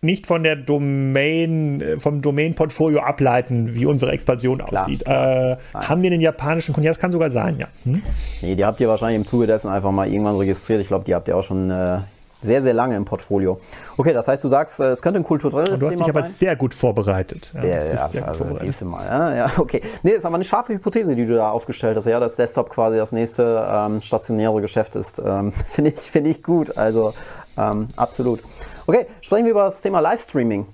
nicht 0.02 0.26
von 0.26 0.42
der 0.42 0.56
Domain, 0.56 1.80
äh, 1.80 1.98
vom 1.98 2.22
Domain-Portfolio 2.22 3.00
ableiten, 3.00 3.74
wie 3.74 3.86
unsere 3.86 4.10
Expansion 4.10 4.58
Klar. 4.58 4.82
aussieht. 4.82 5.06
Äh, 5.06 5.56
haben 5.74 6.02
wir 6.02 6.10
den 6.10 6.20
japanischen 6.20 6.74
Kunden? 6.74 6.86
Ja, 6.86 6.90
das 6.90 6.98
kann 6.98 7.12
sogar 7.12 7.30
sein, 7.30 7.58
ja. 7.58 7.68
Hm? 7.84 8.02
Nee, 8.42 8.56
die 8.56 8.64
habt 8.64 8.80
ihr 8.80 8.88
wahrscheinlich 8.88 9.16
im 9.16 9.24
Zuge 9.24 9.46
dessen 9.46 9.68
einfach 9.68 9.92
mal 9.92 10.08
irgendwann 10.08 10.36
registriert. 10.36 10.80
Ich 10.80 10.88
glaube, 10.88 11.04
die 11.04 11.14
habt 11.14 11.28
ihr 11.28 11.36
auch 11.36 11.44
schon 11.44 11.70
äh, 11.70 12.00
sehr, 12.42 12.62
sehr 12.62 12.74
lange 12.74 12.96
im 12.96 13.04
Portfolio. 13.04 13.60
Okay, 13.96 14.12
das 14.12 14.26
heißt, 14.26 14.42
du 14.42 14.48
sagst, 14.48 14.80
äh, 14.80 14.86
es 14.86 15.02
könnte 15.02 15.20
ein 15.20 15.24
kulturelles 15.24 15.68
Thema 15.68 15.78
sein. 15.78 15.96
Du 15.96 16.00
hast 16.00 16.06
dich 16.08 16.14
aber 16.16 16.22
sehr 16.24 16.56
gut 16.56 16.74
vorbereitet. 16.74 17.52
Ja, 17.54 17.62
ja, 17.62 17.68
ja 17.76 18.08
sehr 18.08 18.26
also, 18.26 18.38
vorbereitet. 18.38 18.66
siehst 18.66 18.80
du 18.80 18.86
mal. 18.86 19.06
Ja, 19.06 19.34
ja, 19.34 19.52
okay. 19.56 19.82
Nee, 20.02 20.10
das 20.10 20.20
ist 20.20 20.24
aber 20.24 20.34
eine 20.34 20.44
scharfe 20.44 20.74
Hypothese, 20.74 21.14
die 21.14 21.26
du 21.26 21.36
da 21.36 21.50
aufgestellt 21.50 21.96
hast. 21.96 22.06
Ja, 22.06 22.18
dass 22.18 22.34
Desktop 22.34 22.70
quasi 22.70 22.96
das 22.96 23.12
nächste 23.12 23.64
ähm, 23.70 24.02
stationäre 24.02 24.60
Geschäft 24.60 24.96
ist. 24.96 25.22
Ähm, 25.24 25.52
Finde 25.68 25.92
ich, 25.92 26.00
find 26.00 26.26
ich 26.26 26.42
gut. 26.42 26.76
Also, 26.76 27.14
ähm, 27.56 27.86
absolut. 27.96 28.40
Okay, 28.86 29.06
sprechen 29.20 29.44
wir 29.44 29.52
über 29.52 29.62
das 29.64 29.80
Thema 29.80 30.00
Livestreaming. 30.00 30.66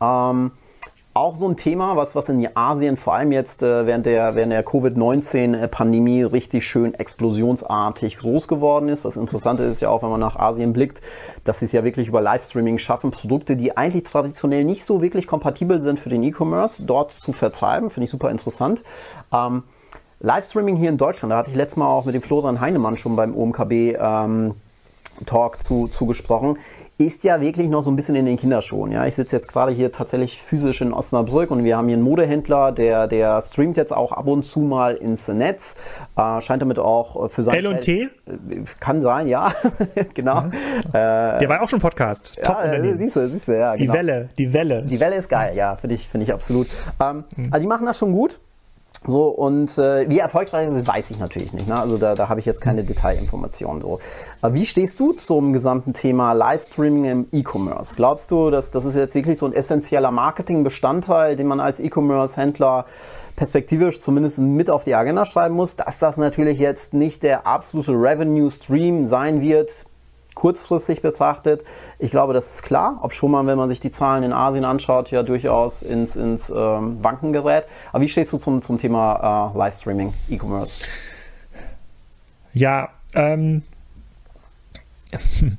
Ähm, 0.00 0.52
auch 1.14 1.34
so 1.34 1.48
ein 1.48 1.56
Thema, 1.56 1.96
was, 1.96 2.14
was 2.14 2.28
in 2.28 2.48
Asien 2.56 2.96
vor 2.96 3.14
allem 3.14 3.32
jetzt 3.32 3.62
äh, 3.62 3.86
während 3.86 4.06
der, 4.06 4.36
während 4.36 4.52
der 4.52 4.64
Covid-19-Pandemie 4.64 6.22
richtig 6.22 6.66
schön 6.66 6.94
explosionsartig 6.94 8.18
groß 8.18 8.46
geworden 8.46 8.88
ist. 8.88 9.04
Das 9.04 9.16
Interessante 9.16 9.64
ist 9.64 9.80
ja 9.80 9.90
auch, 9.90 10.02
wenn 10.02 10.10
man 10.10 10.20
nach 10.20 10.36
Asien 10.36 10.72
blickt, 10.72 11.02
dass 11.42 11.58
sie 11.58 11.64
es 11.64 11.72
ja 11.72 11.82
wirklich 11.82 12.06
über 12.06 12.20
Livestreaming 12.20 12.78
schaffen, 12.78 13.10
Produkte, 13.10 13.56
die 13.56 13.76
eigentlich 13.76 14.04
traditionell 14.04 14.64
nicht 14.64 14.84
so 14.84 15.02
wirklich 15.02 15.26
kompatibel 15.26 15.80
sind 15.80 15.98
für 15.98 16.10
den 16.10 16.22
E-Commerce, 16.22 16.84
dort 16.84 17.10
zu 17.10 17.32
vertreiben. 17.32 17.90
Finde 17.90 18.04
ich 18.04 18.10
super 18.10 18.30
interessant. 18.30 18.84
Ähm, 19.32 19.64
Livestreaming 20.20 20.76
hier 20.76 20.88
in 20.88 20.98
Deutschland, 20.98 21.32
da 21.32 21.38
hatte 21.38 21.50
ich 21.50 21.56
letztes 21.56 21.76
Mal 21.76 21.86
auch 21.86 22.04
mit 22.04 22.14
dem 22.14 22.22
Florian 22.22 22.60
Heinemann 22.60 22.96
schon 22.96 23.16
beim 23.16 23.36
OMKB 23.36 23.96
ähm, 23.98 24.54
Talk 25.26 25.62
zu, 25.62 25.88
zu 25.88 26.06
ist 26.96 27.24
ja 27.24 27.40
wirklich 27.40 27.68
noch 27.68 27.82
so 27.82 27.90
ein 27.90 27.96
bisschen 27.96 28.14
in 28.14 28.24
den 28.24 28.36
Kinderschuhen. 28.36 28.92
Ja? 28.92 29.04
Ich 29.06 29.16
sitze 29.16 29.34
jetzt 29.34 29.48
gerade 29.48 29.72
hier 29.72 29.90
tatsächlich 29.90 30.40
physisch 30.40 30.80
in 30.80 30.92
Osnabrück 30.92 31.50
und 31.50 31.64
wir 31.64 31.76
haben 31.76 31.88
hier 31.88 31.96
einen 31.96 32.04
Modehändler, 32.04 32.70
der, 32.70 33.08
der 33.08 33.40
streamt 33.40 33.76
jetzt 33.76 33.92
auch 33.92 34.12
ab 34.12 34.26
und 34.28 34.44
zu 34.44 34.60
mal 34.60 34.94
ins 34.94 35.26
Netz, 35.26 35.74
äh, 36.16 36.40
scheint 36.40 36.62
damit 36.62 36.78
auch 36.78 37.28
für 37.30 37.42
sein... 37.42 37.56
L&T? 37.56 38.02
Äh, 38.02 38.08
kann 38.78 39.00
sein, 39.00 39.26
ja, 39.26 39.52
genau. 40.14 40.44
Ja. 40.92 41.36
Äh, 41.36 41.40
der 41.40 41.48
war 41.48 41.62
auch 41.62 41.68
schon 41.68 41.80
Podcast. 41.80 42.32
Ja, 42.40 42.62
äh, 42.62 42.96
siehst 42.96 43.16
du, 43.16 43.28
siehst 43.28 43.48
du, 43.48 43.58
ja. 43.58 43.74
Die 43.74 43.82
genau. 43.82 43.94
Welle, 43.94 44.28
die 44.38 44.52
Welle. 44.52 44.82
Die 44.82 45.00
Welle 45.00 45.16
ist 45.16 45.28
geil, 45.28 45.56
ja, 45.56 45.74
finde 45.76 45.94
ich, 45.94 46.08
find 46.08 46.22
ich 46.22 46.32
absolut. 46.32 46.68
Ähm, 47.02 47.24
mhm. 47.36 47.46
Also 47.50 47.60
die 47.60 47.68
machen 47.68 47.86
das 47.86 47.98
schon 47.98 48.12
gut. 48.12 48.38
So, 49.06 49.28
und 49.28 49.76
äh, 49.76 50.08
wie 50.08 50.18
erfolgreich 50.18 50.68
ist, 50.68 50.86
weiß 50.86 51.10
ich 51.10 51.18
natürlich 51.18 51.52
nicht. 51.52 51.68
Ne? 51.68 51.78
Also 51.78 51.98
da, 51.98 52.14
da 52.14 52.28
habe 52.28 52.40
ich 52.40 52.46
jetzt 52.46 52.60
keine 52.60 52.84
Detailinformationen. 52.84 53.82
So. 53.82 53.98
Aber 54.40 54.54
wie 54.54 54.64
stehst 54.64 54.98
du 54.98 55.12
zum 55.12 55.52
gesamten 55.52 55.92
Thema 55.92 56.32
Livestreaming 56.32 57.04
im 57.04 57.26
E-Commerce? 57.32 57.94
Glaubst 57.96 58.30
du, 58.30 58.50
dass 58.50 58.70
das 58.70 58.84
ist 58.84 58.96
jetzt 58.96 59.14
wirklich 59.14 59.38
so 59.38 59.46
ein 59.46 59.52
essentieller 59.52 60.10
Marketingbestandteil, 60.10 61.36
den 61.36 61.46
man 61.46 61.60
als 61.60 61.80
E-Commerce-Händler 61.80 62.86
perspektivisch 63.36 64.00
zumindest 64.00 64.38
mit 64.38 64.70
auf 64.70 64.84
die 64.84 64.94
Agenda 64.94 65.24
schreiben 65.24 65.54
muss, 65.54 65.76
dass 65.76 65.98
das 65.98 66.16
natürlich 66.16 66.58
jetzt 66.58 66.94
nicht 66.94 67.22
der 67.22 67.46
absolute 67.46 67.92
Revenue 67.92 68.50
Stream 68.50 69.04
sein 69.04 69.40
wird, 69.40 69.84
kurzfristig 70.34 71.02
betrachtet. 71.02 71.64
Ich 71.98 72.10
glaube, 72.10 72.32
das 72.32 72.54
ist 72.54 72.62
klar, 72.62 72.98
ob 73.02 73.12
schon 73.12 73.30
mal, 73.30 73.46
wenn 73.46 73.56
man 73.56 73.68
sich 73.68 73.80
die 73.80 73.90
Zahlen 73.90 74.22
in 74.22 74.32
Asien 74.32 74.64
anschaut, 74.64 75.10
ja 75.10 75.22
durchaus 75.22 75.82
ins, 75.82 76.16
ins 76.16 76.50
ähm, 76.50 77.02
Wanken 77.02 77.32
gerät. 77.32 77.64
Aber 77.92 78.02
wie 78.02 78.08
stehst 78.08 78.32
du 78.32 78.38
zum, 78.38 78.62
zum 78.62 78.78
Thema 78.78 79.52
äh, 79.54 79.58
Livestreaming, 79.58 80.14
E-Commerce? 80.28 80.78
Ja, 82.52 82.90
ähm, 83.14 83.62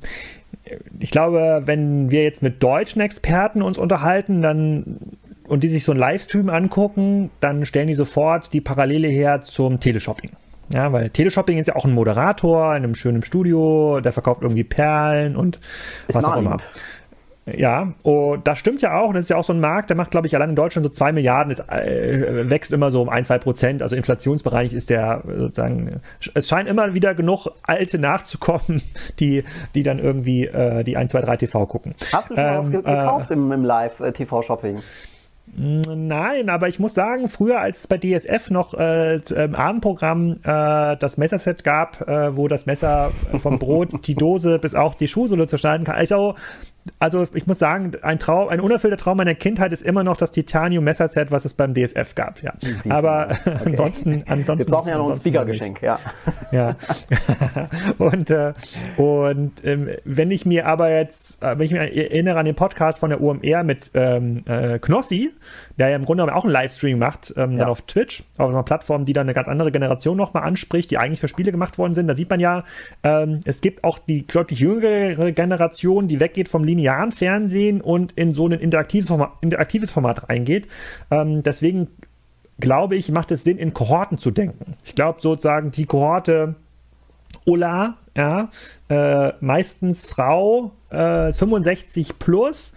ich 0.98 1.10
glaube, 1.10 1.62
wenn 1.64 2.10
wir 2.10 2.22
jetzt 2.22 2.42
mit 2.42 2.62
deutschen 2.62 3.00
Experten 3.00 3.62
uns 3.62 3.78
unterhalten, 3.78 4.42
dann 4.42 4.98
und 5.48 5.62
die 5.62 5.68
sich 5.68 5.84
so 5.84 5.92
einen 5.92 6.00
Livestream 6.00 6.48
angucken, 6.48 7.30
dann 7.40 7.64
stellen 7.66 7.86
die 7.86 7.94
sofort 7.94 8.52
die 8.52 8.60
Parallele 8.60 9.08
her 9.08 9.42
zum 9.42 9.80
Teleshopping. 9.80 10.32
Ja, 10.72 10.92
weil 10.92 11.10
Teleshopping 11.10 11.58
ist 11.58 11.66
ja 11.66 11.76
auch 11.76 11.84
ein 11.84 11.92
Moderator 11.92 12.74
in 12.76 12.84
einem 12.84 12.94
schönen 12.94 13.22
Studio, 13.22 14.00
der 14.00 14.12
verkauft 14.12 14.42
irgendwie 14.42 14.64
Perlen 14.64 15.36
und 15.36 15.60
ist 16.08 16.16
was 16.16 16.24
auch 16.24 16.36
immer. 16.36 16.58
Ja, 17.54 17.92
und 18.02 18.48
das 18.48 18.58
stimmt 18.58 18.82
ja 18.82 18.98
auch. 18.98 19.08
Und 19.08 19.14
das 19.14 19.26
ist 19.26 19.28
ja 19.28 19.36
auch 19.36 19.44
so 19.44 19.52
ein 19.52 19.60
Markt, 19.60 19.88
der 19.88 19.96
macht, 19.96 20.10
glaube 20.10 20.26
ich, 20.26 20.34
allein 20.34 20.50
in 20.50 20.56
Deutschland 20.56 20.84
so 20.84 20.90
zwei 20.90 21.12
Milliarden. 21.12 21.52
Es 21.52 21.60
äh, 21.60 22.50
wächst 22.50 22.72
immer 22.72 22.90
so 22.90 23.00
um 23.00 23.08
ein, 23.08 23.24
zwei 23.24 23.38
Prozent. 23.38 23.82
Also 23.82 23.94
Inflationsbereich 23.94 24.74
ist 24.74 24.90
der 24.90 25.22
sozusagen, 25.24 26.00
es 26.34 26.48
scheint 26.48 26.68
immer 26.68 26.94
wieder 26.94 27.14
genug 27.14 27.46
Alte 27.62 28.00
nachzukommen, 28.00 28.82
die, 29.20 29.44
die 29.76 29.84
dann 29.84 30.00
irgendwie 30.00 30.46
äh, 30.46 30.82
die 30.82 30.96
1, 30.96 31.12
2, 31.12 31.20
3 31.20 31.36
TV 31.36 31.66
gucken. 31.66 31.94
Hast 32.12 32.30
du 32.30 32.34
schon 32.34 32.44
ähm, 32.44 32.58
was 32.58 32.70
ge 32.72 32.82
gekauft 32.82 33.30
äh, 33.30 33.34
im, 33.34 33.52
im 33.52 33.64
Live-TV-Shopping? 33.64 34.82
Nein, 35.58 36.50
aber 36.50 36.68
ich 36.68 36.78
muss 36.78 36.92
sagen, 36.92 37.28
früher 37.28 37.60
als 37.60 37.80
es 37.80 37.86
bei 37.86 37.96
DSF 37.96 38.50
noch 38.50 38.74
äh, 38.74 39.16
im 39.16 39.54
Abendprogramm 39.54 40.36
äh, 40.42 40.96
das 40.98 41.16
Messerset 41.16 41.64
gab, 41.64 42.06
äh, 42.06 42.36
wo 42.36 42.46
das 42.46 42.66
Messer 42.66 43.10
vom 43.38 43.58
Brot, 43.58 44.06
die 44.06 44.14
Dose 44.14 44.58
bis 44.58 44.74
auch 44.74 44.94
die 44.94 45.08
Schuhsohle 45.08 45.46
zerschneiden 45.46 45.86
kann. 45.86 45.96
Also 45.96 46.34
also 46.98 47.26
ich 47.34 47.46
muss 47.46 47.58
sagen, 47.58 47.92
ein 48.02 48.18
Traum, 48.18 48.48
ein 48.48 48.60
unerfüllter 48.60 48.96
Traum 48.96 49.16
meiner 49.16 49.34
Kindheit 49.34 49.72
ist 49.72 49.82
immer 49.82 50.04
noch 50.04 50.16
das 50.16 50.30
Titanium 50.30 50.84
Messerset, 50.84 51.30
was 51.30 51.44
es 51.44 51.54
beim 51.54 51.74
DSF 51.74 52.14
gab. 52.14 52.42
Ja. 52.42 52.54
Aber 52.88 53.36
okay. 53.44 53.58
ansonsten, 53.64 54.24
ansonsten. 54.26 54.66
Wir 54.66 54.76
brauchen 54.76 54.88
ja 54.88 54.98
noch 54.98 55.10
ein 55.10 55.20
Speaker-Geschenk, 55.20 55.82
ja. 55.82 55.98
Ja. 56.52 56.76
und 57.98 58.30
äh, 58.30 58.52
und 58.96 59.64
ähm, 59.64 59.90
wenn 60.04 60.30
ich 60.30 60.46
mir 60.46 60.66
aber 60.66 60.90
jetzt, 60.90 61.42
äh, 61.42 61.58
wenn 61.58 61.66
ich 61.66 61.72
mich 61.72 61.80
erinnere 61.80 62.38
an 62.38 62.46
den 62.46 62.54
Podcast 62.54 63.00
von 63.00 63.10
der 63.10 63.20
UMR 63.20 63.62
mit 63.62 63.90
ähm, 63.94 64.44
äh, 64.46 64.78
Knossi, 64.78 65.32
der 65.78 65.90
ja 65.90 65.96
im 65.96 66.04
Grunde 66.04 66.34
auch 66.34 66.44
einen 66.44 66.52
Livestream 66.52 66.98
macht, 66.98 67.34
ähm, 67.36 67.52
ja. 67.52 67.58
dann 67.58 67.68
auf 67.68 67.82
Twitch, 67.82 68.24
auf 68.38 68.50
einer 68.50 68.62
Plattform, 68.62 69.04
die 69.04 69.12
dann 69.12 69.26
eine 69.26 69.34
ganz 69.34 69.48
andere 69.48 69.72
Generation 69.72 70.16
nochmal 70.16 70.44
anspricht, 70.44 70.90
die 70.90 70.98
eigentlich 70.98 71.20
für 71.20 71.28
Spiele 71.28 71.52
gemacht 71.52 71.78
worden 71.78 71.94
sind. 71.94 72.08
Da 72.08 72.16
sieht 72.16 72.30
man 72.30 72.40
ja, 72.40 72.64
ähm, 73.02 73.40
es 73.44 73.60
gibt 73.60 73.84
auch 73.84 73.98
die 73.98 74.26
deutlich 74.26 74.60
jüngere 74.60 75.32
Generation, 75.32 76.08
die 76.08 76.20
weggeht 76.20 76.48
vom 76.48 76.64
linearen 76.76 77.12
Fernsehen 77.12 77.80
und 77.80 78.12
in 78.12 78.34
so 78.34 78.48
ein 78.48 78.52
interaktives 78.52 79.08
Format, 79.08 79.32
interaktives 79.40 79.92
Format 79.92 80.28
reingeht. 80.28 80.68
Ähm, 81.10 81.42
deswegen 81.42 81.88
glaube 82.58 82.96
ich, 82.96 83.10
macht 83.10 83.30
es 83.30 83.44
Sinn, 83.44 83.58
in 83.58 83.74
Kohorten 83.74 84.18
zu 84.18 84.30
denken. 84.30 84.76
Ich 84.84 84.94
glaube 84.94 85.20
sozusagen, 85.20 85.70
die 85.70 85.86
Kohorte 85.86 86.54
Ulla, 87.44 87.98
ja, 88.16 88.50
äh, 88.88 89.32
meistens 89.40 90.06
Frau, 90.06 90.72
äh, 90.90 91.32
65 91.32 92.18
plus, 92.18 92.72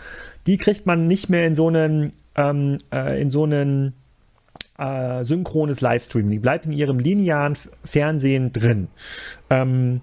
die 0.48 0.58
kriegt 0.58 0.86
man 0.86 1.08
nicht 1.08 1.30
mehr 1.30 1.46
in 1.46 1.56
so 1.56 1.68
einen 1.68 2.12
ähm, 2.36 2.78
äh, 2.92 3.22
in 3.22 3.32
so 3.32 3.44
einen 3.44 3.94
äh, 4.78 5.24
synchrones 5.24 5.82
Livestreaming. 5.82 6.32
Die 6.32 6.40
bleibt 6.40 6.66
in 6.66 6.72
ihrem 6.72 7.00
linearen 7.00 7.58
Fernsehen 7.84 8.54
drin. 8.54 8.88
Ähm, 9.50 10.02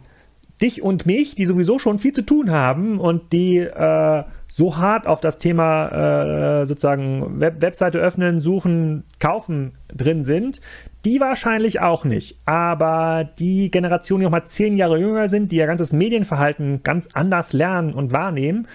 dich 0.61 0.83
und 0.83 1.07
mich, 1.07 1.35
die 1.35 1.47
sowieso 1.47 1.79
schon 1.79 1.99
viel 1.99 2.13
zu 2.13 2.23
tun 2.23 2.51
haben 2.51 2.99
und 2.99 3.33
die 3.33 3.59
äh, 3.59 4.25
so 4.57 4.79
hart 4.79 5.07
auf 5.07 5.21
das 5.21 5.39
Thema 5.39 6.63
äh, 6.63 6.67
sozusagen 6.67 7.41
Web 7.41 7.61
Webseite 7.61 7.99
öffnen, 7.99 8.41
suchen, 8.41 9.05
kaufen 9.21 9.73
drin 9.95 10.25
sind, 10.25 10.63
die 11.05 11.21
wahrscheinlich 11.21 11.81
auch 11.81 12.07
nicht. 12.07 12.39
Aber 12.47 13.29
die 13.39 13.71
Generation, 13.71 14.21
die 14.21 14.25
noch 14.25 14.31
mal 14.31 14.45
zehn 14.45 14.79
Jahre 14.79 14.99
jünger 14.99 15.29
sind, 15.29 15.53
die 15.53 15.57
ihr 15.57 15.67
ganzes 15.67 15.93
Medienverhalten 15.93 16.83
ganz 16.83 17.09
anders 17.13 17.53
lernen 17.53 17.93
und 17.93 18.13
wahrnehmen, 18.13 18.67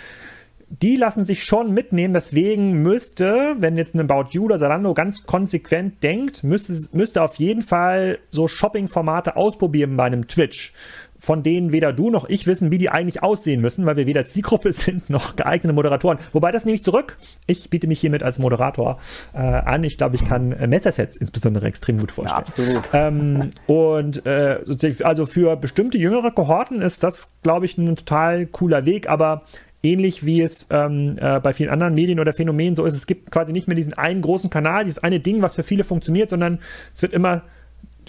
die 0.69 0.95
lassen 0.95 1.25
sich 1.25 1.43
schon 1.43 1.73
mitnehmen. 1.73 2.13
Deswegen 2.13 2.81
müsste, 2.81 3.55
wenn 3.57 3.75
jetzt 3.75 3.95
ein 3.95 3.99
About 3.99 4.29
You 4.31 4.45
oder 4.45 4.57
Zalando 4.57 4.93
ganz 4.93 5.25
konsequent 5.25 6.01
denkt, 6.03 6.43
müsste, 6.43 6.73
müsste 6.95 7.23
auf 7.23 7.35
jeden 7.35 7.61
Fall 7.61 8.19
so 8.29 8.47
Shopping-Formate 8.47 9.35
ausprobieren 9.35 9.97
bei 9.97 10.05
einem 10.05 10.27
Twitch 10.27 10.73
von 11.21 11.43
denen 11.43 11.71
weder 11.71 11.93
du 11.93 12.09
noch 12.09 12.27
ich 12.27 12.47
wissen, 12.47 12.71
wie 12.71 12.79
die 12.79 12.89
eigentlich 12.89 13.21
aussehen 13.21 13.61
müssen, 13.61 13.85
weil 13.85 13.95
wir 13.95 14.07
weder 14.07 14.25
Zielgruppe 14.25 14.73
sind 14.73 15.09
noch 15.09 15.35
geeignete 15.35 15.71
Moderatoren. 15.71 16.17
Wobei 16.33 16.51
das 16.51 16.65
nehme 16.65 16.75
ich 16.75 16.83
zurück. 16.83 17.17
Ich 17.45 17.69
biete 17.69 17.87
mich 17.87 17.99
hiermit 17.99 18.23
als 18.23 18.39
Moderator 18.39 18.97
äh, 19.33 19.37
an. 19.37 19.83
Ich 19.83 19.97
glaube, 19.97 20.15
ich 20.15 20.27
kann 20.27 20.51
äh, 20.51 20.65
Messersets 20.65 21.17
insbesondere 21.17 21.67
extrem 21.67 21.99
gut 21.99 22.11
vorstellen. 22.11 22.37
Ja, 22.37 22.41
absolut. 22.41 22.89
Ähm, 22.93 23.49
und 23.67 24.25
äh, 24.25 24.59
also 25.03 25.27
für 25.27 25.55
bestimmte 25.57 25.99
jüngere 25.99 26.31
Kohorten 26.31 26.81
ist 26.81 27.03
das, 27.03 27.33
glaube 27.43 27.65
ich, 27.67 27.77
ein 27.77 27.95
total 27.95 28.47
cooler 28.47 28.85
Weg, 28.85 29.07
aber 29.07 29.43
ähnlich 29.83 30.25
wie 30.25 30.41
es 30.41 30.67
ähm, 30.71 31.19
äh, 31.21 31.39
bei 31.39 31.53
vielen 31.53 31.69
anderen 31.69 31.93
Medien 31.93 32.19
oder 32.19 32.33
Phänomenen 32.33 32.75
so 32.75 32.83
ist. 32.85 32.95
Es 32.95 33.05
gibt 33.05 33.29
quasi 33.29 33.53
nicht 33.53 33.67
mehr 33.67 33.75
diesen 33.75 33.93
einen 33.93 34.21
großen 34.21 34.49
Kanal, 34.49 34.85
dieses 34.85 35.03
eine 35.03 35.19
Ding, 35.19 35.43
was 35.43 35.53
für 35.53 35.63
viele 35.63 35.83
funktioniert, 35.83 36.29
sondern 36.29 36.59
es 36.95 37.03
wird 37.03 37.13
immer, 37.13 37.43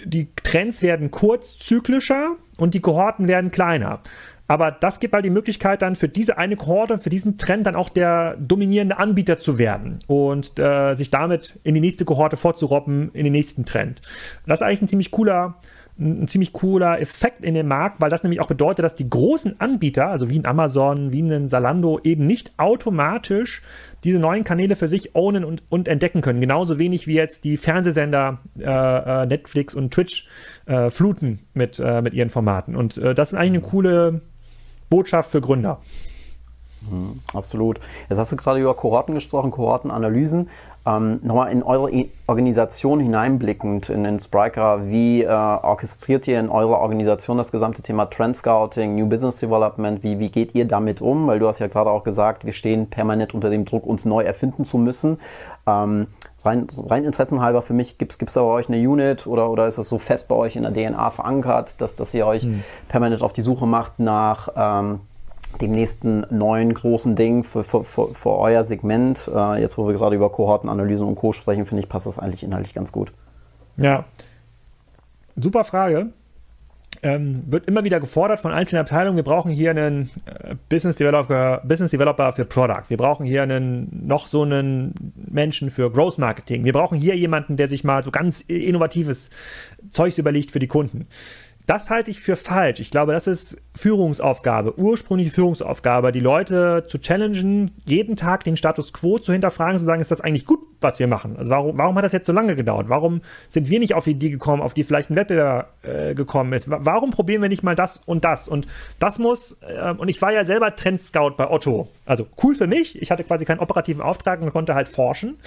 die 0.05 0.29
Trends 0.43 0.81
werden 0.81 1.11
kurzzyklischer 1.11 2.35
und 2.57 2.73
die 2.73 2.81
Kohorten 2.81 3.27
werden 3.27 3.51
kleiner. 3.51 4.01
Aber 4.47 4.71
das 4.71 4.99
gibt 4.99 5.13
halt 5.13 5.23
die 5.23 5.29
Möglichkeit 5.29 5.81
dann 5.81 5.95
für 5.95 6.09
diese 6.09 6.37
eine 6.37 6.57
Kohorte, 6.57 6.97
für 6.97 7.09
diesen 7.09 7.37
Trend 7.37 7.65
dann 7.65 7.75
auch 7.75 7.89
der 7.89 8.35
dominierende 8.37 8.97
Anbieter 8.97 9.37
zu 9.37 9.57
werden 9.57 9.99
und 10.07 10.59
äh, 10.59 10.95
sich 10.95 11.09
damit 11.09 11.59
in 11.63 11.73
die 11.73 11.81
nächste 11.81 12.05
Kohorte 12.05 12.35
vorzurobben, 12.35 13.11
in 13.13 13.23
den 13.23 13.33
nächsten 13.33 13.65
Trend. 13.65 14.01
Das 14.45 14.59
ist 14.59 14.67
eigentlich 14.67 14.81
ein 14.81 14.87
ziemlich 14.89 15.11
cooler, 15.11 15.55
ein 15.99 16.27
ziemlich 16.27 16.53
cooler 16.53 16.99
Effekt 16.99 17.45
in 17.45 17.53
dem 17.53 17.67
Markt, 17.67 18.01
weil 18.01 18.09
das 18.09 18.23
nämlich 18.23 18.41
auch 18.41 18.47
bedeutet, 18.47 18.83
dass 18.83 18.95
die 18.95 19.09
großen 19.09 19.59
Anbieter, 19.59 20.07
also 20.07 20.29
wie 20.29 20.39
ein 20.39 20.45
Amazon, 20.45 21.11
wie 21.11 21.21
ein 21.21 21.49
Salando, 21.49 21.99
eben 22.03 22.25
nicht 22.25 22.51
automatisch 22.57 23.61
diese 24.03 24.19
neuen 24.19 24.43
Kanäle 24.43 24.75
für 24.75 24.87
sich 24.87 25.15
ownen 25.15 25.45
und, 25.45 25.63
und 25.69 25.87
entdecken 25.87 26.21
können. 26.21 26.41
Genauso 26.41 26.79
wenig 26.79 27.05
wie 27.05 27.13
jetzt 27.13 27.43
die 27.43 27.57
Fernsehsender 27.57 28.39
äh, 28.59 28.63
äh 28.63 29.25
Netflix 29.27 29.75
und 29.75 29.93
Twitch 29.93 30.27
äh, 30.65 30.89
fluten 30.89 31.39
mit, 31.53 31.79
äh, 31.79 32.01
mit 32.01 32.13
ihren 32.13 32.29
Formaten. 32.29 32.75
Und 32.75 32.97
äh, 32.97 33.13
das 33.13 33.31
ist 33.31 33.37
eigentlich 33.37 33.63
eine 33.63 33.71
coole 33.71 34.21
Botschaft 34.89 35.31
für 35.31 35.41
Gründer. 35.41 35.81
Mhm, 36.89 37.21
absolut. 37.33 37.79
Jetzt 38.09 38.17
hast 38.19 38.31
du 38.31 38.35
gerade 38.35 38.59
über 38.59 38.73
Kohorten 38.73 39.13
gesprochen, 39.13 39.51
Kohortenanalysen. 39.51 40.49
Ähm, 40.85 41.21
nochmal 41.23 41.51
in 41.51 41.63
eure 41.63 41.89
Organisation 42.27 42.99
hineinblickend, 42.99 43.89
in 43.89 44.03
den 44.03 44.19
Spriker, 44.19 44.89
wie 44.89 45.23
äh, 45.23 45.27
orchestriert 45.29 46.27
ihr 46.27 46.41
in 46.41 46.49
eurer 46.49 46.79
Organisation 46.79 47.37
das 47.37 47.53
gesamte 47.53 47.81
Thema 47.81 48.07
Trend 48.07 48.35
Scouting, 48.35 48.95
New 48.95 49.07
Business 49.07 49.37
Development? 49.37 50.03
Wie, 50.03 50.19
wie 50.19 50.29
geht 50.29 50.53
ihr 50.55 50.65
damit 50.65 51.01
um? 51.01 51.27
Weil 51.27 51.39
du 51.39 51.47
hast 51.47 51.59
ja 51.59 51.67
gerade 51.67 51.89
auch 51.89 52.03
gesagt, 52.03 52.45
wir 52.45 52.51
stehen 52.51 52.87
permanent 52.89 53.33
unter 53.33 53.49
dem 53.49 53.63
Druck, 53.63 53.85
uns 53.85 54.03
neu 54.03 54.23
erfinden 54.23 54.65
zu 54.65 54.77
müssen. 54.77 55.19
Ähm, 55.65 56.07
rein, 56.43 56.67
rein 56.75 57.05
interessenhalber 57.05 57.61
für 57.61 57.73
mich, 57.73 57.97
gibt 57.97 58.11
es 58.11 58.33
da 58.33 58.41
bei 58.41 58.47
euch 58.47 58.67
eine 58.67 58.77
Unit 58.77 59.25
oder, 59.25 59.49
oder 59.49 59.67
ist 59.67 59.77
das 59.77 59.87
so 59.87 59.97
fest 59.97 60.27
bei 60.27 60.35
euch 60.35 60.57
in 60.57 60.63
der 60.63 60.73
DNA 60.73 61.11
verankert, 61.11 61.79
dass, 61.79 61.95
dass 61.95 62.13
ihr 62.13 62.27
euch 62.27 62.43
hm. 62.43 62.61
permanent 62.89 63.21
auf 63.21 63.31
die 63.31 63.41
Suche 63.41 63.65
macht 63.65 63.99
nach 63.99 64.49
ähm, 64.57 64.99
dem 65.61 65.71
nächsten 65.71 66.25
neuen 66.29 66.73
großen 66.73 67.15
Ding 67.15 67.43
für, 67.43 67.63
für, 67.63 67.83
für, 67.83 68.13
für 68.13 68.29
euer 68.29 68.63
Segment. 68.63 69.29
Äh, 69.33 69.61
jetzt, 69.61 69.77
wo 69.77 69.87
wir 69.87 69.93
gerade 69.93 70.15
über 70.15 70.29
Kohortenanalysen 70.29 71.07
und 71.07 71.15
Co. 71.15 71.33
sprechen, 71.33 71.65
finde 71.65 71.83
ich, 71.83 71.89
passt 71.89 72.07
das 72.07 72.19
eigentlich 72.19 72.43
inhaltlich 72.43 72.73
ganz 72.73 72.91
gut. 72.91 73.11
Ja, 73.77 74.05
super 75.35 75.63
Frage. 75.63 76.11
Ähm, 77.01 77.43
wird 77.47 77.67
immer 77.67 77.83
wieder 77.83 77.99
gefordert 77.99 78.39
von 78.39 78.53
einzelnen 78.53 78.79
Abteilungen, 78.79 79.17
wir 79.17 79.23
brauchen 79.25 79.51
hier 79.51 79.71
einen 79.71 80.09
äh, 80.25 80.55
Business, 80.69 80.95
Developer, 80.95 81.61
Business 81.65 81.91
Developer 81.91 82.31
für 82.31 82.45
Product, 82.45 82.83
wir 82.87 82.95
brauchen 82.95 83.25
hier 83.25 83.43
einen, 83.43 84.05
noch 84.07 84.25
so 84.27 84.43
einen 84.43 84.93
Menschen 85.15 85.69
für 85.69 85.91
Growth 85.91 86.17
Marketing, 86.17 86.63
wir 86.63 86.71
brauchen 86.71 86.97
hier 86.97 87.17
jemanden, 87.17 87.57
der 87.57 87.67
sich 87.67 87.83
mal 87.83 88.03
so 88.03 88.11
ganz 88.11 88.39
innovatives 88.41 89.31
Zeugs 89.91 90.17
überlegt 90.17 90.51
für 90.51 90.59
die 90.59 90.67
Kunden. 90.67 91.07
Das 91.65 91.89
halte 91.89 92.11
ich 92.11 92.19
für 92.19 92.35
falsch. 92.35 92.79
Ich 92.79 92.91
glaube, 92.91 93.13
das 93.13 93.25
ist 93.27 93.57
Führungsaufgabe, 93.75 94.77
ursprüngliche 94.77 95.31
Führungsaufgabe, 95.31 96.11
die 96.11 96.19
Leute 96.19 96.85
zu 96.87 96.99
challengen, 96.99 97.71
jeden 97.85 98.15
Tag 98.15 98.43
den 98.43 98.57
Status 98.57 98.91
quo 98.91 99.17
zu 99.17 99.31
hinterfragen, 99.31 99.79
zu 99.79 99.85
sagen, 99.85 100.01
ist 100.01 100.11
das 100.11 100.21
eigentlich 100.21 100.45
gut, 100.45 100.59
was 100.81 100.99
wir 100.99 101.07
machen? 101.07 101.37
Also 101.37 101.51
warum, 101.51 101.77
warum 101.77 101.95
hat 101.95 102.03
das 102.03 102.11
jetzt 102.11 102.27
so 102.27 102.33
lange 102.33 102.55
gedauert? 102.55 102.89
Warum 102.89 103.21
sind 103.47 103.69
wir 103.69 103.79
nicht 103.79 103.93
auf 103.93 104.03
die 104.03 104.11
Idee 104.11 104.29
gekommen, 104.29 104.61
auf 104.61 104.73
die 104.73 104.83
vielleicht 104.83 105.09
ein 105.09 105.15
Wettbewerber 105.15 105.69
äh, 105.83 106.13
gekommen 106.15 106.51
ist? 106.53 106.69
Warum 106.69 107.11
probieren 107.11 107.41
wir 107.41 107.49
nicht 107.49 107.63
mal 107.63 107.75
das 107.75 108.01
und 108.05 108.25
das? 108.25 108.47
Und 108.47 108.67
das 108.99 109.17
muss, 109.17 109.57
äh, 109.61 109.91
und 109.91 110.09
ich 110.09 110.21
war 110.21 110.33
ja 110.33 110.43
selber 110.43 110.75
Trendscout 110.75 111.31
bei 111.37 111.49
Otto. 111.49 111.87
Also 112.05 112.27
cool 112.43 112.55
für 112.55 112.67
mich. 112.67 113.01
Ich 113.01 113.09
hatte 113.09 113.23
quasi 113.23 113.45
keinen 113.45 113.59
operativen 113.59 114.01
Auftrag 114.01 114.41
und 114.41 114.51
konnte 114.51 114.75
halt 114.75 114.89
forschen, 114.89 115.37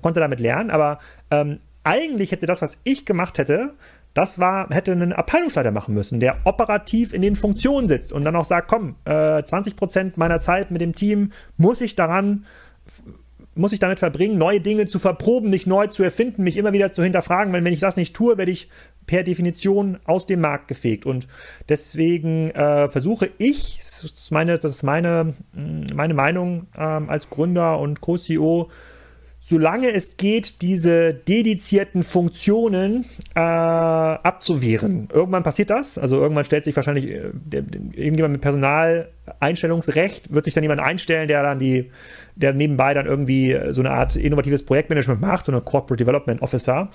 konnte 0.00 0.20
damit 0.20 0.40
lernen, 0.40 0.70
aber 0.70 1.00
ähm, 1.30 1.60
eigentlich 1.84 2.32
hätte 2.32 2.46
das, 2.46 2.62
was 2.62 2.78
ich 2.84 3.06
gemacht 3.06 3.38
hätte, 3.38 3.74
das 4.14 4.38
war, 4.38 4.68
hätte 4.70 4.92
ein 4.92 5.12
Abteilungsleiter 5.12 5.70
machen 5.70 5.94
müssen, 5.94 6.20
der 6.20 6.38
operativ 6.44 7.12
in 7.12 7.22
den 7.22 7.36
Funktionen 7.36 7.88
sitzt 7.88 8.12
und 8.12 8.24
dann 8.24 8.36
auch 8.36 8.44
sagt, 8.44 8.68
komm, 8.68 8.96
äh, 9.04 9.42
20 9.42 9.76
Prozent 9.76 10.16
meiner 10.16 10.40
Zeit 10.40 10.70
mit 10.70 10.80
dem 10.80 10.94
Team 10.94 11.32
muss 11.56 11.80
ich 11.80 11.94
daran 11.94 12.44
muss 13.54 13.72
ich 13.72 13.80
damit 13.80 13.98
verbringen, 13.98 14.38
neue 14.38 14.60
Dinge 14.60 14.86
zu 14.86 14.98
verproben, 14.98 15.50
nicht 15.50 15.66
neu 15.66 15.88
zu 15.88 16.02
erfinden, 16.02 16.44
mich 16.44 16.56
immer 16.56 16.72
wieder 16.72 16.92
zu 16.92 17.02
hinterfragen, 17.02 17.52
weil 17.52 17.64
wenn 17.64 17.72
ich 17.72 17.80
das 17.80 17.96
nicht 17.96 18.14
tue, 18.14 18.38
werde 18.38 18.52
ich 18.52 18.68
per 19.06 19.24
Definition 19.24 19.98
aus 20.04 20.26
dem 20.26 20.40
Markt 20.40 20.68
gefegt. 20.68 21.04
Und 21.04 21.26
deswegen 21.68 22.50
äh, 22.50 22.88
versuche 22.88 23.28
ich, 23.38 23.78
das 23.78 24.04
ist 24.04 24.30
meine, 24.30 24.58
das 24.58 24.76
ist 24.76 24.82
meine, 24.82 25.34
meine 25.52 26.14
Meinung 26.14 26.68
ähm, 26.78 27.10
als 27.10 27.28
Gründer 27.28 27.78
und 27.80 28.00
Co-CEO, 28.00 28.70
solange 29.40 29.92
es 29.92 30.16
geht, 30.16 30.62
diese 30.62 31.14
dedizierten 31.14 32.02
Funktionen 32.02 33.06
äh, 33.34 33.40
abzuwehren. 33.40 35.08
Irgendwann 35.12 35.42
passiert 35.42 35.70
das. 35.70 35.98
Also 35.98 36.20
irgendwann 36.20 36.44
stellt 36.44 36.64
sich 36.64 36.76
wahrscheinlich 36.76 37.06
äh, 37.06 37.32
irgendjemand 37.50 38.32
mit 38.32 38.42
Personaleinstellungsrecht, 39.30 40.32
wird 40.32 40.44
sich 40.44 40.54
dann 40.54 40.64
jemand 40.64 40.80
einstellen, 40.80 41.28
der 41.28 41.42
dann 41.42 41.58
die 41.58 41.90
der 42.40 42.52
nebenbei 42.52 42.94
dann 42.94 43.06
irgendwie 43.06 43.58
so 43.70 43.82
eine 43.82 43.90
Art 43.90 44.16
innovatives 44.16 44.64
Projektmanagement 44.64 45.20
macht, 45.20 45.44
so 45.44 45.52
eine 45.52 45.60
Corporate 45.60 46.02
Development 46.02 46.42
Officer. 46.42 46.88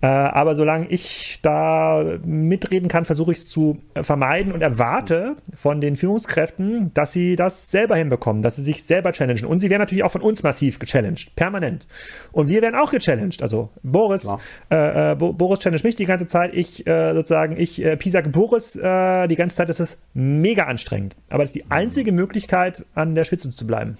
Äh, 0.00 0.06
aber 0.06 0.54
solange 0.54 0.86
ich 0.88 1.40
da 1.42 2.04
mitreden 2.24 2.88
kann, 2.88 3.04
versuche 3.04 3.32
ich 3.32 3.38
es 3.38 3.48
zu 3.48 3.78
vermeiden 4.00 4.52
und 4.52 4.60
erwarte 4.60 5.36
von 5.54 5.80
den 5.80 5.96
Führungskräften, 5.96 6.92
dass 6.94 7.12
sie 7.12 7.36
das 7.36 7.70
selber 7.70 7.96
hinbekommen, 7.96 8.42
dass 8.42 8.56
sie 8.56 8.62
sich 8.62 8.84
selber 8.84 9.12
challengen. 9.12 9.46
Und 9.46 9.60
sie 9.60 9.70
werden 9.70 9.80
natürlich 9.80 10.04
auch 10.04 10.10
von 10.10 10.20
uns 10.20 10.42
massiv 10.42 10.78
gechallenged, 10.78 11.34
permanent. 11.36 11.86
Und 12.32 12.48
wir 12.48 12.62
werden 12.62 12.74
auch 12.74 12.90
gechallenged. 12.90 13.42
Also 13.42 13.70
Boris, 13.82 14.30
äh, 14.70 15.12
äh, 15.12 15.14
Boris 15.14 15.60
challenge 15.60 15.82
mich 15.84 15.96
die 15.96 16.06
ganze 16.06 16.26
Zeit. 16.26 16.54
Ich 16.54 16.86
äh, 16.86 17.14
sozusagen, 17.14 17.58
ich 17.58 17.82
äh, 17.82 17.96
pisage 17.96 18.28
Boris 18.28 18.76
äh, 18.76 19.26
die 19.28 19.36
ganze 19.36 19.56
Zeit. 19.56 19.68
Das 19.68 19.80
ist 19.80 20.02
mega 20.12 20.64
anstrengend. 20.64 21.16
Aber 21.30 21.44
das 21.44 21.54
ist 21.54 21.64
die 21.64 21.70
einzige 21.72 22.12
Möglichkeit, 22.12 22.84
an 22.94 23.14
der 23.14 23.24
Spitze 23.24 23.50
zu 23.50 23.66
bleiben. 23.66 23.96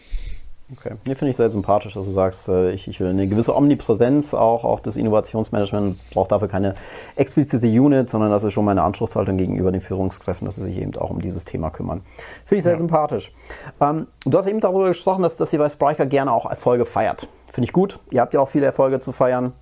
Okay, 0.78 0.94
nee, 1.04 1.14
finde 1.14 1.30
ich 1.30 1.36
sehr 1.36 1.50
sympathisch, 1.50 1.94
dass 1.94 2.06
du 2.06 2.12
sagst, 2.12 2.48
äh, 2.48 2.72
ich, 2.72 2.88
ich, 2.88 2.98
will 2.98 3.08
eine 3.08 3.26
gewisse 3.26 3.54
Omnipräsenz 3.54 4.32
auch, 4.32 4.64
auch 4.64 4.80
des 4.80 4.96
Innovationsmanagement, 4.96 5.98
braucht 6.10 6.32
dafür 6.32 6.48
keine 6.48 6.76
explizite 7.14 7.66
Unit, 7.66 8.08
sondern 8.08 8.30
das 8.30 8.44
ist 8.44 8.54
schon 8.54 8.64
meine 8.64 8.82
Anspruchshaltung 8.82 9.36
gegenüber 9.36 9.70
den 9.70 9.82
Führungskräften, 9.82 10.46
dass 10.46 10.56
sie 10.56 10.64
sich 10.64 10.78
eben 10.78 10.96
auch 10.96 11.10
um 11.10 11.20
dieses 11.20 11.44
Thema 11.44 11.70
kümmern. 11.70 12.00
Finde 12.46 12.58
ich 12.58 12.62
sehr 12.62 12.72
ja. 12.72 12.78
sympathisch. 12.78 13.32
Ähm, 13.80 14.06
du 14.24 14.38
hast 14.38 14.46
eben 14.46 14.60
darüber 14.60 14.88
gesprochen, 14.88 15.22
dass, 15.22 15.36
dass 15.36 15.52
ihr 15.52 15.58
bei 15.58 15.68
Spriker 15.68 16.06
gerne 16.06 16.32
auch 16.32 16.48
Erfolge 16.48 16.86
feiert. 16.86 17.28
Finde 17.50 17.66
ich 17.66 17.72
gut. 17.74 17.98
Ihr 18.10 18.22
habt 18.22 18.32
ja 18.32 18.40
auch 18.40 18.48
viele 18.48 18.64
Erfolge 18.64 18.98
zu 19.00 19.12
feiern. 19.12 19.52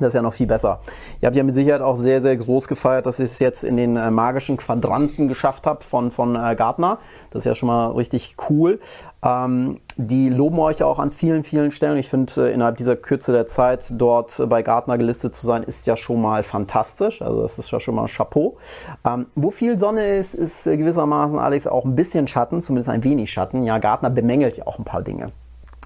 Das 0.00 0.08
ist 0.08 0.14
ja 0.14 0.22
noch 0.22 0.32
viel 0.32 0.46
besser. 0.46 0.80
Ihr 1.20 1.26
habt 1.26 1.36
ja 1.36 1.42
mit 1.42 1.54
Sicherheit 1.54 1.82
auch 1.82 1.96
sehr, 1.96 2.20
sehr 2.20 2.36
groß 2.36 2.68
gefeiert, 2.68 3.06
dass 3.06 3.18
ihr 3.18 3.24
es 3.24 3.38
jetzt 3.38 3.64
in 3.64 3.76
den 3.76 3.96
äh, 3.96 4.10
magischen 4.10 4.56
Quadranten 4.56 5.28
geschafft 5.28 5.66
habt 5.66 5.84
von, 5.84 6.10
von 6.10 6.36
äh, 6.36 6.54
Gartner. 6.56 6.98
Das 7.30 7.40
ist 7.40 7.44
ja 7.46 7.54
schon 7.54 7.68
mal 7.68 7.92
richtig 7.92 8.36
cool. 8.48 8.80
Ähm, 9.22 9.80
die 9.96 10.28
loben 10.28 10.58
euch 10.60 10.82
auch 10.82 11.00
an 11.00 11.10
vielen, 11.10 11.42
vielen 11.42 11.70
Stellen. 11.70 11.96
Ich 11.96 12.08
finde, 12.08 12.48
äh, 12.48 12.52
innerhalb 12.52 12.76
dieser 12.76 12.94
Kürze 12.94 13.32
der 13.32 13.46
Zeit 13.46 13.92
dort 13.96 14.40
bei 14.48 14.62
Gartner 14.62 14.96
gelistet 14.96 15.34
zu 15.34 15.46
sein, 15.46 15.62
ist 15.64 15.86
ja 15.86 15.96
schon 15.96 16.22
mal 16.22 16.42
fantastisch. 16.42 17.20
Also 17.20 17.42
das 17.42 17.58
ist 17.58 17.70
ja 17.70 17.80
schon 17.80 17.96
mal 17.96 18.06
Chapeau. 18.06 18.56
Ähm, 19.04 19.26
wo 19.34 19.50
viel 19.50 19.78
Sonne 19.78 20.16
ist, 20.16 20.34
ist 20.34 20.66
äh, 20.66 20.76
gewissermaßen, 20.76 21.38
Alex, 21.38 21.66
auch 21.66 21.84
ein 21.84 21.96
bisschen 21.96 22.26
Schatten, 22.26 22.60
zumindest 22.60 22.88
ein 22.88 23.02
wenig 23.02 23.32
Schatten. 23.32 23.64
Ja, 23.64 23.78
Gartner 23.78 24.10
bemängelt 24.10 24.56
ja 24.56 24.66
auch 24.66 24.78
ein 24.78 24.84
paar 24.84 25.02
Dinge. 25.02 25.32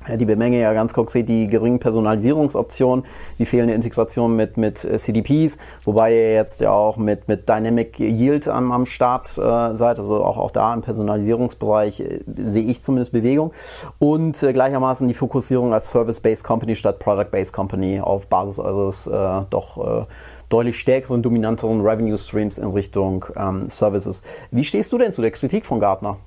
Die 0.09 0.25
Bemenge 0.25 0.61
ja 0.61 0.73
ganz 0.73 0.93
konkret 0.95 1.29
die 1.29 1.47
geringen 1.47 1.79
Personalisierungsoptionen, 1.79 3.05
die 3.39 3.47
fehlende 3.47 3.75
Integration 3.75 4.35
mit, 4.35 4.57
mit 4.57 4.85
äh, 4.85 4.99
CDPs, 4.99 5.59
wobei 5.85 6.13
ihr 6.13 6.35
jetzt 6.35 6.61
ja 6.61 6.73
auch 6.73 6.97
mit, 6.97 7.29
mit 7.29 7.49
Dynamic 7.49 8.01
Yield 8.01 8.49
am, 8.49 8.73
am 8.73 8.87
Start 8.87 9.29
äh, 9.39 9.75
seid, 9.75 9.99
also 9.99 10.25
auch, 10.25 10.39
auch 10.39 10.51
da 10.51 10.75
im 10.75 10.81
Personalisierungsbereich 10.81 12.01
äh, 12.01 12.21
sehe 12.45 12.65
ich 12.65 12.83
zumindest 12.83 13.13
Bewegung 13.13 13.53
und 13.99 14.43
äh, 14.43 14.53
gleichermaßen 14.53 15.07
die 15.07 15.15
Fokussierung 15.15 15.73
als 15.73 15.89
Service-Based 15.89 16.45
Company 16.45 16.75
statt 16.75 16.99
Product-Based 16.99 17.53
Company 17.53 18.01
auf 18.01 18.27
Basis 18.27 18.59
eures 18.59 19.07
äh, 19.07 19.43
doch 19.51 20.03
äh, 20.03 20.07
deutlich 20.49 20.79
stärkeren, 20.79 21.23
dominanteren 21.23 21.81
Revenue 21.81 22.19
Streams 22.19 22.59
in 22.59 22.71
Richtung 22.71 23.25
ähm, 23.37 23.69
Services. 23.69 24.23
Wie 24.51 24.65
stehst 24.65 24.93
du 24.93 24.99
denn 24.99 25.13
zu 25.13 25.23
der 25.23 25.31
Kritik 25.31 25.65
von 25.65 25.81
Gartner? 25.81 26.19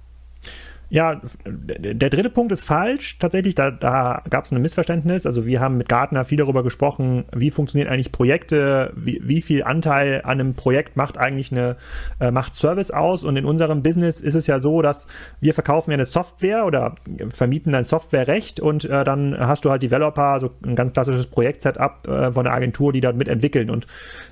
Ja, 0.89 1.21
der 1.45 2.09
dritte 2.09 2.29
Punkt 2.29 2.51
ist 2.51 2.63
falsch. 2.63 3.17
Tatsächlich, 3.17 3.55
da, 3.55 3.71
da 3.71 4.21
gab 4.29 4.45
es 4.45 4.51
ein 4.51 4.61
Missverständnis. 4.61 5.25
Also 5.25 5.45
wir 5.45 5.59
haben 5.59 5.77
mit 5.77 5.89
Gartner 5.89 6.25
viel 6.25 6.37
darüber 6.37 6.63
gesprochen, 6.63 7.25
wie 7.35 7.51
funktionieren 7.51 7.91
eigentlich 7.91 8.11
Projekte, 8.11 8.93
wie, 8.95 9.21
wie 9.23 9.41
viel 9.41 9.63
Anteil 9.63 10.21
an 10.23 10.39
einem 10.39 10.53
Projekt 10.53 10.95
macht 10.95 11.17
eigentlich 11.17 11.51
eine 11.51 11.77
äh, 12.19 12.31
macht 12.31 12.55
Service 12.55 12.91
aus. 12.91 13.23
Und 13.23 13.35
in 13.35 13.45
unserem 13.45 13.81
Business 13.81 14.21
ist 14.21 14.35
es 14.35 14.47
ja 14.47 14.59
so, 14.59 14.81
dass 14.81 15.07
wir 15.41 15.53
verkaufen 15.53 15.91
ja 15.91 15.95
eine 15.95 16.05
Software 16.05 16.65
oder 16.65 16.95
vermieten 17.29 17.73
ein 17.73 17.83
Softwarerecht 17.83 18.59
und 18.59 18.85
äh, 18.85 19.03
dann 19.03 19.35
hast 19.37 19.65
du 19.65 19.71
halt 19.71 19.81
Developer, 19.81 20.39
so 20.39 20.51
ein 20.63 20.75
ganz 20.75 20.93
klassisches 20.93 21.27
Projekt-Setup 21.27 22.07
äh, 22.07 22.31
von 22.31 22.43
der 22.43 22.53
Agentur, 22.53 22.93
die 22.93 23.01
dort 23.01 23.15
mitentwickeln. 23.15 23.69
Und 23.69 23.87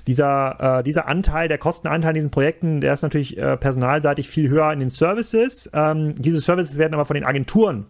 dieser, 0.06 0.78
äh, 0.78 0.82
dieser 0.82 1.08
Anteil, 1.08 1.48
der 1.48 1.58
Kostenanteil 1.58 2.10
in 2.10 2.16
diesen 2.16 2.30
Projekten, 2.30 2.80
der 2.80 2.94
ist 2.94 3.02
natürlich 3.02 3.36
äh, 3.38 3.56
personalseitig 3.56 4.28
viel 4.28 4.48
höher 4.48 4.72
in 4.72 4.80
den 4.80 4.90
Services. 4.90 5.68
Ähm, 5.72 6.14
dieses 6.16 6.43
Services 6.44 6.78
werden 6.78 6.94
aber 6.94 7.04
von 7.04 7.14
den 7.14 7.24
Agenturen 7.24 7.86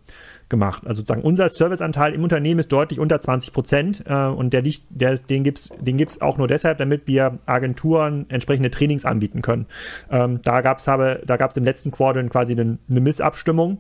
gemacht. 0.48 0.82
Also 0.86 1.00
sozusagen 1.00 1.22
unser 1.22 1.48
Serviceanteil 1.48 2.14
im 2.14 2.22
Unternehmen 2.22 2.60
ist 2.60 2.70
deutlich 2.70 3.00
unter 3.00 3.20
20 3.20 3.52
Prozent 3.52 4.04
äh, 4.06 4.26
und 4.26 4.52
der 4.52 4.62
liegt, 4.62 4.84
der, 4.90 5.16
den 5.18 5.44
gibt 5.44 5.58
es 5.58 5.70
den 5.80 5.96
gibt's 5.96 6.20
auch 6.20 6.38
nur 6.38 6.48
deshalb, 6.48 6.78
damit 6.78 7.06
wir 7.06 7.38
Agenturen 7.46 8.26
entsprechende 8.28 8.70
Trainings 8.70 9.04
anbieten 9.04 9.42
können. 9.42 9.66
Ähm, 10.10 10.40
da 10.42 10.60
gab 10.60 10.78
es 10.78 10.84
da 10.84 11.36
gab's 11.36 11.56
im 11.56 11.64
letzten 11.64 11.90
Quartal 11.90 12.28
quasi 12.28 12.52
eine, 12.52 12.78
eine 12.90 13.00
Missabstimmung. 13.00 13.78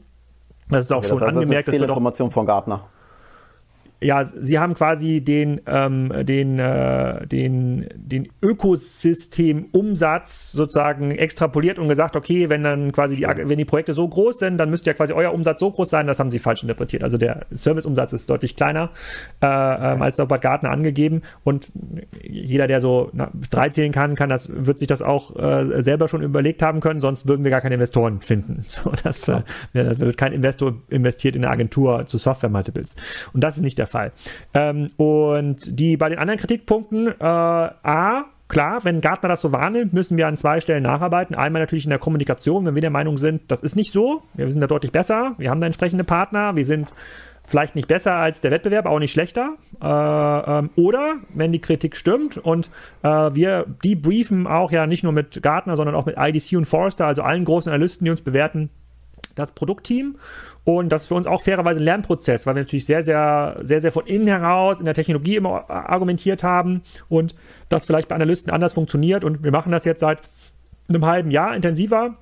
Das 0.70 0.86
ist 0.86 0.92
auch 0.92 0.98
okay, 0.98 1.08
schon 1.08 1.18
das 1.18 1.28
heißt, 1.28 1.36
angemerkt. 1.36 1.68
Das 1.68 1.74
ist 1.74 1.78
eine 1.78 1.86
Fehlinformation 1.86 2.30
von 2.30 2.46
Gartner 2.46 2.84
ja, 4.04 4.24
sie 4.24 4.58
haben 4.58 4.74
quasi 4.74 5.22
den, 5.22 5.62
ähm, 5.66 6.12
den, 6.26 6.58
äh, 6.58 7.26
den, 7.26 7.86
den 7.94 8.28
Ökosystemumsatz 8.42 10.52
sozusagen 10.52 11.12
extrapoliert 11.12 11.78
und 11.78 11.88
gesagt, 11.88 12.14
okay, 12.14 12.50
wenn 12.50 12.64
dann 12.64 12.92
quasi 12.92 13.16
die, 13.16 13.22
wenn 13.22 13.56
die 13.56 13.64
Projekte 13.64 13.94
so 13.94 14.06
groß 14.06 14.40
sind, 14.40 14.58
dann 14.58 14.68
müsste 14.68 14.90
ja 14.90 14.94
quasi 14.94 15.14
euer 15.14 15.32
Umsatz 15.32 15.60
so 15.60 15.70
groß 15.70 15.88
sein, 15.88 16.06
das 16.06 16.20
haben 16.20 16.30
sie 16.30 16.38
falsch 16.38 16.62
interpretiert. 16.62 17.02
Also 17.02 17.16
der 17.16 17.46
Serviceumsatz 17.50 18.12
ist 18.12 18.28
deutlich 18.28 18.56
kleiner 18.56 18.90
äh, 19.42 19.46
ähm, 19.46 20.02
als 20.02 20.18
bei 20.18 20.36
Gartner 20.36 20.70
angegeben 20.70 21.22
und 21.42 21.72
jeder, 22.22 22.66
der 22.66 22.82
so 22.82 23.08
na, 23.14 23.30
bis 23.32 23.48
drei 23.48 23.70
zählen 23.70 23.92
kann, 23.92 24.16
kann 24.16 24.28
das, 24.28 24.50
wird 24.52 24.78
sich 24.78 24.88
das 24.88 25.00
auch 25.00 25.34
äh, 25.36 25.82
selber 25.82 26.08
schon 26.08 26.22
überlegt 26.22 26.60
haben 26.60 26.80
können, 26.80 27.00
sonst 27.00 27.26
würden 27.26 27.42
wir 27.42 27.50
gar 27.50 27.62
keine 27.62 27.76
Investoren 27.76 28.20
finden. 28.20 28.66
So, 28.74 28.90
das, 29.04 29.28
äh, 29.28 29.42
da 29.72 30.00
wird 30.00 30.16
kein 30.16 30.32
Investor 30.32 30.74
investiert 30.88 31.36
in 31.36 31.44
eine 31.44 31.52
Agentur 31.52 32.06
zu 32.06 32.18
Software-Multiples. 32.18 32.96
Und 33.32 33.44
das 33.44 33.56
ist 33.56 33.62
nicht 33.62 33.78
der 33.78 33.86
Fall. 33.86 33.93
Ähm, 34.52 34.90
und 34.96 35.78
die 35.78 35.96
bei 35.96 36.08
den 36.08 36.18
anderen 36.18 36.40
Kritikpunkten, 36.40 37.08
äh, 37.08 37.24
A, 37.24 38.24
Klar, 38.46 38.84
wenn 38.84 39.00
Gartner 39.00 39.30
das 39.30 39.40
so 39.40 39.52
wahrnimmt, 39.52 39.94
müssen 39.94 40.18
wir 40.18 40.28
an 40.28 40.36
zwei 40.36 40.60
Stellen 40.60 40.82
nacharbeiten. 40.82 41.34
Einmal 41.34 41.62
natürlich 41.62 41.84
in 41.84 41.90
der 41.90 41.98
Kommunikation, 41.98 42.66
wenn 42.66 42.74
wir 42.74 42.82
der 42.82 42.90
Meinung 42.90 43.16
sind, 43.16 43.50
das 43.50 43.62
ist 43.62 43.74
nicht 43.74 43.90
so, 43.90 44.22
wir 44.34 44.50
sind 44.50 44.60
da 44.60 44.66
deutlich 44.66 44.92
besser, 44.92 45.34
wir 45.38 45.48
haben 45.50 45.60
da 45.60 45.66
entsprechende 45.66 46.04
Partner, 46.04 46.54
wir 46.54 46.66
sind 46.66 46.92
vielleicht 47.46 47.74
nicht 47.74 47.88
besser 47.88 48.14
als 48.14 48.40
der 48.40 48.50
Wettbewerb, 48.50 48.86
auch 48.86 48.98
nicht 48.98 49.12
schlechter. 49.12 49.54
Äh, 49.82 49.86
ähm, 49.86 50.70
oder 50.76 51.16
wenn 51.34 51.52
die 51.52 51.60
Kritik 51.60 51.96
stimmt 51.96 52.36
und 52.36 52.70
äh, 53.02 53.08
wir 53.08 53.66
debriefen 53.82 54.46
auch 54.46 54.70
ja 54.70 54.86
nicht 54.86 55.04
nur 55.04 55.12
mit 55.12 55.42
Gartner, 55.42 55.76
sondern 55.76 55.94
auch 55.94 56.06
mit 56.06 56.16
IDC 56.18 56.56
und 56.56 56.66
Forrester, 56.66 57.06
also 57.06 57.22
allen 57.22 57.44
großen 57.44 57.72
Analysten, 57.72 58.04
die 58.04 58.10
uns 58.10 58.20
bewerten, 58.20 58.70
das 59.34 59.52
Produktteam 59.52 60.16
und 60.64 60.90
das 60.90 61.02
ist 61.02 61.08
für 61.08 61.14
uns 61.14 61.26
auch 61.26 61.42
fairerweise 61.42 61.80
ein 61.80 61.84
Lernprozess, 61.84 62.46
weil 62.46 62.54
wir 62.54 62.62
natürlich 62.62 62.86
sehr, 62.86 63.02
sehr, 63.02 63.58
sehr, 63.62 63.80
sehr 63.80 63.92
von 63.92 64.06
innen 64.06 64.26
heraus 64.26 64.80
in 64.80 64.86
der 64.86 64.94
Technologie 64.94 65.36
immer 65.36 65.68
argumentiert 65.68 66.42
haben 66.42 66.82
und 67.08 67.34
das 67.68 67.84
vielleicht 67.84 68.08
bei 68.08 68.14
Analysten 68.14 68.50
anders 68.50 68.72
funktioniert. 68.72 69.24
Und 69.24 69.42
wir 69.42 69.52
machen 69.52 69.72
das 69.72 69.84
jetzt 69.84 70.00
seit 70.00 70.20
einem 70.88 71.04
halben 71.04 71.30
Jahr 71.30 71.54
intensiver. 71.54 72.16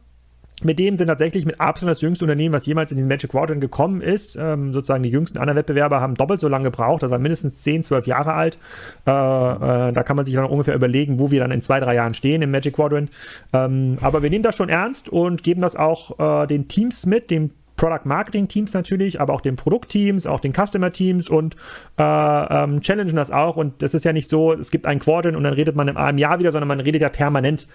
Mit 0.65 0.79
dem 0.79 0.97
sind 0.97 1.09
tatsächlich 1.09 1.45
mit 1.45 1.61
Absolut 1.61 1.91
das 1.93 2.03
jüngste 2.03 2.25
Unternehmen, 2.25 2.55
was 2.55 2.67
jemals 2.67 2.93
in 2.93 2.97
diesen 2.97 3.09
Magic 3.09 3.31
Quadrant 3.31 3.61
gekommen 3.61 4.01
ist. 4.01 4.37
Ähm, 4.37 4.73
sozusagen 4.73 5.03
die 5.03 5.09
jüngsten 5.09 5.39
anderen 5.39 5.57
Wettbewerber 5.57 6.01
haben 6.01 6.15
doppelt 6.15 6.41
so 6.41 6.49
lange 6.49 6.65
gebraucht, 6.65 7.03
das 7.03 7.11
war 7.11 7.19
mindestens 7.19 7.63
10, 7.63 7.83
12 7.83 8.07
Jahre 8.07 8.35
alt. 8.35 8.59
Äh, 9.07 9.11
äh, 9.11 9.93
da 9.93 10.03
kann 10.05 10.17
man 10.17 10.25
sich 10.25 10.35
dann 10.35 10.45
ungefähr 10.45 10.75
überlegen, 10.75 11.19
wo 11.19 11.31
wir 11.31 11.41
dann 11.41 11.51
in 11.51 11.63
zwei, 11.63 11.81
drei 11.81 11.95
Jahren 11.95 12.15
stehen 12.15 12.43
im 12.43 12.51
Magic 12.51 12.75
Quadrant. 12.75 13.11
Ähm, 13.53 13.99
aber 14.03 14.23
wir 14.23 14.31
nehmen 14.31 14.45
das 14.45 14.57
schon 14.57 14.69
ernst 14.69 15.09
und 15.09 15.43
geben 15.43 15.63
das 15.63 15.75
auch 15.75 16.43
äh, 16.43 16.47
den 16.47 16.69
Teams 16.69 17.07
mit, 17.07 17.31
dem 17.31 17.51
Product 17.83 18.05
Marketing 18.05 18.47
Teams 18.47 18.75
natürlich, 18.75 19.21
aber 19.21 19.35
auch 19.35 19.41
den 19.41 19.57
Produktteams, 19.57 20.29
auch 20.29 20.39
den 20.39 20.53
Customer 20.53 20.93
Teams 20.93 21.29
und 21.29 21.57
äh, 21.99 22.03
ähm, 22.03 22.81
challengen 22.81 23.17
das 23.17 23.33
auch. 23.33 23.57
Und 23.57 23.83
das 23.83 23.93
ist 23.95 24.05
ja 24.05 24.13
nicht 24.13 24.31
so, 24.31 24.53
es 24.53 24.71
gibt 24.71 24.87
einen 24.87 25.01
Quadrant 25.01 25.37
und 25.37 25.43
dann 25.43 25.53
redet 25.53 25.75
man 25.75 25.89
im 25.89 26.19
Jahr 26.19 26.39
wieder, 26.39 26.53
sondern 26.53 26.69
man 26.69 26.79
redet 26.79 27.03
ja 27.03 27.09
permanent 27.09 27.67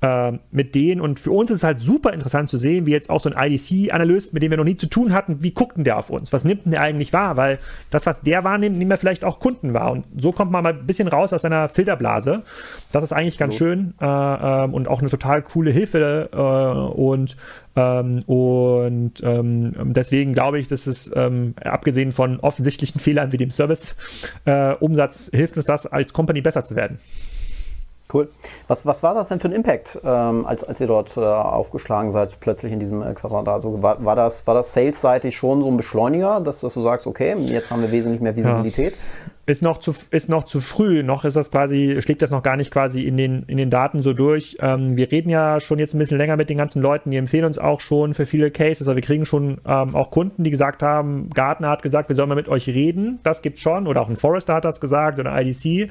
äh, 0.00 0.32
mit 0.50 0.74
denen. 0.74 1.00
Und 1.00 1.20
für 1.20 1.30
uns 1.30 1.50
ist 1.50 1.58
es 1.58 1.64
halt 1.64 1.78
super 1.78 2.12
interessant 2.12 2.48
zu 2.48 2.58
sehen, 2.58 2.86
wie 2.86 2.90
jetzt 2.90 3.10
auch 3.10 3.20
so 3.20 3.30
ein 3.30 3.52
IDC-Analyst, 3.52 4.34
mit 4.34 4.42
dem 4.42 4.50
wir 4.50 4.58
noch 4.58 4.64
nie 4.64 4.76
zu 4.76 4.86
tun 4.86 5.12
hatten, 5.12 5.42
wie 5.42 5.52
guckt 5.52 5.76
denn 5.76 5.84
der 5.84 5.98
auf 5.98 6.10
uns? 6.10 6.32
Was 6.32 6.44
nimmt 6.44 6.64
denn 6.64 6.72
der 6.72 6.82
eigentlich 6.82 7.12
wahr? 7.12 7.36
Weil 7.36 7.58
das, 7.90 8.06
was 8.06 8.20
der 8.20 8.44
wahrnimmt, 8.44 8.76
nehmen 8.76 8.90
wir 8.90 8.98
vielleicht 8.98 9.24
auch 9.24 9.40
Kunden 9.40 9.74
wahr. 9.74 9.92
Und 9.92 10.04
so 10.16 10.32
kommt 10.32 10.50
man 10.50 10.62
mal 10.62 10.74
ein 10.74 10.86
bisschen 10.86 11.08
raus 11.08 11.32
aus 11.32 11.42
seiner 11.42 11.68
Filterblase. 11.68 12.42
Das 12.92 13.04
ist 13.04 13.12
eigentlich 13.12 13.38
ganz 13.38 13.54
so. 13.54 13.58
schön 13.58 13.94
äh, 14.00 14.04
äh, 14.04 14.68
und 14.68 14.88
auch 14.88 15.00
eine 15.00 15.10
total 15.10 15.42
coole 15.42 15.70
Hilfe. 15.70 16.28
Äh, 16.32 16.36
und 16.36 17.36
ähm, 17.76 18.22
und 18.26 19.14
ähm, 19.22 19.72
deswegen 19.94 20.32
glaube 20.32 20.58
ich, 20.58 20.68
dass 20.68 20.86
es 20.86 21.10
ähm, 21.14 21.54
abgesehen 21.62 22.12
von 22.12 22.38
offensichtlichen 22.40 23.00
Fehlern 23.00 23.32
wie 23.32 23.36
dem 23.36 23.50
Service-Umsatz 23.50 25.28
äh, 25.32 25.36
hilft 25.36 25.56
uns 25.56 25.66
das, 25.66 25.86
als 25.86 26.12
Company 26.12 26.40
besser 26.40 26.62
zu 26.62 26.76
werden. 26.76 26.98
Cool. 28.12 28.28
Was, 28.68 28.84
was 28.84 29.02
war 29.02 29.14
das 29.14 29.28
denn 29.28 29.40
für 29.40 29.48
ein 29.48 29.52
Impact, 29.52 29.98
ähm, 30.04 30.44
als, 30.46 30.62
als 30.62 30.78
ihr 30.80 30.86
dort 30.86 31.16
äh, 31.16 31.20
aufgeschlagen 31.20 32.10
seid, 32.10 32.38
plötzlich 32.38 32.72
in 32.72 32.78
diesem 32.78 33.02
äh, 33.02 33.14
Quadrat? 33.14 33.48
Also 33.48 33.82
war, 33.82 34.04
war 34.04 34.14
das, 34.14 34.46
war 34.46 34.54
das 34.54 34.72
sales-seitig 34.74 35.34
schon 35.34 35.62
so 35.62 35.70
ein 35.70 35.76
Beschleuniger, 35.78 36.40
dass, 36.40 36.60
dass, 36.60 36.74
du 36.74 36.82
sagst, 36.82 37.06
okay, 37.06 37.34
jetzt 37.38 37.70
haben 37.70 37.80
wir 37.80 37.90
wesentlich 37.90 38.20
mehr 38.20 38.36
Visibilität? 38.36 38.92
Ja. 38.92 39.30
Ist 39.46 39.60
noch, 39.60 39.76
zu, 39.76 39.94
ist 40.10 40.30
noch 40.30 40.44
zu 40.44 40.60
früh, 40.62 41.02
noch 41.02 41.26
ist 41.26 41.36
das 41.36 41.50
quasi, 41.50 41.98
schlägt 42.00 42.22
das 42.22 42.30
noch 42.30 42.42
gar 42.42 42.56
nicht 42.56 42.70
quasi 42.70 43.02
in 43.02 43.18
den, 43.18 43.42
in 43.42 43.58
den 43.58 43.68
Daten 43.68 44.00
so 44.00 44.14
durch. 44.14 44.56
Ähm, 44.60 44.96
wir 44.96 45.12
reden 45.12 45.28
ja 45.28 45.60
schon 45.60 45.78
jetzt 45.78 45.94
ein 45.94 45.98
bisschen 45.98 46.16
länger 46.16 46.36
mit 46.36 46.48
den 46.48 46.56
ganzen 46.56 46.80
Leuten, 46.80 47.10
die 47.10 47.18
empfehlen 47.18 47.44
uns 47.44 47.58
auch 47.58 47.80
schon 47.80 48.14
für 48.14 48.24
viele 48.24 48.50
Cases, 48.50 48.88
also 48.88 48.94
wir 48.94 49.02
kriegen 49.02 49.26
schon 49.26 49.60
ähm, 49.66 49.94
auch 49.94 50.10
Kunden, 50.10 50.44
die 50.44 50.50
gesagt 50.50 50.82
haben, 50.82 51.28
Gartner 51.30 51.68
hat 51.68 51.82
gesagt, 51.82 52.08
wir 52.08 52.16
sollen 52.16 52.30
mal 52.30 52.36
mit 52.36 52.48
euch 52.48 52.68
reden, 52.68 53.18
das 53.22 53.42
gibt's 53.42 53.60
schon, 53.60 53.86
oder 53.86 54.00
auch 54.00 54.08
ein 54.08 54.16
Forrester 54.16 54.54
hat 54.54 54.64
das 54.64 54.80
gesagt, 54.80 55.18
oder 55.18 55.38
IDC, 55.38 55.90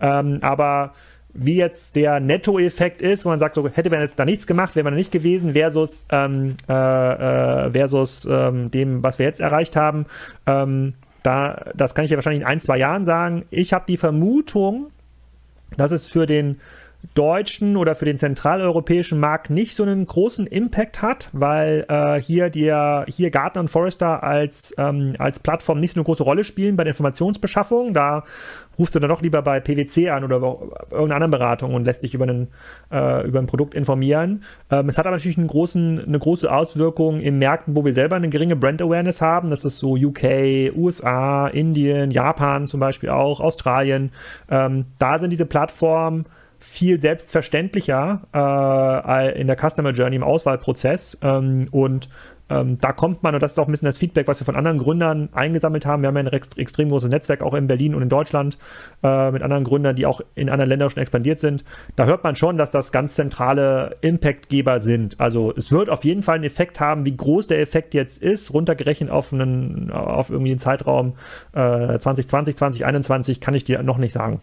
ähm, 0.00 0.38
aber 0.42 0.92
wie 1.34 1.56
jetzt 1.56 1.96
der 1.96 2.20
Nettoeffekt 2.20 3.00
ist, 3.00 3.24
wo 3.24 3.30
man 3.30 3.38
sagt, 3.38 3.54
so 3.54 3.66
hätte 3.68 3.90
man 3.90 4.00
jetzt 4.00 4.18
da 4.18 4.24
nichts 4.24 4.46
gemacht, 4.46 4.76
wäre 4.76 4.84
man 4.84 4.94
nicht 4.94 5.12
gewesen, 5.12 5.52
versus, 5.52 6.06
ähm, 6.10 6.56
äh, 6.68 6.72
äh, 6.72 7.70
versus 7.72 8.28
ähm, 8.30 8.70
dem, 8.70 9.02
was 9.02 9.18
wir 9.18 9.26
jetzt 9.26 9.40
erreicht 9.40 9.76
haben. 9.76 10.06
Ähm, 10.46 10.94
da, 11.22 11.70
das 11.74 11.94
kann 11.94 12.04
ich 12.04 12.10
ja 12.10 12.16
wahrscheinlich 12.16 12.42
in 12.42 12.46
ein, 12.46 12.60
zwei 12.60 12.78
Jahren 12.78 13.04
sagen. 13.04 13.44
Ich 13.50 13.72
habe 13.72 13.84
die 13.88 13.96
Vermutung, 13.96 14.88
dass 15.76 15.90
es 15.90 16.06
für 16.06 16.26
den 16.26 16.60
deutschen 17.14 17.76
oder 17.76 17.94
für 17.94 18.04
den 18.04 18.16
zentraleuropäischen 18.16 19.18
Markt 19.18 19.50
nicht 19.50 19.74
so 19.74 19.82
einen 19.82 20.06
großen 20.06 20.46
Impact 20.46 21.02
hat, 21.02 21.28
weil 21.32 21.84
äh, 21.88 22.20
hier, 22.20 22.48
die, 22.48 22.72
hier 23.08 23.30
Gartner 23.30 23.62
und 23.62 23.68
Forrester 23.68 24.22
als, 24.22 24.74
ähm, 24.78 25.14
als 25.18 25.40
Plattform 25.40 25.80
nicht 25.80 25.94
so 25.94 26.00
eine 26.00 26.04
große 26.04 26.22
Rolle 26.22 26.44
spielen 26.44 26.76
bei 26.76 26.84
der 26.84 26.92
Informationsbeschaffung. 26.92 27.92
Da 27.92 28.24
rufst 28.78 28.94
du 28.94 29.00
dann 29.00 29.10
doch 29.10 29.20
lieber 29.20 29.42
bei 29.42 29.60
PwC 29.60 30.10
an 30.10 30.24
oder 30.24 30.36
irgendeiner 30.36 31.16
anderen 31.16 31.30
Beratung 31.32 31.74
und 31.74 31.84
lässt 31.84 32.02
dich 32.02 32.14
über, 32.14 32.24
einen, 32.24 32.48
äh, 32.90 33.26
über 33.26 33.40
ein 33.40 33.46
Produkt 33.46 33.74
informieren. 33.74 34.42
Ähm, 34.70 34.88
es 34.88 34.96
hat 34.96 35.06
aber 35.06 35.16
natürlich 35.16 35.36
großen, 35.36 36.04
eine 36.06 36.18
große 36.18 36.50
Auswirkung 36.50 37.20
in 37.20 37.38
Märkten, 37.38 37.76
wo 37.76 37.84
wir 37.84 37.92
selber 37.92 38.16
eine 38.16 38.28
geringe 38.28 38.56
Brand-Awareness 38.56 39.20
haben. 39.20 39.50
Das 39.50 39.64
ist 39.64 39.78
so 39.78 39.96
UK, 39.96 40.74
USA, 40.74 41.48
Indien, 41.48 42.10
Japan 42.10 42.66
zum 42.66 42.80
Beispiel 42.80 43.10
auch, 43.10 43.40
Australien. 43.40 44.12
Ähm, 44.50 44.86
da 44.98 45.18
sind 45.18 45.30
diese 45.30 45.46
Plattformen 45.46 46.26
viel 46.62 47.00
selbstverständlicher 47.00 48.22
äh, 48.32 49.40
in 49.40 49.48
der 49.48 49.56
Customer 49.56 49.90
Journey 49.90 50.16
im 50.16 50.22
Auswahlprozess 50.22 51.18
ähm, 51.22 51.66
und 51.72 52.08
ähm, 52.52 52.78
da 52.78 52.92
kommt 52.92 53.22
man, 53.22 53.34
und 53.34 53.42
das 53.42 53.52
ist 53.52 53.58
auch 53.58 53.66
ein 53.66 53.70
bisschen 53.70 53.86
das 53.86 53.98
Feedback, 53.98 54.28
was 54.28 54.40
wir 54.40 54.44
von 54.44 54.56
anderen 54.56 54.78
Gründern 54.78 55.30
eingesammelt 55.32 55.86
haben. 55.86 56.02
Wir 56.02 56.08
haben 56.08 56.16
ja 56.16 56.22
ein 56.22 56.40
extrem 56.56 56.90
großes 56.90 57.08
Netzwerk 57.08 57.42
auch 57.42 57.54
in 57.54 57.66
Berlin 57.66 57.94
und 57.94 58.02
in 58.02 58.08
Deutschland 58.08 58.58
äh, 59.02 59.30
mit 59.30 59.42
anderen 59.42 59.64
Gründern, 59.64 59.96
die 59.96 60.06
auch 60.06 60.20
in 60.34 60.50
anderen 60.50 60.68
Ländern 60.68 60.90
schon 60.90 61.02
expandiert 61.02 61.38
sind. 61.38 61.64
Da 61.96 62.04
hört 62.04 62.24
man 62.24 62.36
schon, 62.36 62.58
dass 62.58 62.70
das 62.70 62.92
ganz 62.92 63.14
zentrale 63.14 63.96
Impactgeber 64.02 64.80
sind. 64.80 65.18
Also 65.18 65.52
es 65.56 65.72
wird 65.72 65.88
auf 65.88 66.04
jeden 66.04 66.22
Fall 66.22 66.36
einen 66.36 66.44
Effekt 66.44 66.78
haben, 66.78 67.06
wie 67.06 67.16
groß 67.16 67.46
der 67.46 67.60
Effekt 67.60 67.94
jetzt 67.94 68.22
ist, 68.22 68.52
runtergerechnet 68.52 69.10
auf 69.10 69.32
einen, 69.32 69.90
auf 69.90 70.30
irgendwie 70.30 70.50
einen 70.50 70.60
Zeitraum 70.60 71.14
äh, 71.54 71.98
2020, 71.98 72.56
2021, 72.56 73.40
kann 73.40 73.54
ich 73.54 73.64
dir 73.64 73.82
noch 73.82 73.98
nicht 73.98 74.12
sagen. 74.12 74.40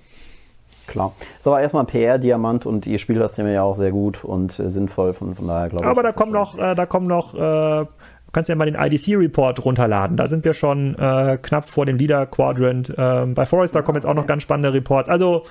Klar. 0.90 1.14
Ist 1.38 1.48
aber 1.48 1.62
erstmal 1.62 1.84
ein 1.84 1.88
PR-Diamant 1.88 2.66
und 2.66 2.88
ihr 2.88 2.98
spielt 2.98 3.22
das 3.22 3.34
Thema 3.34 3.50
ja 3.50 3.62
auch 3.62 3.76
sehr 3.76 3.92
gut 3.92 4.24
und 4.24 4.60
äh, 4.60 4.70
sinnvoll, 4.70 5.14
von, 5.14 5.36
von 5.36 5.48
daher 5.48 5.70
glaube 5.70 5.86
ich. 5.86 5.90
Aber 5.90 6.02
da 6.02 6.12
kommt, 6.12 6.32
noch, 6.32 6.58
äh, 6.58 6.74
da 6.74 6.86
kommen 6.88 7.06
noch, 7.06 7.36
äh, 7.36 7.38
du 7.38 7.88
kannst 8.32 8.50
ja 8.50 8.56
mal 8.56 8.66
den 8.66 8.76
IDC-Report 8.76 9.64
runterladen. 9.64 10.18
Da 10.18 10.28
sind 10.28 10.44
wir 10.44 10.54
schon 10.54 10.96
äh, 10.96 11.38
knapp 11.40 11.70
vor 11.70 11.86
dem 11.86 11.98
Leader-Quadrant. 11.98 12.96
Ähm, 12.98 13.36
bei 13.36 13.46
Forrester 13.46 13.84
kommen 13.84 13.98
jetzt 13.98 14.06
auch 14.06 14.16
noch 14.16 14.26
ganz 14.26 14.42
spannende 14.42 14.74
Reports. 14.74 15.10
Also 15.10 15.44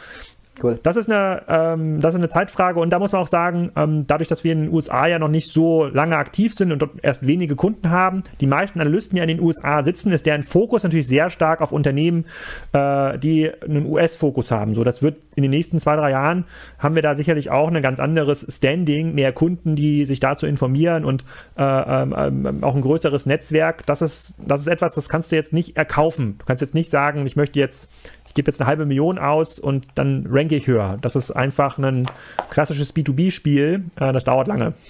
Cool. 0.62 0.78
Das 0.82 0.96
ist, 0.96 1.10
eine, 1.10 1.42
ähm, 1.48 2.00
das 2.00 2.14
ist 2.14 2.18
eine 2.18 2.28
Zeitfrage 2.28 2.80
und 2.80 2.90
da 2.90 2.98
muss 2.98 3.12
man 3.12 3.20
auch 3.22 3.26
sagen, 3.26 3.70
ähm, 3.76 4.06
dadurch, 4.06 4.28
dass 4.28 4.44
wir 4.44 4.52
in 4.52 4.62
den 4.62 4.72
USA 4.72 5.06
ja 5.06 5.18
noch 5.18 5.28
nicht 5.28 5.52
so 5.52 5.84
lange 5.84 6.16
aktiv 6.16 6.54
sind 6.54 6.72
und 6.72 6.80
dort 6.80 6.92
erst 7.02 7.26
wenige 7.26 7.56
Kunden 7.56 7.90
haben, 7.90 8.22
die 8.40 8.46
meisten 8.46 8.80
Analysten 8.80 9.16
ja 9.16 9.24
in 9.24 9.28
den 9.28 9.40
USA 9.40 9.82
sitzen, 9.82 10.12
ist 10.12 10.26
deren 10.26 10.42
Fokus 10.42 10.82
natürlich 10.82 11.06
sehr 11.06 11.30
stark 11.30 11.60
auf 11.60 11.72
Unternehmen, 11.72 12.24
äh, 12.72 13.18
die 13.18 13.50
einen 13.62 13.86
US-Fokus 13.86 14.50
haben. 14.50 14.74
So, 14.74 14.84
das 14.84 15.02
wird 15.02 15.16
in 15.36 15.42
den 15.42 15.50
nächsten 15.50 15.78
zwei, 15.78 15.96
drei 15.96 16.10
Jahren 16.10 16.44
haben 16.78 16.94
wir 16.94 17.02
da 17.02 17.14
sicherlich 17.14 17.50
auch 17.50 17.68
ein 17.70 17.82
ganz 17.82 18.00
anderes 18.00 18.46
Standing, 18.50 19.14
mehr 19.14 19.32
Kunden, 19.32 19.76
die 19.76 20.04
sich 20.04 20.20
dazu 20.20 20.46
informieren 20.46 21.04
und 21.04 21.24
äh, 21.56 21.62
ähm, 21.62 22.14
ähm 22.16 22.64
auch 22.64 22.74
ein 22.74 22.82
größeres 22.82 23.26
Netzwerk. 23.26 23.86
Das 23.86 24.02
ist, 24.02 24.34
das 24.44 24.62
ist 24.62 24.68
etwas, 24.68 24.94
das 24.94 25.08
kannst 25.08 25.30
du 25.30 25.36
jetzt 25.36 25.52
nicht 25.52 25.76
erkaufen. 25.76 26.36
Du 26.38 26.44
kannst 26.44 26.60
jetzt 26.60 26.74
nicht 26.74 26.90
sagen, 26.90 27.26
ich 27.26 27.36
möchte 27.36 27.58
jetzt 27.58 27.90
gebe 28.38 28.48
jetzt 28.52 28.60
eine 28.60 28.68
halbe 28.68 28.86
Million 28.86 29.18
aus 29.18 29.58
und 29.58 29.88
dann 29.96 30.24
ranke 30.30 30.54
ich 30.54 30.68
höher. 30.68 30.96
Das 31.00 31.16
ist 31.16 31.32
einfach 31.32 31.76
ein 31.76 32.06
klassisches 32.50 32.94
B2B-Spiel. 32.94 33.86
Äh, 33.98 34.12
das 34.12 34.22
dauert 34.22 34.46
lange. 34.46 34.74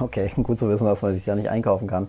Okay, 0.00 0.32
gut 0.42 0.58
zu 0.58 0.68
wissen, 0.68 0.84
dass 0.84 1.00
man 1.00 1.14
sich 1.14 1.24
ja 1.26 1.36
nicht 1.36 1.48
einkaufen 1.48 1.86
kann. 1.86 2.08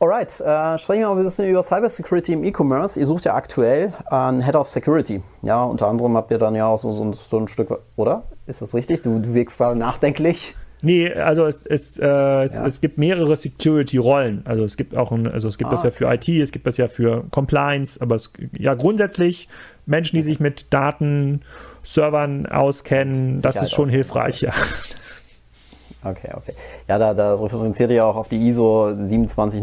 Alright, 0.00 0.40
äh, 0.40 0.76
sprechen 0.78 1.02
wir 1.02 1.10
mal 1.10 1.16
ein 1.16 1.22
bisschen 1.22 1.48
über 1.48 1.62
Cybersecurity 1.62 2.32
im 2.32 2.42
E-Commerce. 2.42 2.98
Ihr 2.98 3.06
sucht 3.06 3.24
ja 3.24 3.34
aktuell 3.34 3.92
einen 4.06 4.42
Head 4.42 4.56
of 4.56 4.68
Security. 4.68 5.22
Ja, 5.42 5.62
unter 5.62 5.86
anderem 5.86 6.16
habt 6.16 6.32
ihr 6.32 6.38
dann 6.38 6.56
ja 6.56 6.66
auch 6.66 6.78
so, 6.78 6.90
so, 6.90 7.12
so 7.12 7.38
ein 7.38 7.46
Stück, 7.46 7.78
oder? 7.94 8.24
Ist 8.48 8.62
das 8.62 8.74
richtig? 8.74 9.02
Du, 9.02 9.20
du 9.20 9.32
wirkst 9.32 9.60
da 9.60 9.76
nachdenklich. 9.76 10.56
Nee, 10.82 11.12
also 11.12 11.46
es, 11.46 11.64
es, 11.64 11.98
äh, 11.98 12.06
es, 12.42 12.54
ja. 12.54 12.66
es 12.66 12.80
gibt 12.80 12.98
mehrere 12.98 13.36
Security-Rollen. 13.36 14.42
Also 14.44 14.64
es 14.64 14.76
gibt 14.76 14.96
auch 14.96 15.12
ein, 15.12 15.28
also 15.28 15.46
es 15.46 15.56
gibt 15.56 15.68
ah. 15.68 15.70
das 15.70 15.84
ja 15.84 15.90
für 15.92 16.12
IT, 16.12 16.28
es 16.28 16.50
gibt 16.50 16.66
das 16.66 16.76
ja 16.76 16.88
für 16.88 17.24
Compliance, 17.30 18.00
aber 18.00 18.16
es, 18.16 18.32
ja 18.58 18.74
grundsätzlich 18.74 19.48
Menschen, 19.86 20.16
die 20.16 20.22
sich 20.22 20.40
mit 20.40 20.72
Daten, 20.74 21.42
Servern 21.84 22.46
auskennen, 22.46 23.38
Sicherheit 23.38 23.56
das 23.56 23.62
ist 23.62 23.72
schon 23.72 23.88
hilfreich, 23.88 24.42
ja. 24.42 24.52
Okay, 26.04 26.30
okay. 26.34 26.54
Ja, 26.88 26.98
da, 26.98 27.14
da 27.14 27.36
referenziert 27.36 27.92
ihr 27.92 28.04
auch 28.04 28.16
auf 28.16 28.28
die 28.28 28.48
ISO 28.48 28.92
27000 28.92 29.62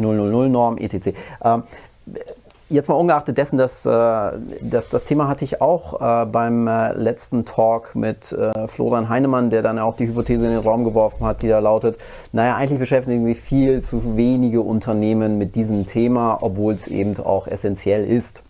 Norm, 0.49 0.77
etc. 0.77 1.09
Ähm, 1.43 1.63
Jetzt 2.71 2.87
mal 2.87 2.93
ungeachtet 2.95 3.35
dessen, 3.39 3.57
dass, 3.57 3.83
äh, 3.83 3.89
dass 3.89 4.89
das 4.89 5.05
Thema 5.05 5.27
hatte 5.27 5.43
ich 5.43 5.59
auch 5.59 5.99
äh, 5.99 6.25
beim 6.27 6.67
äh, 6.67 6.93
letzten 6.93 7.43
Talk 7.43 7.95
mit 7.95 8.35
Florian 8.67 9.09
Heinemann, 9.09 9.49
der 9.49 9.63
dann 9.63 9.79
auch 9.79 9.95
die 9.95 10.07
Hypothese 10.07 10.45
in 10.45 10.51
den 10.51 10.61
Raum 10.61 10.83
geworfen 10.83 11.25
hat, 11.25 11.41
die 11.41 11.47
da 11.47 11.57
lautet, 11.59 11.97
naja, 12.31 12.55
eigentlich 12.55 12.79
beschäftigen 12.79 13.25
sich 13.25 13.39
viel 13.39 13.81
zu 13.81 14.15
wenige 14.15 14.61
Unternehmen 14.61 15.39
mit 15.39 15.55
diesem 15.55 15.87
Thema, 15.87 16.37
obwohl 16.41 16.75
es 16.75 16.87
eben 16.87 17.17
auch 17.17 17.47
essentiell 17.47 18.05
ist. 18.05 18.43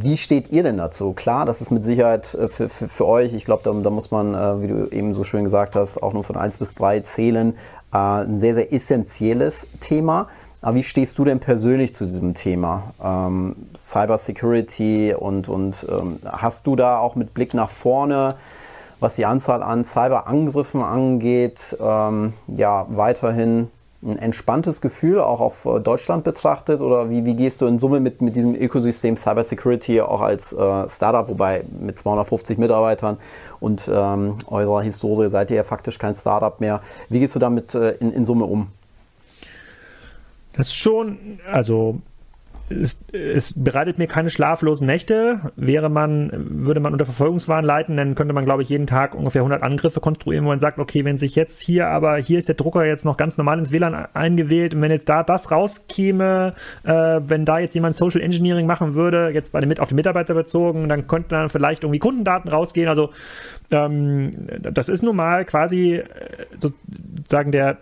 Wie 0.00 0.16
steht 0.16 0.50
ihr 0.50 0.62
denn 0.62 0.78
dazu? 0.78 1.12
Klar, 1.12 1.44
das 1.44 1.60
ist 1.60 1.70
mit 1.70 1.84
Sicherheit 1.84 2.24
für, 2.26 2.48
für, 2.48 2.88
für 2.88 3.06
euch, 3.06 3.34
ich 3.34 3.44
glaube, 3.44 3.60
da, 3.64 3.72
da, 3.72 3.90
muss 3.90 4.10
man, 4.10 4.62
wie 4.62 4.66
du 4.66 4.88
eben 4.88 5.12
so 5.12 5.24
schön 5.24 5.44
gesagt 5.44 5.76
hast, 5.76 6.02
auch 6.02 6.14
nur 6.14 6.24
von 6.24 6.38
1 6.38 6.56
bis 6.56 6.74
3 6.74 7.00
zählen, 7.00 7.54
äh, 7.92 7.96
ein 7.96 8.38
sehr, 8.38 8.54
sehr 8.54 8.72
essentielles 8.72 9.66
Thema. 9.80 10.28
Aber 10.60 10.74
wie 10.74 10.82
stehst 10.82 11.18
du 11.18 11.24
denn 11.24 11.38
persönlich 11.38 11.94
zu 11.94 12.04
diesem 12.04 12.34
Thema 12.34 12.94
ähm, 13.02 13.54
Cybersecurity 13.76 15.14
und, 15.14 15.48
und 15.48 15.86
ähm, 15.88 16.18
hast 16.24 16.66
du 16.66 16.74
da 16.74 16.98
auch 16.98 17.14
mit 17.14 17.32
Blick 17.32 17.54
nach 17.54 17.70
vorne, 17.70 18.34
was 18.98 19.14
die 19.14 19.24
Anzahl 19.24 19.62
an 19.62 19.84
Cyberangriffen 19.84 20.82
angeht, 20.82 21.76
ähm, 21.80 22.32
ja 22.48 22.86
weiterhin 22.90 23.70
ein 24.02 24.18
entspanntes 24.18 24.80
Gefühl 24.80 25.20
auch 25.20 25.40
auf 25.40 25.64
äh, 25.64 25.80
Deutschland 25.80 26.22
betrachtet 26.22 26.80
oder 26.80 27.10
wie, 27.10 27.24
wie 27.24 27.34
gehst 27.34 27.60
du 27.60 27.66
in 27.66 27.78
Summe 27.78 28.00
mit, 28.00 28.22
mit 28.22 28.36
diesem 28.36 28.54
Ökosystem 28.54 29.16
Cybersecurity 29.16 30.00
auch 30.00 30.20
als 30.20 30.52
äh, 30.52 30.88
Startup, 30.88 31.28
wobei 31.28 31.64
mit 31.80 31.98
250 31.98 32.58
Mitarbeitern 32.58 33.18
und 33.58 33.90
ähm, 33.92 34.36
eurer 34.46 34.82
Historie 34.82 35.28
seid 35.30 35.50
ihr 35.50 35.56
ja 35.56 35.64
faktisch 35.64 35.98
kein 35.98 36.14
Startup 36.14 36.60
mehr. 36.60 36.80
Wie 37.08 37.18
gehst 37.18 37.34
du 37.34 37.40
damit 37.40 37.74
äh, 37.74 37.92
in, 37.92 38.12
in 38.12 38.24
Summe 38.24 38.44
um? 38.44 38.68
Das 40.52 40.68
ist 40.68 40.76
schon, 40.76 41.38
also 41.50 42.00
es, 42.70 43.04
es, 43.12 43.54
bereitet 43.54 43.98
mir 43.98 44.06
keine 44.06 44.30
schlaflosen 44.30 44.86
Nächte. 44.86 45.52
Wäre 45.56 45.88
man, 45.88 46.30
würde 46.64 46.80
man 46.80 46.92
unter 46.92 47.04
Verfolgungswahn 47.04 47.64
leiten, 47.64 47.96
dann 47.96 48.14
könnte 48.14 48.34
man, 48.34 48.44
glaube 48.44 48.62
ich, 48.62 48.68
jeden 48.68 48.86
Tag 48.86 49.14
ungefähr 49.14 49.40
100 49.40 49.62
Angriffe 49.62 50.00
konstruieren, 50.00 50.44
wo 50.44 50.48
man 50.48 50.60
sagt, 50.60 50.78
okay, 50.78 51.04
wenn 51.04 51.18
sich 51.18 51.34
jetzt 51.34 51.60
hier, 51.60 51.88
aber 51.88 52.16
hier 52.18 52.38
ist 52.38 52.48
der 52.48 52.56
Drucker 52.56 52.84
jetzt 52.84 53.04
noch 53.04 53.16
ganz 53.16 53.36
normal 53.36 53.58
ins 53.58 53.72
WLAN 53.72 53.94
eingewählt 54.12 54.74
und 54.74 54.82
wenn 54.82 54.90
jetzt 54.90 55.08
da 55.08 55.22
das 55.22 55.50
rauskäme, 55.50 56.54
äh, 56.84 56.92
wenn 56.92 57.44
da 57.44 57.58
jetzt 57.58 57.74
jemand 57.74 57.96
Social 57.96 58.20
Engineering 58.20 58.66
machen 58.66 58.94
würde, 58.94 59.30
jetzt 59.30 59.52
bei 59.52 59.60
den, 59.60 59.78
auf 59.78 59.88
die 59.88 59.94
Mitarbeiter 59.94 60.34
bezogen, 60.34 60.88
dann 60.88 61.06
könnten 61.06 61.30
dann 61.30 61.48
vielleicht 61.48 61.84
irgendwie 61.84 62.00
Kundendaten 62.00 62.50
rausgehen. 62.50 62.88
Also 62.88 63.10
ähm, 63.70 64.30
das 64.60 64.88
ist 64.88 65.02
nun 65.02 65.16
mal 65.16 65.44
quasi 65.44 65.94
äh, 65.94 66.04
sozusagen 66.58 67.52
der 67.52 67.78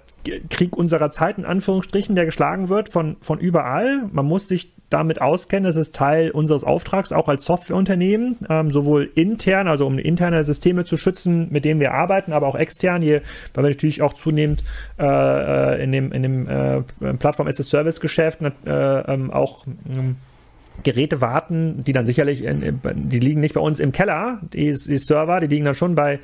Krieg 0.51 0.77
unserer 0.77 1.11
Zeit, 1.11 1.39
in 1.39 1.45
Anführungsstrichen, 1.45 2.14
der 2.14 2.24
geschlagen 2.24 2.68
wird 2.68 2.91
von, 2.91 3.16
von 3.20 3.39
überall. 3.39 4.09
Man 4.12 4.27
muss 4.27 4.49
sich 4.49 4.72
damit 4.91 5.20
auskennen, 5.20 5.68
es 5.68 5.77
ist 5.77 5.95
Teil 5.95 6.31
unseres 6.31 6.62
Auftrags, 6.62 7.12
auch 7.12 7.29
als 7.29 7.45
Softwareunternehmen, 7.45 8.37
ähm, 8.49 8.70
sowohl 8.70 9.11
intern, 9.14 9.66
also 9.66 9.87
um 9.87 9.99
interne 9.99 10.45
Systeme 10.45 10.85
zu 10.85 10.97
schützen, 10.97 11.49
mit 11.51 11.64
denen 11.64 11.81
wir 11.81 11.93
arbeiten, 11.93 12.33
aber 12.33 12.47
auch 12.47 12.55
extern, 12.55 13.03
hier, 13.03 13.22
weil 13.55 13.64
wir 13.64 13.70
natürlich 13.70 14.03
auch 14.03 14.14
zunehmend 14.14 14.62
äh, 14.99 15.05
äh 15.05 15.83
in 15.83 15.93
dem, 15.93 16.12
in 16.12 16.22
dem 16.22 16.49
äh, 16.49 16.83
Plattform-as-a-Service-Geschäft 17.14 18.41
äh, 18.43 18.70
ähm, 18.70 19.31
auch 19.33 19.66
ähm, 19.91 20.16
Geräte 20.83 21.20
warten, 21.20 21.83
die 21.85 21.93
dann 21.93 22.07
sicherlich, 22.07 22.45
in, 22.45 22.81
die 22.95 23.18
liegen 23.18 23.41
nicht 23.41 23.55
bei 23.55 23.61
uns 23.61 23.81
im 23.81 23.93
Keller, 23.93 24.41
die, 24.53 24.72
die, 24.72 24.99
Server, 24.99 25.41
die 25.41 25.47
liegen 25.47 25.64
dann 25.64 25.74
schon 25.74 25.95
bei 25.95 26.20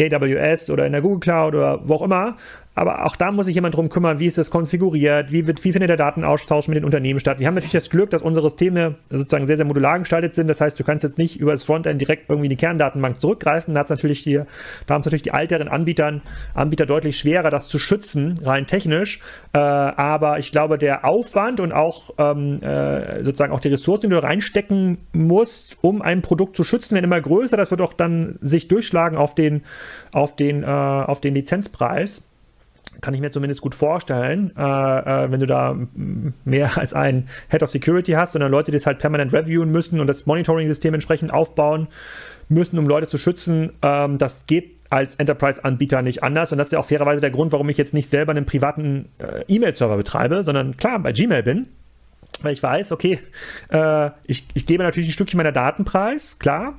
AWS 0.00 0.70
oder 0.70 0.86
in 0.86 0.92
der 0.92 1.02
Google 1.02 1.20
Cloud 1.20 1.54
oder 1.54 1.80
wo 1.88 1.94
auch 1.94 2.02
immer, 2.02 2.36
aber 2.74 3.04
auch 3.04 3.16
da 3.16 3.30
muss 3.32 3.46
sich 3.46 3.54
jemand 3.54 3.74
drum 3.74 3.90
kümmern, 3.90 4.18
wie 4.18 4.26
ist 4.26 4.38
das 4.38 4.50
konfiguriert, 4.50 5.30
wie, 5.30 5.46
wird, 5.46 5.62
wie 5.62 5.72
findet 5.72 5.90
der 5.90 5.98
Datenaustausch 5.98 6.68
mit 6.68 6.76
den 6.76 6.84
Unternehmen 6.84 7.20
statt. 7.20 7.38
Wir 7.38 7.46
haben 7.46 7.54
natürlich 7.54 7.72
das 7.72 7.90
Glück, 7.90 8.10
dass 8.10 8.22
unsere 8.22 8.48
Systeme 8.48 8.94
sozusagen 9.10 9.46
sehr, 9.46 9.58
sehr 9.58 9.66
modular 9.66 9.98
gestaltet 9.98 10.34
sind. 10.34 10.46
Das 10.48 10.60
heißt, 10.60 10.78
du 10.80 10.84
kannst 10.84 11.04
jetzt 11.04 11.18
nicht 11.18 11.38
über 11.38 11.52
das 11.52 11.64
Frontend 11.64 12.00
direkt 12.00 12.30
irgendwie 12.30 12.46
in 12.46 12.50
die 12.50 12.56
Kerndatenbank 12.56 13.20
zurückgreifen. 13.20 13.74
Da, 13.74 13.82
da 13.82 13.90
haben 13.90 15.00
es 15.00 15.04
natürlich 15.04 15.22
die 15.22 15.30
älteren 15.30 15.68
Anbietern, 15.68 16.22
Anbieter 16.54 16.86
deutlich 16.86 17.18
schwerer, 17.18 17.50
das 17.50 17.68
zu 17.68 17.78
schützen, 17.78 18.34
rein 18.42 18.66
technisch. 18.66 19.20
Äh, 19.52 19.58
aber 19.58 20.38
ich 20.38 20.50
glaube, 20.50 20.78
der 20.78 21.04
Aufwand 21.04 21.60
und 21.60 21.72
auch 21.72 22.14
ähm, 22.16 22.62
äh, 22.62 23.22
sozusagen 23.22 23.52
auch 23.52 23.60
die 23.60 23.68
Ressourcen, 23.68 24.08
die 24.08 24.16
du 24.16 24.22
reinstecken 24.22 24.98
musst, 25.12 25.76
um 25.82 26.00
ein 26.00 26.22
Produkt 26.22 26.56
zu 26.56 26.64
schützen, 26.64 26.94
werden 26.94 27.04
immer 27.04 27.20
größer. 27.20 27.58
Das 27.58 27.70
wird 27.70 27.82
auch 27.82 27.92
dann 27.92 28.38
sich 28.40 28.68
durchschlagen 28.68 29.18
auf 29.18 29.34
den, 29.34 29.62
auf 30.12 30.36
den, 30.36 30.62
äh, 30.62 30.66
auf 30.66 31.20
den 31.20 31.34
Lizenzpreis 31.34 32.22
kann 33.02 33.12
ich 33.12 33.20
mir 33.20 33.30
zumindest 33.30 33.60
gut 33.60 33.74
vorstellen, 33.74 34.52
äh, 34.56 34.62
äh, 34.62 35.30
wenn 35.30 35.40
du 35.40 35.46
da 35.46 35.76
mehr 36.44 36.78
als 36.78 36.94
einen 36.94 37.28
Head 37.50 37.62
of 37.62 37.68
Security 37.68 38.12
hast 38.12 38.34
dann 38.34 38.50
Leute, 38.50 38.70
die 38.70 38.76
das 38.76 38.86
halt 38.86 38.98
permanent 38.98 39.34
reviewen 39.34 39.70
müssen 39.70 40.00
und 40.00 40.06
das 40.06 40.24
Monitoring-System 40.24 40.94
entsprechend 40.94 41.32
aufbauen 41.32 41.88
müssen, 42.48 42.78
um 42.78 42.86
Leute 42.86 43.08
zu 43.08 43.18
schützen. 43.18 43.72
Ähm, 43.82 44.16
das 44.18 44.46
geht 44.46 44.70
als 44.88 45.16
Enterprise-Anbieter 45.16 46.02
nicht 46.02 46.22
anders. 46.22 46.52
Und 46.52 46.58
das 46.58 46.68
ist 46.68 46.72
ja 46.72 46.78
auch 46.78 46.84
fairerweise 46.84 47.20
der 47.20 47.30
Grund, 47.30 47.52
warum 47.52 47.68
ich 47.68 47.78
jetzt 47.78 47.94
nicht 47.94 48.08
selber 48.08 48.32
einen 48.32 48.46
privaten 48.46 49.08
äh, 49.18 49.42
E-Mail-Server 49.48 49.96
betreibe, 49.96 50.44
sondern 50.44 50.76
klar 50.76 50.98
bei 50.98 51.12
Gmail 51.12 51.42
bin. 51.42 51.66
Weil 52.42 52.52
ich 52.52 52.62
weiß, 52.62 52.92
okay, 52.92 53.18
äh, 53.70 54.10
ich, 54.24 54.46
ich 54.54 54.66
gebe 54.66 54.82
natürlich 54.82 55.08
ein 55.08 55.12
Stückchen 55.12 55.38
meiner 55.38 55.52
Daten 55.52 55.84
preis, 55.84 56.38
klar, 56.38 56.74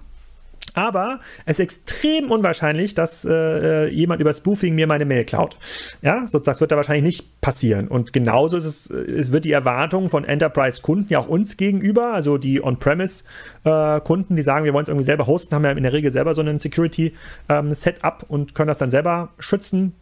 aber 0.73 1.19
es 1.45 1.59
ist 1.59 1.63
extrem 1.63 2.31
unwahrscheinlich, 2.31 2.95
dass 2.95 3.25
äh, 3.25 3.87
jemand 3.89 4.21
über 4.21 4.33
Spoofing 4.33 4.75
mir 4.75 4.87
meine 4.87 5.05
Mail 5.05 5.25
klaut. 5.25 5.57
Ja, 6.01 6.21
sozusagen, 6.21 6.45
das 6.45 6.61
wird 6.61 6.71
da 6.71 6.75
wahrscheinlich 6.75 7.03
nicht 7.03 7.41
passieren. 7.41 7.87
Und 7.87 8.13
genauso 8.13 8.57
ist 8.57 8.65
es, 8.65 8.89
es 8.89 9.31
wird 9.31 9.45
die 9.45 9.51
Erwartung 9.51 10.09
von 10.09 10.25
Enterprise-Kunden 10.25 11.07
ja 11.09 11.19
auch 11.19 11.27
uns 11.27 11.57
gegenüber, 11.57 12.13
also 12.13 12.37
die 12.37 12.63
On-Premise-Kunden, 12.63 14.33
äh, 14.33 14.35
die 14.35 14.41
sagen, 14.41 14.65
wir 14.65 14.73
wollen 14.73 14.83
es 14.83 14.89
irgendwie 14.89 15.05
selber 15.05 15.27
hosten, 15.27 15.53
haben 15.55 15.63
ja 15.63 15.71
in 15.71 15.83
der 15.83 15.93
Regel 15.93 16.11
selber 16.11 16.33
so 16.33 16.41
ein 16.41 16.59
Security-Setup 16.59 18.21
ähm, 18.21 18.27
und 18.27 18.55
können 18.55 18.67
das 18.67 18.77
dann 18.77 18.91
selber 18.91 19.29
schützen. 19.39 19.93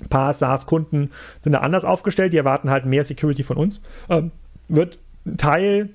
Ein 0.00 0.08
paar 0.08 0.32
SaaS-Kunden 0.32 1.10
sind 1.40 1.52
da 1.52 1.58
anders 1.58 1.84
aufgestellt, 1.84 2.32
die 2.32 2.36
erwarten 2.36 2.70
halt 2.70 2.86
mehr 2.86 3.04
Security 3.04 3.42
von 3.42 3.56
uns. 3.56 3.80
Ähm, 4.08 4.30
wird 4.68 4.98
Teil 5.36 5.90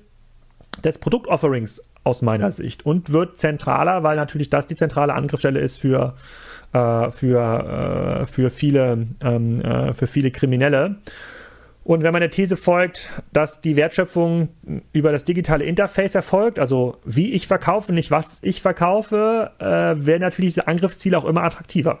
des 0.82 0.98
Produktofferings 0.98 1.82
aus 2.04 2.22
meiner 2.22 2.52
Sicht 2.52 2.86
und 2.86 3.12
wird 3.12 3.38
zentraler, 3.38 4.02
weil 4.02 4.16
natürlich 4.16 4.50
das 4.50 4.66
die 4.66 4.76
zentrale 4.76 5.14
Angriffsstelle 5.14 5.58
ist 5.58 5.78
für, 5.78 6.14
äh, 6.72 7.10
für, 7.10 8.20
äh, 8.22 8.26
für, 8.26 8.50
viele, 8.50 9.06
ähm, 9.22 9.60
äh, 9.60 9.94
für 9.94 10.06
viele 10.06 10.30
Kriminelle. 10.30 10.96
Und 11.82 12.02
wenn 12.02 12.12
man 12.12 12.20
der 12.20 12.30
These 12.30 12.56
folgt, 12.56 13.10
dass 13.32 13.60
die 13.60 13.76
Wertschöpfung 13.76 14.48
über 14.92 15.12
das 15.12 15.24
digitale 15.24 15.64
Interface 15.64 16.14
erfolgt, 16.14 16.58
also 16.58 16.96
wie 17.04 17.32
ich 17.32 17.46
verkaufe, 17.46 17.92
nicht 17.92 18.10
was 18.10 18.38
ich 18.42 18.62
verkaufe, 18.62 19.50
äh, 19.58 19.64
werden 19.64 20.22
natürlich 20.22 20.54
diese 20.54 20.66
Angriffsziele 20.66 21.18
auch 21.18 21.26
immer 21.26 21.42
attraktiver. 21.42 22.00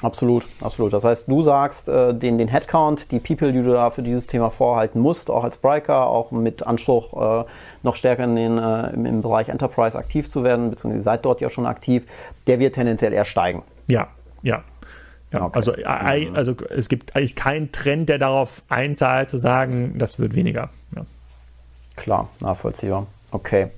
Absolut, 0.00 0.44
absolut. 0.60 0.92
Das 0.92 1.02
heißt, 1.02 1.28
du 1.28 1.42
sagst, 1.42 1.88
äh, 1.88 2.14
den, 2.14 2.38
den 2.38 2.46
Headcount, 2.46 3.10
die 3.10 3.18
People, 3.18 3.52
die 3.52 3.62
du 3.62 3.72
da 3.72 3.90
für 3.90 4.02
dieses 4.02 4.28
Thema 4.28 4.50
vorhalten 4.50 5.00
musst, 5.00 5.28
auch 5.28 5.42
als 5.42 5.58
Briker, 5.58 6.06
auch 6.06 6.30
mit 6.30 6.64
Anspruch, 6.64 7.42
äh, 7.42 7.44
noch 7.82 7.96
stärker 7.96 8.24
in 8.24 8.36
den, 8.36 8.58
äh, 8.58 8.90
im, 8.90 9.06
im, 9.06 9.22
Bereich 9.22 9.48
Enterprise 9.48 9.98
aktiv 9.98 10.28
zu 10.30 10.44
werden, 10.44 10.70
beziehungsweise 10.70 11.02
seid 11.02 11.24
dort 11.24 11.40
ja 11.40 11.50
schon 11.50 11.66
aktiv, 11.66 12.04
der 12.46 12.60
wird 12.60 12.76
tendenziell 12.76 13.12
eher 13.12 13.24
steigen. 13.24 13.62
Ja, 13.88 14.08
ja. 14.42 14.62
Ja, 15.32 15.44
okay. 15.44 15.56
also, 15.56 15.74
äh, 15.74 16.30
also 16.32 16.54
es 16.70 16.88
gibt 16.88 17.14
eigentlich 17.14 17.36
keinen 17.36 17.70
Trend, 17.70 18.08
der 18.08 18.18
darauf 18.18 18.62
einzahlt, 18.68 19.28
zu 19.28 19.36
sagen, 19.36 19.98
das 19.98 20.18
wird 20.18 20.34
weniger. 20.34 20.70
Ja. 20.96 21.04
Klar, 21.96 22.28
nachvollziehbar. 22.40 23.06
Okay. 23.30 23.68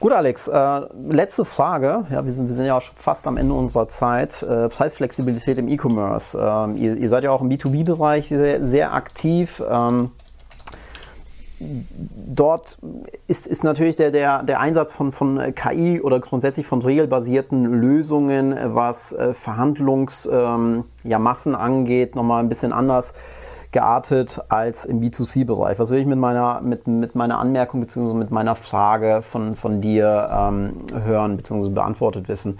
Gut, 0.00 0.12
Alex, 0.12 0.46
äh, 0.46 0.80
letzte 1.10 1.44
Frage. 1.44 2.06
Ja, 2.08 2.24
wir 2.24 2.30
sind, 2.30 2.46
wir 2.46 2.54
sind 2.54 2.66
ja 2.66 2.76
auch 2.76 2.82
schon 2.82 2.94
fast 2.96 3.26
am 3.26 3.36
Ende 3.36 3.52
unserer 3.52 3.88
Zeit. 3.88 4.44
Äh, 4.44 4.68
Preisflexibilität 4.68 5.58
im 5.58 5.66
E-Commerce. 5.66 6.38
Ähm, 6.40 6.76
ihr, 6.76 6.96
ihr, 6.96 7.08
seid 7.08 7.24
ja 7.24 7.32
auch 7.32 7.40
im 7.40 7.48
B2B-Bereich 7.48 8.28
sehr, 8.28 8.64
sehr, 8.64 8.92
aktiv. 8.94 9.60
Ähm, 9.68 10.12
dort 11.58 12.78
ist, 13.26 13.48
ist 13.48 13.64
natürlich 13.64 13.96
der, 13.96 14.12
der, 14.12 14.44
der 14.44 14.60
Einsatz 14.60 14.92
von, 14.92 15.10
von 15.10 15.52
KI 15.56 16.00
oder 16.00 16.20
grundsätzlich 16.20 16.64
von 16.64 16.80
regelbasierten 16.80 17.64
Lösungen, 17.64 18.56
was 18.66 19.12
äh, 19.12 19.34
Verhandlungsmassen 19.34 20.74
ähm, 20.76 20.84
ja, 21.02 21.18
angeht, 21.58 22.14
nochmal 22.14 22.40
ein 22.44 22.48
bisschen 22.48 22.72
anders 22.72 23.14
geartet 23.72 24.40
als 24.48 24.84
im 24.84 25.00
B2C-Bereich. 25.00 25.78
Was 25.78 25.90
will 25.90 25.98
ich 25.98 26.06
mit 26.06 26.18
meiner, 26.18 26.60
mit, 26.62 26.86
mit 26.86 27.14
meiner 27.14 27.38
Anmerkung 27.38 27.80
bzw. 27.80 28.14
mit 28.14 28.30
meiner 28.30 28.54
Frage 28.54 29.22
von, 29.22 29.54
von 29.54 29.80
dir 29.80 30.28
ähm, 30.32 30.86
hören 31.04 31.36
bzw. 31.36 31.70
beantwortet 31.70 32.28
wissen? 32.28 32.58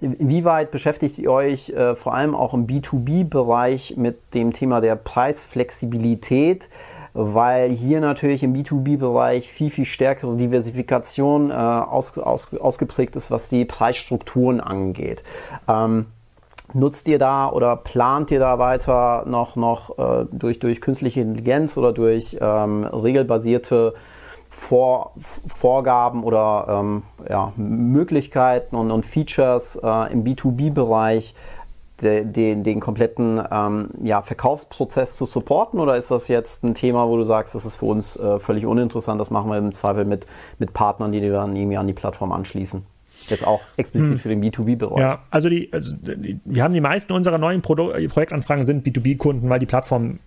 Inwieweit 0.00 0.70
beschäftigt 0.70 1.18
ihr 1.18 1.30
euch 1.30 1.70
äh, 1.70 1.94
vor 1.94 2.14
allem 2.14 2.34
auch 2.34 2.52
im 2.54 2.66
B2B-Bereich 2.66 3.96
mit 3.96 4.34
dem 4.34 4.52
Thema 4.52 4.80
der 4.80 4.96
Preisflexibilität? 4.96 6.68
weil 7.12 7.70
hier 7.70 8.00
natürlich 8.00 8.42
im 8.42 8.54
B2B-Bereich 8.54 9.48
viel, 9.48 9.70
viel 9.70 9.84
stärkere 9.84 10.36
Diversifikation 10.36 11.50
äh, 11.50 11.54
aus, 11.54 12.16
aus, 12.18 12.54
ausgeprägt 12.54 13.16
ist, 13.16 13.30
was 13.30 13.48
die 13.48 13.64
Preisstrukturen 13.64 14.60
angeht. 14.60 15.24
Ähm, 15.66 16.06
Nutzt 16.72 17.08
ihr 17.08 17.18
da 17.18 17.50
oder 17.50 17.76
plant 17.76 18.30
ihr 18.30 18.38
da 18.38 18.58
weiter 18.58 19.24
noch, 19.26 19.56
noch 19.56 19.98
äh, 19.98 20.26
durch, 20.30 20.58
durch 20.58 20.80
künstliche 20.80 21.20
Intelligenz 21.20 21.76
oder 21.76 21.92
durch 21.92 22.36
ähm, 22.40 22.84
regelbasierte 22.84 23.94
Vor 24.48 25.12
Vorgaben 25.46 26.22
oder 26.22 26.66
ähm, 26.68 27.02
ja, 27.28 27.52
Möglichkeiten 27.56 28.76
und, 28.76 28.90
und 28.90 29.04
Features 29.04 29.76
äh, 29.82 30.12
im 30.12 30.24
B2B-Bereich 30.24 31.34
de, 32.02 32.24
de, 32.24 32.56
den 32.56 32.80
kompletten 32.80 33.40
ähm, 33.50 33.90
ja, 34.02 34.22
Verkaufsprozess 34.22 35.16
zu 35.16 35.26
supporten? 35.26 35.80
Oder 35.80 35.96
ist 35.96 36.10
das 36.10 36.28
jetzt 36.28 36.64
ein 36.64 36.74
Thema, 36.74 37.08
wo 37.08 37.16
du 37.16 37.24
sagst, 37.24 37.54
das 37.54 37.64
ist 37.64 37.76
für 37.76 37.86
uns 37.86 38.16
äh, 38.16 38.38
völlig 38.38 38.66
uninteressant, 38.66 39.20
das 39.20 39.30
machen 39.30 39.50
wir 39.50 39.58
im 39.58 39.72
Zweifel 39.72 40.04
mit, 40.04 40.26
mit 40.58 40.72
Partnern, 40.72 41.12
die 41.12 41.20
dann 41.20 41.56
irgendwie 41.56 41.76
an 41.76 41.86
die 41.86 41.92
Plattform 41.92 42.32
anschließen? 42.32 42.84
Jetzt 43.30 43.46
auch 43.46 43.60
explizit 43.76 44.10
hm. 44.10 44.18
für 44.18 44.28
den 44.28 44.42
B2B-Bereich. 44.42 44.98
Ja, 44.98 45.22
also, 45.30 45.48
die, 45.48 45.72
also 45.72 45.94
die, 45.96 46.40
wir 46.44 46.62
haben 46.62 46.74
die 46.74 46.80
meisten 46.80 47.12
unserer 47.12 47.38
neuen 47.38 47.62
Produ 47.62 47.92
äh, 47.92 48.08
Projektanfragen 48.08 48.66
sind 48.66 48.86
B2B-Kunden, 48.86 49.48
weil 49.48 49.58
die 49.58 49.66
Plattform 49.66 50.18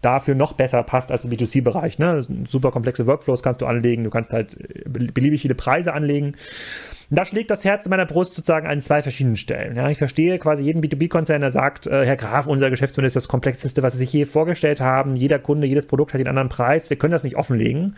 dafür 0.00 0.34
noch 0.34 0.54
besser 0.54 0.82
passt 0.82 1.10
als 1.12 1.22
der 1.22 1.30
B2C-Bereich. 1.30 1.98
Ne? 1.98 2.24
Super 2.48 2.70
komplexe 2.70 3.06
Workflows 3.06 3.42
kannst 3.42 3.60
du 3.60 3.66
anlegen, 3.66 4.04
du 4.04 4.10
kannst 4.10 4.32
halt 4.32 4.56
äh, 4.58 4.88
beliebig 4.88 5.42
viele 5.42 5.54
Preise 5.54 5.92
anlegen. 5.92 6.34
Da 7.12 7.24
schlägt 7.24 7.50
das 7.50 7.64
Herz 7.64 7.86
in 7.86 7.90
meiner 7.90 8.06
Brust 8.06 8.34
sozusagen 8.34 8.68
an 8.68 8.80
zwei 8.80 9.02
verschiedenen 9.02 9.36
Stellen. 9.36 9.76
Ja, 9.76 9.88
ich 9.90 9.98
verstehe 9.98 10.38
quasi 10.38 10.62
jeden 10.62 10.80
B2B-Konzern, 10.80 11.40
der 11.40 11.50
sagt, 11.50 11.86
äh, 11.88 12.06
Herr 12.06 12.16
Graf, 12.16 12.46
unser 12.46 12.70
Geschäftsmodell 12.70 13.08
ist 13.08 13.16
das 13.16 13.28
komplexeste, 13.28 13.82
was 13.82 13.94
Sie 13.94 13.98
sich 13.98 14.12
je 14.12 14.26
vorgestellt 14.26 14.80
haben. 14.80 15.16
Jeder 15.16 15.40
Kunde, 15.40 15.66
jedes 15.66 15.86
Produkt 15.86 16.14
hat 16.14 16.20
den 16.20 16.28
anderen 16.28 16.48
Preis. 16.48 16.88
Wir 16.88 16.96
können 16.96 17.12
das 17.12 17.24
nicht 17.24 17.36
offenlegen. 17.36 17.96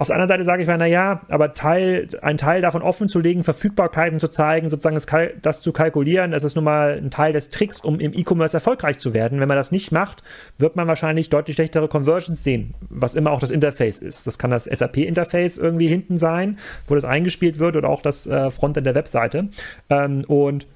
Auf 0.00 0.06
der 0.06 0.14
anderen 0.14 0.28
Seite 0.28 0.44
sage 0.44 0.62
ich 0.62 0.68
mir, 0.68 0.78
naja, 0.78 1.22
aber 1.28 1.54
Teil, 1.54 2.06
ein 2.22 2.38
Teil 2.38 2.62
davon 2.62 2.82
offen 2.82 3.08
zu 3.08 3.18
legen, 3.18 3.42
Verfügbarkeiten 3.42 4.20
zu 4.20 4.28
zeigen, 4.28 4.68
sozusagen 4.68 4.94
das, 4.94 5.06
das 5.42 5.60
zu 5.60 5.72
kalkulieren, 5.72 6.30
das 6.30 6.44
ist 6.44 6.54
nun 6.54 6.62
mal 6.62 7.00
ein 7.02 7.10
Teil 7.10 7.32
des 7.32 7.50
Tricks, 7.50 7.80
um 7.80 7.98
im 7.98 8.12
E-Commerce 8.14 8.56
erfolgreich 8.56 8.98
zu 8.98 9.12
werden. 9.12 9.40
Wenn 9.40 9.48
man 9.48 9.56
das 9.56 9.72
nicht 9.72 9.90
macht, 9.90 10.22
wird 10.56 10.76
man 10.76 10.86
wahrscheinlich 10.86 11.30
deutlich 11.30 11.56
schlechtere 11.56 11.88
Conversions 11.88 12.44
sehen, 12.44 12.74
was 12.88 13.16
immer 13.16 13.32
auch 13.32 13.40
das 13.40 13.50
Interface 13.50 14.00
ist. 14.00 14.28
Das 14.28 14.38
kann 14.38 14.52
das 14.52 14.66
SAP-Interface 14.66 15.58
irgendwie 15.58 15.88
hinten 15.88 16.16
sein, 16.16 16.58
wo 16.86 16.94
das 16.94 17.04
eingespielt 17.04 17.58
wird 17.58 17.74
oder 17.74 17.88
auch 17.88 18.00
das 18.00 18.28
äh, 18.28 18.52
Frontend 18.52 18.86
der 18.86 18.94
Webseite. 18.94 19.48
Ähm, 19.90 20.24
und 20.28 20.68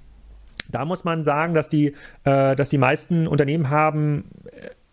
da 0.68 0.84
muss 0.84 1.04
man 1.04 1.22
sagen, 1.22 1.54
dass 1.54 1.68
die, 1.68 1.94
äh, 2.24 2.56
dass 2.56 2.70
die 2.70 2.78
meisten 2.78 3.28
Unternehmen 3.28 3.70
haben 3.70 4.24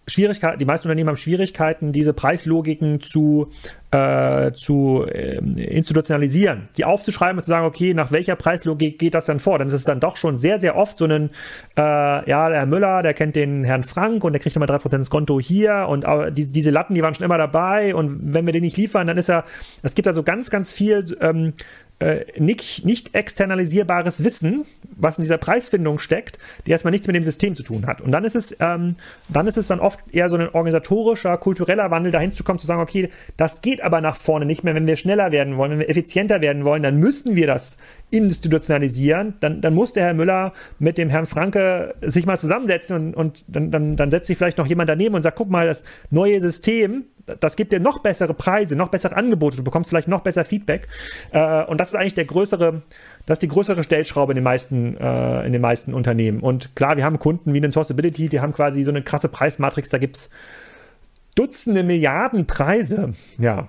Schwierigkeiten, 0.09 0.59
die 0.59 0.65
meisten 0.65 0.87
Unternehmen 0.87 1.09
haben 1.09 1.17
Schwierigkeiten, 1.17 1.91
diese 1.91 2.13
Preislogiken 2.13 2.99
zu, 2.99 3.51
äh, 3.91 4.51
zu 4.51 5.05
äh, 5.07 5.37
institutionalisieren, 5.37 6.69
sie 6.73 6.85
aufzuschreiben 6.85 7.37
und 7.37 7.43
zu 7.43 7.49
sagen, 7.49 7.65
okay, 7.65 7.93
nach 7.93 8.11
welcher 8.11 8.35
Preislogik 8.35 8.99
geht 8.99 9.13
das 9.13 9.25
dann 9.25 9.39
vor? 9.39 9.57
Dann 9.59 9.67
ist 9.67 9.73
es 9.73 9.83
dann 9.83 9.99
doch 9.99 10.17
schon 10.17 10.37
sehr, 10.37 10.59
sehr 10.59 10.75
oft 10.75 10.97
so 10.97 11.05
ein, 11.05 11.29
äh, 11.77 11.81
ja, 12.29 12.49
der 12.49 12.59
Herr 12.59 12.65
Müller, 12.65 13.03
der 13.03 13.13
kennt 13.13 13.35
den 13.35 13.63
Herrn 13.63 13.83
Frank 13.83 14.23
und 14.23 14.33
der 14.33 14.41
kriegt 14.41 14.55
immer 14.55 14.65
3% 14.65 14.95
ins 14.95 15.09
Konto 15.09 15.39
hier 15.39 15.87
und 15.89 16.05
die, 16.31 16.51
diese 16.51 16.71
Latten, 16.71 16.95
die 16.95 17.01
waren 17.01 17.15
schon 17.15 17.25
immer 17.25 17.37
dabei 17.37 17.93
und 17.95 18.33
wenn 18.33 18.45
wir 18.45 18.53
den 18.53 18.63
nicht 18.63 18.77
liefern, 18.77 19.07
dann 19.07 19.17
ist 19.17 19.29
er, 19.29 19.45
es 19.83 19.95
gibt 19.95 20.05
da 20.07 20.13
so 20.13 20.23
ganz, 20.23 20.49
ganz 20.49 20.71
viel 20.71 21.17
ähm, 21.21 21.53
äh, 21.99 22.25
nicht, 22.39 22.85
nicht 22.85 23.13
externalisierbares 23.13 24.23
Wissen, 24.23 24.65
was 24.99 25.17
in 25.17 25.23
dieser 25.23 25.37
Preisfindung 25.37 25.99
steckt, 25.99 26.37
die 26.65 26.71
erstmal 26.71 26.91
nichts 26.91 27.07
mit 27.07 27.15
dem 27.15 27.23
System 27.23 27.55
zu 27.55 27.63
tun 27.63 27.87
hat. 27.87 28.01
Und 28.01 28.11
dann 28.11 28.25
ist 28.25 28.35
es, 28.35 28.55
ähm, 28.59 28.95
dann 29.27 29.47
ist 29.47 29.57
es 29.57 29.67
dann 29.67 29.79
oft 29.79 29.99
eher 30.11 30.29
so 30.29 30.35
ein 30.35 30.49
organisatorischer, 30.49 31.37
kultureller 31.37 31.91
Wandel, 31.91 32.11
dahin 32.11 32.31
zu 32.31 32.43
kommen, 32.43 32.59
zu 32.59 32.67
sagen, 32.67 32.81
okay, 32.81 33.09
das 33.37 33.61
geht 33.61 33.81
aber 33.81 34.01
nach 34.01 34.15
vorne 34.15 34.45
nicht 34.45 34.63
mehr, 34.63 34.75
wenn 34.75 34.87
wir 34.87 34.95
schneller 34.95 35.31
werden 35.31 35.57
wollen, 35.57 35.71
wenn 35.71 35.79
wir 35.79 35.89
effizienter 35.89 36.41
werden 36.41 36.65
wollen, 36.65 36.83
dann 36.83 36.97
müssen 36.97 37.35
wir 37.35 37.47
das 37.47 37.77
institutionalisieren. 38.11 39.35
Dann, 39.39 39.61
dann 39.61 39.73
muss 39.73 39.93
der 39.93 40.05
Herr 40.05 40.13
Müller 40.13 40.53
mit 40.79 40.97
dem 40.97 41.09
Herrn 41.09 41.25
Franke 41.25 41.95
sich 42.01 42.25
mal 42.25 42.37
zusammensetzen 42.37 42.95
und, 42.95 43.15
und 43.15 43.45
dann, 43.47 43.71
dann, 43.71 43.95
dann 43.95 44.11
setzt 44.11 44.27
sich 44.27 44.37
vielleicht 44.37 44.57
noch 44.57 44.67
jemand 44.67 44.89
daneben 44.89 45.15
und 45.15 45.21
sagt, 45.21 45.37
guck 45.37 45.49
mal, 45.49 45.67
das 45.67 45.83
neue 46.09 46.41
System, 46.41 47.05
das 47.39 47.55
gibt 47.55 47.71
dir 47.71 47.79
noch 47.79 47.99
bessere 47.99 48.33
Preise, 48.33 48.75
noch 48.75 48.89
bessere 48.89 49.15
Angebote, 49.15 49.57
du 49.57 49.63
bekommst 49.63 49.89
vielleicht 49.89 50.07
noch 50.07 50.21
besser 50.21 50.45
Feedback. 50.45 50.87
Äh, 51.31 51.63
und 51.65 51.79
das 51.79 51.89
ist 51.89 51.95
eigentlich 51.95 52.15
der 52.15 52.25
größere, 52.25 52.81
das 53.29 53.35
ist 53.35 53.43
die 53.43 53.47
größere 53.47 53.83
Stellschraube 53.83 54.31
in 54.31 54.37
den 54.37 54.43
meisten, 54.43 54.97
äh, 54.97 55.45
in 55.45 55.53
den 55.53 55.61
meisten 55.61 55.93
Unternehmen. 55.93 56.39
Und 56.39 56.75
klar, 56.75 56.97
wir 56.97 57.03
haben 57.03 57.19
Kunden 57.19 57.53
wie 57.53 57.61
den 57.61 57.71
Sourceability, 57.71 58.27
die 58.27 58.39
haben 58.39 58.53
quasi 58.53 58.81
so 58.81 58.89
eine 58.89 59.03
krasse 59.03 59.29
Preismatrix, 59.29 59.89
da 59.89 59.99
gibt 59.99 60.17
es 60.17 60.29
Dutzende 61.35 61.83
Milliarden 61.83 62.47
Preise. 62.47 63.13
Ja, 63.37 63.67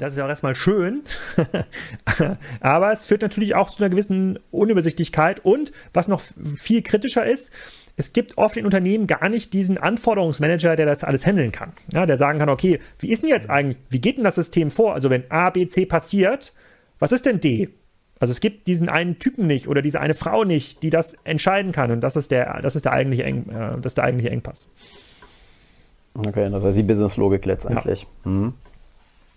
das 0.00 0.10
ist 0.10 0.18
ja 0.18 0.24
auch 0.24 0.28
erstmal 0.28 0.56
schön, 0.56 1.04
aber 2.60 2.92
es 2.92 3.06
führt 3.06 3.22
natürlich 3.22 3.54
auch 3.54 3.70
zu 3.70 3.78
einer 3.78 3.90
gewissen 3.90 4.40
Unübersichtlichkeit 4.50 5.44
und 5.44 5.70
was 5.92 6.08
noch 6.08 6.20
viel 6.20 6.82
kritischer 6.82 7.24
ist, 7.24 7.52
es 7.96 8.12
gibt 8.12 8.38
oft 8.38 8.56
in 8.56 8.64
Unternehmen 8.64 9.06
gar 9.06 9.28
nicht 9.28 9.52
diesen 9.52 9.78
Anforderungsmanager, 9.78 10.74
der 10.74 10.86
das 10.86 11.04
alles 11.04 11.24
handeln 11.24 11.52
kann. 11.52 11.74
Ja, 11.92 12.06
der 12.06 12.16
sagen 12.16 12.40
kann, 12.40 12.48
okay, 12.48 12.80
wie 12.98 13.12
ist 13.12 13.22
denn 13.22 13.30
jetzt 13.30 13.48
eigentlich, 13.48 13.78
wie 13.88 14.00
geht 14.00 14.16
denn 14.16 14.24
das 14.24 14.34
System 14.34 14.72
vor? 14.72 14.94
Also 14.94 15.10
wenn 15.10 15.30
A, 15.30 15.50
B, 15.50 15.68
C 15.68 15.86
passiert, 15.86 16.54
was 16.98 17.12
ist 17.12 17.24
denn 17.24 17.38
D? 17.38 17.70
Also 18.20 18.32
es 18.32 18.40
gibt 18.40 18.66
diesen 18.66 18.88
einen 18.88 19.18
Typen 19.18 19.46
nicht 19.46 19.68
oder 19.68 19.82
diese 19.82 20.00
eine 20.00 20.14
Frau 20.14 20.44
nicht, 20.44 20.82
die 20.82 20.90
das 20.90 21.14
entscheiden 21.24 21.72
kann. 21.72 21.90
Und 21.90 22.00
das 22.00 22.16
ist 22.16 22.30
der, 22.30 22.60
das 22.62 22.76
ist 22.76 22.84
der 22.84 22.92
eigentliche, 22.92 23.24
Eng, 23.24 23.48
äh, 23.50 23.76
das 23.76 23.90
ist 23.90 23.98
der 23.98 24.04
eigentliche 24.04 24.30
Engpass. 24.30 24.72
Okay, 26.16 26.48
das 26.50 26.64
heißt 26.64 26.78
die 26.78 26.84
Business-Logik 26.84 27.44
letztendlich. 27.44 28.06
Ja. 28.24 28.30
Mhm. 28.30 28.54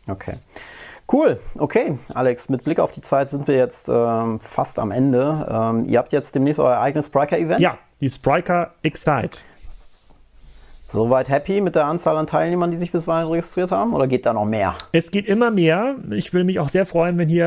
Okay. 0.07 0.35
Cool, 1.11 1.39
okay, 1.57 1.97
Alex, 2.13 2.49
mit 2.49 2.65
Blick 2.65 2.79
auf 2.79 2.91
die 2.91 2.99
Zeit 2.99 3.29
sind 3.29 3.47
wir 3.47 3.55
jetzt 3.55 3.87
ähm, 3.89 4.41
fast 4.41 4.77
am 4.77 4.91
Ende. 4.91 5.47
Ähm, 5.49 5.85
ihr 5.87 5.99
habt 5.99 6.11
jetzt 6.11 6.35
demnächst 6.35 6.59
euer 6.59 6.79
eigenes 6.79 7.05
Spriker-Event? 7.05 7.61
Ja, 7.61 7.77
die 8.01 8.09
Spriker 8.09 8.73
Excite. 8.83 9.39
Soweit 10.89 11.27
happy 11.27 11.59
mit 11.59 11.75
der 11.75 11.83
Anzahl 11.83 12.15
an 12.15 12.27
Teilnehmern, 12.27 12.71
die 12.71 12.77
sich 12.77 12.93
bisweilen 12.93 13.27
registriert 13.27 13.71
haben? 13.71 13.93
Oder 13.93 14.07
geht 14.07 14.25
da 14.25 14.31
noch 14.31 14.45
mehr? 14.45 14.73
Es 14.93 15.11
geht 15.11 15.25
immer 15.25 15.51
mehr. 15.51 15.97
Ich 16.11 16.31
würde 16.33 16.45
mich 16.45 16.59
auch 16.59 16.69
sehr 16.69 16.85
freuen, 16.85 17.17
wenn 17.17 17.27
hier, 17.27 17.45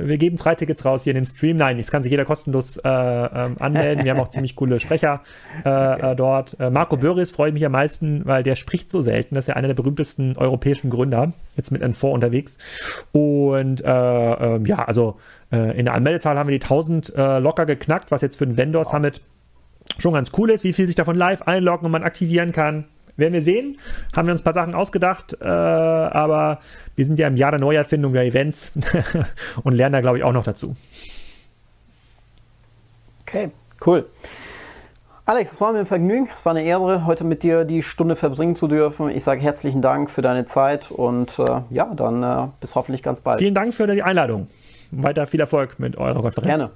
äh, 0.00 0.08
wir 0.08 0.16
geben 0.16 0.38
Freitickets 0.38 0.82
raus 0.86 1.04
hier 1.04 1.10
in 1.10 1.16
den 1.16 1.26
Stream. 1.26 1.58
Nein, 1.58 1.78
es 1.78 1.90
kann 1.90 2.02
sich 2.02 2.10
jeder 2.10 2.24
kostenlos 2.24 2.78
äh, 2.78 2.88
ähm, 2.88 3.56
anmelden. 3.58 4.04
Wir 4.04 4.12
haben 4.12 4.20
auch 4.20 4.30
ziemlich 4.30 4.56
coole 4.56 4.80
Sprecher 4.80 5.20
äh, 5.64 5.68
okay. 5.68 6.12
Äh, 6.12 6.16
dort. 6.16 6.58
Äh, 6.60 6.70
Marco 6.70 6.96
freue 6.96 7.48
ich 7.48 7.52
mich 7.52 7.66
am 7.66 7.72
meisten, 7.72 8.22
weil 8.24 8.42
der 8.42 8.54
spricht 8.54 8.90
so 8.90 9.02
selten. 9.02 9.34
Das 9.34 9.44
ist 9.44 9.48
ja 9.48 9.56
einer 9.56 9.68
der 9.68 9.74
berühmtesten 9.74 10.38
europäischen 10.38 10.88
Gründer. 10.88 11.34
Jetzt 11.56 11.72
mit 11.72 11.82
N4 11.82 12.06
unterwegs. 12.06 12.56
Und 13.12 13.84
äh, 13.84 13.86
ähm, 13.86 14.64
ja, 14.64 14.82
also 14.82 15.16
in 15.50 15.84
der 15.84 15.92
Anmeldezahl 15.92 16.38
haben 16.38 16.48
wir 16.48 16.58
die 16.58 16.64
1000 16.64 17.12
locker 17.14 17.66
geknackt, 17.66 18.10
was 18.10 18.22
jetzt 18.22 18.36
für 18.36 18.46
den 18.46 18.56
Vendor 18.56 18.86
Summit 18.86 19.20
schon 19.98 20.14
ganz 20.14 20.30
cool 20.36 20.50
ist, 20.50 20.64
wie 20.64 20.72
viel 20.72 20.86
sich 20.86 20.96
davon 20.96 21.16
live 21.16 21.42
einloggen 21.42 21.86
und 21.86 21.92
man 21.92 22.02
aktivieren 22.02 22.52
kann. 22.52 22.84
Werden 23.16 23.34
wir 23.34 23.42
sehen. 23.42 23.78
Haben 24.16 24.28
wir 24.28 24.32
uns 24.32 24.40
ein 24.40 24.44
paar 24.44 24.54
Sachen 24.54 24.74
ausgedacht, 24.74 25.36
äh, 25.40 25.44
aber 25.44 26.60
wir 26.96 27.04
sind 27.04 27.18
ja 27.18 27.28
im 27.28 27.36
Jahr 27.36 27.50
der 27.50 27.60
Neuerfindung 27.60 28.14
der 28.14 28.24
Events 28.24 28.72
und 29.64 29.74
lernen 29.74 29.92
da, 29.92 30.00
glaube 30.00 30.18
ich, 30.18 30.24
auch 30.24 30.32
noch 30.32 30.44
dazu. 30.44 30.76
Okay, 33.22 33.50
cool. 33.86 34.06
Alex, 35.24 35.52
es 35.52 35.60
war 35.60 35.72
mir 35.72 35.80
ein 35.80 35.86
Vergnügen. 35.86 36.28
Es 36.32 36.44
war 36.44 36.54
eine 36.54 36.64
Ehre, 36.64 37.06
heute 37.06 37.22
mit 37.22 37.42
dir 37.44 37.64
die 37.64 37.82
Stunde 37.82 38.16
verbringen 38.16 38.56
zu 38.56 38.66
dürfen. 38.66 39.08
Ich 39.08 39.22
sage 39.22 39.40
herzlichen 39.40 39.80
Dank 39.80 40.10
für 40.10 40.20
deine 40.20 40.46
Zeit 40.46 40.90
und 40.90 41.38
äh, 41.38 41.60
ja, 41.70 41.94
dann 41.94 42.22
äh, 42.22 42.48
bis 42.60 42.74
hoffentlich 42.74 43.02
ganz 43.02 43.20
bald. 43.20 43.38
Vielen 43.38 43.54
Dank 43.54 43.72
für 43.72 43.86
die 43.86 44.02
Einladung. 44.02 44.48
Weiter 44.90 45.26
viel 45.26 45.40
Erfolg 45.40 45.78
mit 45.78 45.96
eurer 45.96 46.20
Konferenz. 46.20 46.46
Gerne. 46.46 46.70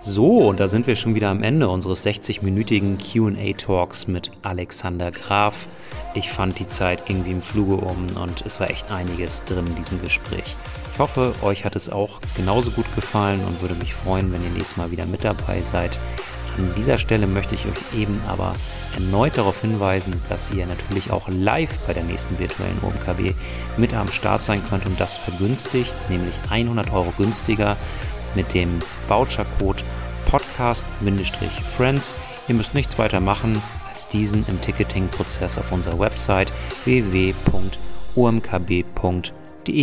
So, 0.00 0.48
und 0.48 0.60
da 0.60 0.68
sind 0.68 0.86
wir 0.86 0.94
schon 0.94 1.16
wieder 1.16 1.28
am 1.28 1.42
Ende 1.42 1.68
unseres 1.68 2.06
60-minütigen 2.06 2.98
QA-Talks 2.98 4.06
mit 4.06 4.30
Alexander 4.42 5.10
Graf. 5.10 5.66
Ich 6.14 6.30
fand, 6.30 6.60
die 6.60 6.68
Zeit 6.68 7.04
ging 7.04 7.24
wie 7.24 7.32
im 7.32 7.42
Fluge 7.42 7.84
um 7.84 8.06
und 8.22 8.46
es 8.46 8.60
war 8.60 8.70
echt 8.70 8.92
einiges 8.92 9.44
drin 9.44 9.66
in 9.66 9.74
diesem 9.74 10.00
Gespräch. 10.00 10.54
Ich 10.92 10.98
hoffe, 11.00 11.34
euch 11.42 11.64
hat 11.64 11.74
es 11.74 11.90
auch 11.90 12.20
genauso 12.36 12.70
gut 12.70 12.86
gefallen 12.94 13.40
und 13.44 13.60
würde 13.60 13.74
mich 13.74 13.92
freuen, 13.92 14.32
wenn 14.32 14.44
ihr 14.44 14.50
nächstes 14.50 14.76
Mal 14.76 14.92
wieder 14.92 15.04
mit 15.04 15.24
dabei 15.24 15.62
seid. 15.62 15.98
An 16.56 16.72
dieser 16.76 16.98
Stelle 16.98 17.26
möchte 17.26 17.54
ich 17.54 17.66
euch 17.66 18.00
eben 18.00 18.20
aber 18.26 18.54
erneut 18.94 19.36
darauf 19.36 19.60
hinweisen, 19.60 20.20
dass 20.28 20.50
ihr 20.50 20.66
natürlich 20.66 21.10
auch 21.12 21.28
live 21.28 21.78
bei 21.86 21.92
der 21.92 22.02
nächsten 22.02 22.38
virtuellen 22.38 22.78
OMKB 22.82 23.34
mit 23.76 23.94
am 23.94 24.10
Start 24.10 24.42
sein 24.42 24.62
könnt 24.68 24.86
und 24.86 24.98
das 25.00 25.16
vergünstigt, 25.16 25.94
nämlich 26.08 26.34
100 26.50 26.92
Euro 26.92 27.12
günstiger 27.16 27.76
mit 28.34 28.54
dem 28.54 28.80
Vouchercode 29.06 29.84
Podcast-Friends. 30.26 32.14
Ihr 32.48 32.54
müsst 32.54 32.74
nichts 32.74 32.98
weiter 32.98 33.20
machen, 33.20 33.62
als 33.92 34.08
diesen 34.08 34.46
im 34.46 34.60
Ticketing-Prozess 34.60 35.58
auf 35.58 35.72
unserer 35.72 35.98
Website 35.98 36.52
www.omkb.de 36.84 37.52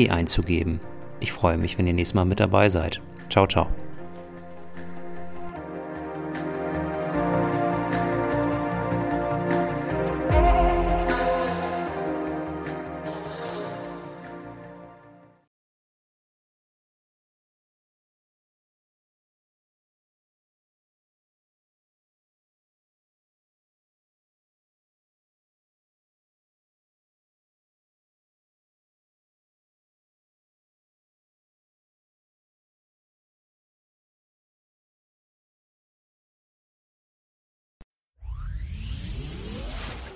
einzugeben. 0.09 0.79
Ich 1.19 1.31
freue 1.31 1.57
mich, 1.57 1.77
wenn 1.77 1.87
ihr 1.87 1.93
nächstes 1.93 2.15
Mal 2.15 2.25
mit 2.25 2.39
dabei 2.39 2.69
seid. 2.69 3.01
Ciao, 3.29 3.47
ciao. 3.47 3.67